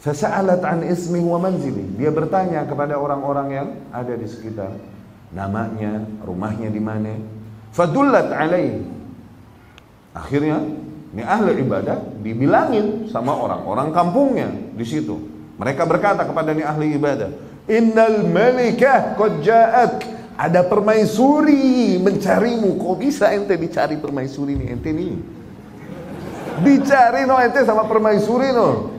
Fasa'alat 0.00 0.64
an 0.64 0.80
ismi 0.84 1.20
wa 1.20 1.36
manzili. 1.40 1.84
Dia 1.96 2.08
bertanya 2.08 2.64
kepada 2.64 2.96
orang-orang 2.96 3.48
yang 3.52 3.68
ada 3.92 4.16
di 4.16 4.24
sekitar. 4.28 4.72
Namanya, 5.32 6.04
rumahnya 6.24 6.72
di 6.72 6.80
mana. 6.80 7.14
Fadullat 7.72 8.32
alaih. 8.32 8.80
Akhirnya, 10.10 10.58
ini 11.10 11.22
ahli 11.26 11.58
ibadah 11.62 11.98
dibilangin 12.22 13.10
sama 13.10 13.34
orang-orang 13.34 13.90
kampungnya 13.90 14.48
di 14.74 14.82
situ. 14.86 15.18
Mereka 15.58 15.84
berkata 15.84 16.22
kepada 16.24 16.54
ini 16.54 16.64
ahli 16.64 16.96
ibadah, 16.96 17.30
Innal 17.70 18.26
malikah 18.26 19.14
qad 19.14 19.32
ja'ak. 19.46 19.94
Ada 20.40 20.64
permaisuri 20.66 22.00
mencarimu. 22.00 22.74
Kok 22.80 22.96
bisa 22.98 23.30
ente 23.30 23.54
dicari 23.60 24.00
permaisuri 24.00 24.56
nih 24.56 24.68
ente 24.72 24.90
nih? 24.90 25.14
Dicari 26.64 27.28
no 27.28 27.36
ente 27.38 27.60
sama 27.62 27.86
permaisuri 27.86 28.50
no. 28.50 28.98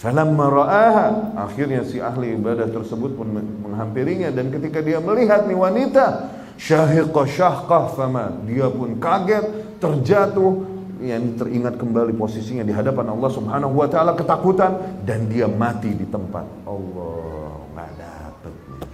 Falamma 0.00 0.44
ra'aha 0.48 1.06
akhirnya 1.48 1.84
si 1.84 2.00
ahli 2.00 2.32
ibadah 2.32 2.72
tersebut 2.72 3.20
pun 3.20 3.36
menghampirinya 3.36 4.32
dan 4.32 4.48
ketika 4.48 4.80
dia 4.80 4.96
melihat 4.96 5.44
nih 5.44 5.52
wanita 5.52 6.32
syahiqa 6.56 7.28
syahqah 7.28 7.92
fama 7.92 8.32
dia 8.48 8.72
pun 8.72 8.96
kaget 8.96 9.76
terjatuh 9.76 10.69
yang 11.00 11.34
teringat 11.40 11.80
kembali 11.80 12.12
posisinya 12.14 12.64
di 12.64 12.70
hadapan 12.70 13.10
Allah 13.10 13.30
Subhanahu 13.32 13.74
wa 13.74 13.88
taala 13.88 14.12
ketakutan 14.14 15.02
dan 15.08 15.26
dia 15.26 15.48
mati 15.48 15.90
di 15.96 16.04
tempat 16.04 16.44
Allah 16.68 17.56
nggak 17.74 17.90
dapet 17.96 18.54
nih 18.54 18.84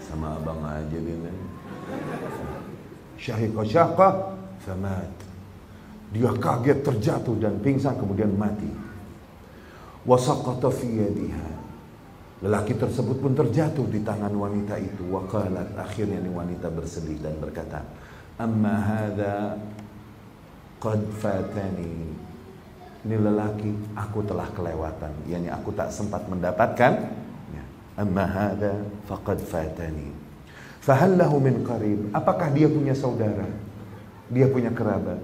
sama 0.00 0.36
abang 0.40 0.60
aja 0.64 0.98
dia 0.98 1.32
syahiqa 3.20 3.62
syahqah 3.62 4.12
famat 4.64 5.22
dia 6.12 6.28
kaget 6.28 6.78
terjatuh 6.84 7.36
dan 7.40 7.56
pingsan 7.64 7.96
kemudian 7.96 8.36
mati. 8.36 8.68
Wasaqata 10.04 10.68
fi 10.68 11.00
yadiha. 11.00 11.48
Lelaki 12.44 12.76
tersebut 12.76 13.16
pun 13.16 13.32
terjatuh 13.32 13.88
di 13.88 14.04
tangan 14.04 14.34
wanita 14.36 14.76
itu. 14.76 15.08
Waqalat 15.08 15.72
akhirnya 15.72 16.20
ni 16.20 16.28
wanita 16.28 16.68
bersedih 16.68 17.16
dan 17.24 17.40
berkata, 17.40 17.80
"Amma 18.42 18.74
hadza 18.82 19.54
qad 20.82 21.00
fatani." 21.22 22.10
Ini 23.02 23.18
lelaki 23.18 23.70
aku 23.98 24.22
telah 24.22 24.46
kelewatan, 24.54 25.10
yakni 25.26 25.50
aku 25.50 25.74
tak 25.74 25.90
sempat 25.90 26.22
mendapatkan. 26.30 26.92
Ya. 27.50 27.64
Amma 27.98 28.26
hadza 28.26 28.78
faqad 29.10 29.42
fatani. 29.42 30.14
Fahal 30.82 31.18
lahu 31.18 31.42
min 31.42 31.66
qarib? 31.66 32.10
Apakah 32.14 32.50
dia 32.54 32.70
punya 32.70 32.94
saudara? 32.94 33.46
Dia 34.30 34.46
punya 34.50 34.70
kerabat? 34.70 35.18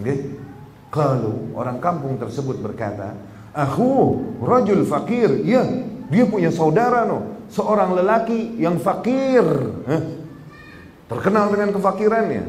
Okay? 0.00 0.40
Kalau 0.88 1.52
orang 1.52 1.80
kampung 1.80 2.16
tersebut 2.16 2.60
berkata, 2.60 3.12
Aku 3.56 4.20
rajul 4.44 4.84
fakir. 4.84 5.40
Ya, 5.48 5.64
dia 6.12 6.28
punya 6.28 6.52
saudara 6.52 7.08
no. 7.08 7.48
Seorang 7.48 7.96
lelaki 7.96 8.60
yang 8.60 8.76
fakir. 8.76 9.44
Hah? 9.88 10.02
Terkenal 11.06 11.54
dengan 11.54 11.70
kefakirannya. 11.70 12.44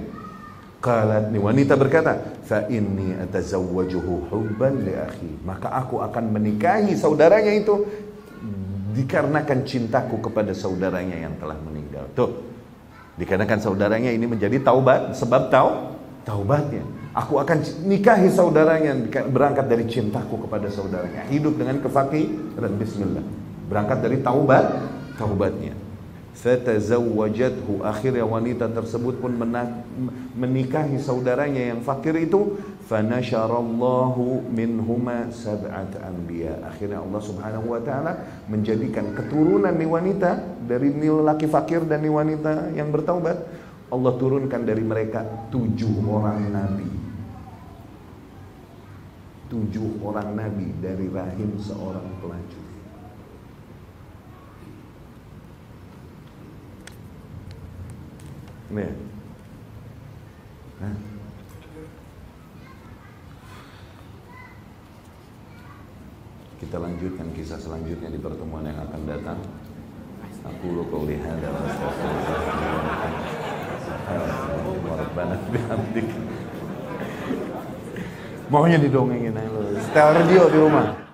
Kalat 0.78 1.34
ni 1.34 1.42
wanita 1.42 1.74
berkata, 1.74 2.38
fa 2.46 2.70
inni 2.70 3.14
atazawwajuhu 3.18 4.30
hubban 4.30 4.86
li 4.86 4.94
akhi. 4.94 5.42
Maka 5.42 5.74
aku 5.74 6.02
akan 6.06 6.38
menikahi 6.38 6.94
saudaranya 6.94 7.54
itu 7.54 7.86
dikarenakan 8.98 9.62
cintaku 9.66 10.22
kepada 10.30 10.54
saudaranya 10.58 11.30
yang 11.30 11.34
telah 11.38 11.58
meninggal. 11.62 12.10
Tuh. 12.18 12.32
Dikarenakan 13.18 13.58
saudaranya 13.62 14.14
ini 14.14 14.30
menjadi 14.30 14.62
taubat 14.62 15.18
sebab 15.18 15.50
tau 15.50 15.98
taubatnya. 16.22 16.86
Aku 17.18 17.42
akan 17.42 17.66
nikahi 17.90 18.30
saudaranya 18.30 18.94
berangkat 19.34 19.66
dari 19.66 19.90
cintaku 19.90 20.46
kepada 20.46 20.70
saudaranya. 20.70 21.26
Hidup 21.26 21.58
dengan 21.58 21.82
dan 21.82 22.72
bismillah. 22.78 23.26
Berangkat 23.66 24.06
dari 24.06 24.22
taubat, 24.22 24.66
taubatnya. 25.18 25.87
Fatazawwajathu. 26.38 27.82
Akhirnya 27.82 28.22
wanita 28.22 28.70
tersebut 28.70 29.18
pun 29.18 29.34
menikahi 30.38 31.02
saudaranya 31.02 31.74
yang 31.74 31.82
fakir 31.82 32.14
itu. 32.14 32.62
Fanasharallahu 32.88 34.48
minhuma 34.48 35.28
sab'at 35.34 35.98
anbiya. 35.98 36.62
Akhirnya 36.64 37.04
Allah 37.04 37.20
Subhanahu 37.20 37.74
wa 37.76 37.82
taala 37.84 38.46
menjadikan 38.48 39.12
keturunan 39.12 39.76
nih 39.76 39.90
wanita 39.90 40.62
dari 40.64 40.94
nih 40.94 41.20
lelaki 41.20 41.50
fakir 41.50 41.84
dan 41.84 42.06
nih 42.06 42.14
wanita 42.14 42.72
yang 42.78 42.94
bertaubat. 42.94 43.44
Allah 43.92 44.14
turunkan 44.16 44.62
dari 44.64 44.84
mereka 44.86 45.26
tujuh 45.52 46.06
orang 46.06 46.54
nabi. 46.54 46.88
Tujuh 49.48 50.04
orang 50.04 50.36
nabi 50.38 50.70
dari 50.80 51.08
rahim 51.12 51.56
seorang 51.60 52.08
pelacur. 52.20 52.67
Nih. 58.68 58.92
Hah? 60.84 60.96
Kita 66.58 66.78
lanjutkan 66.84 67.32
kisah 67.32 67.62
selanjutnya 67.64 68.12
di 68.12 68.20
pertemuan 68.20 68.68
yang 68.68 68.76
akan 68.84 69.02
datang. 69.08 69.40
Aku 70.44 70.66
lu 70.74 70.84
kau 70.92 71.08
lihat 71.08 71.40
dalam 71.40 71.64
Maunya 78.48 78.80
didongengin 78.80 79.36
aja 79.36 79.50
lu. 79.52 79.76
Setel 79.80 80.08
radio 80.12 80.44
di 80.48 80.58
rumah. 80.60 81.07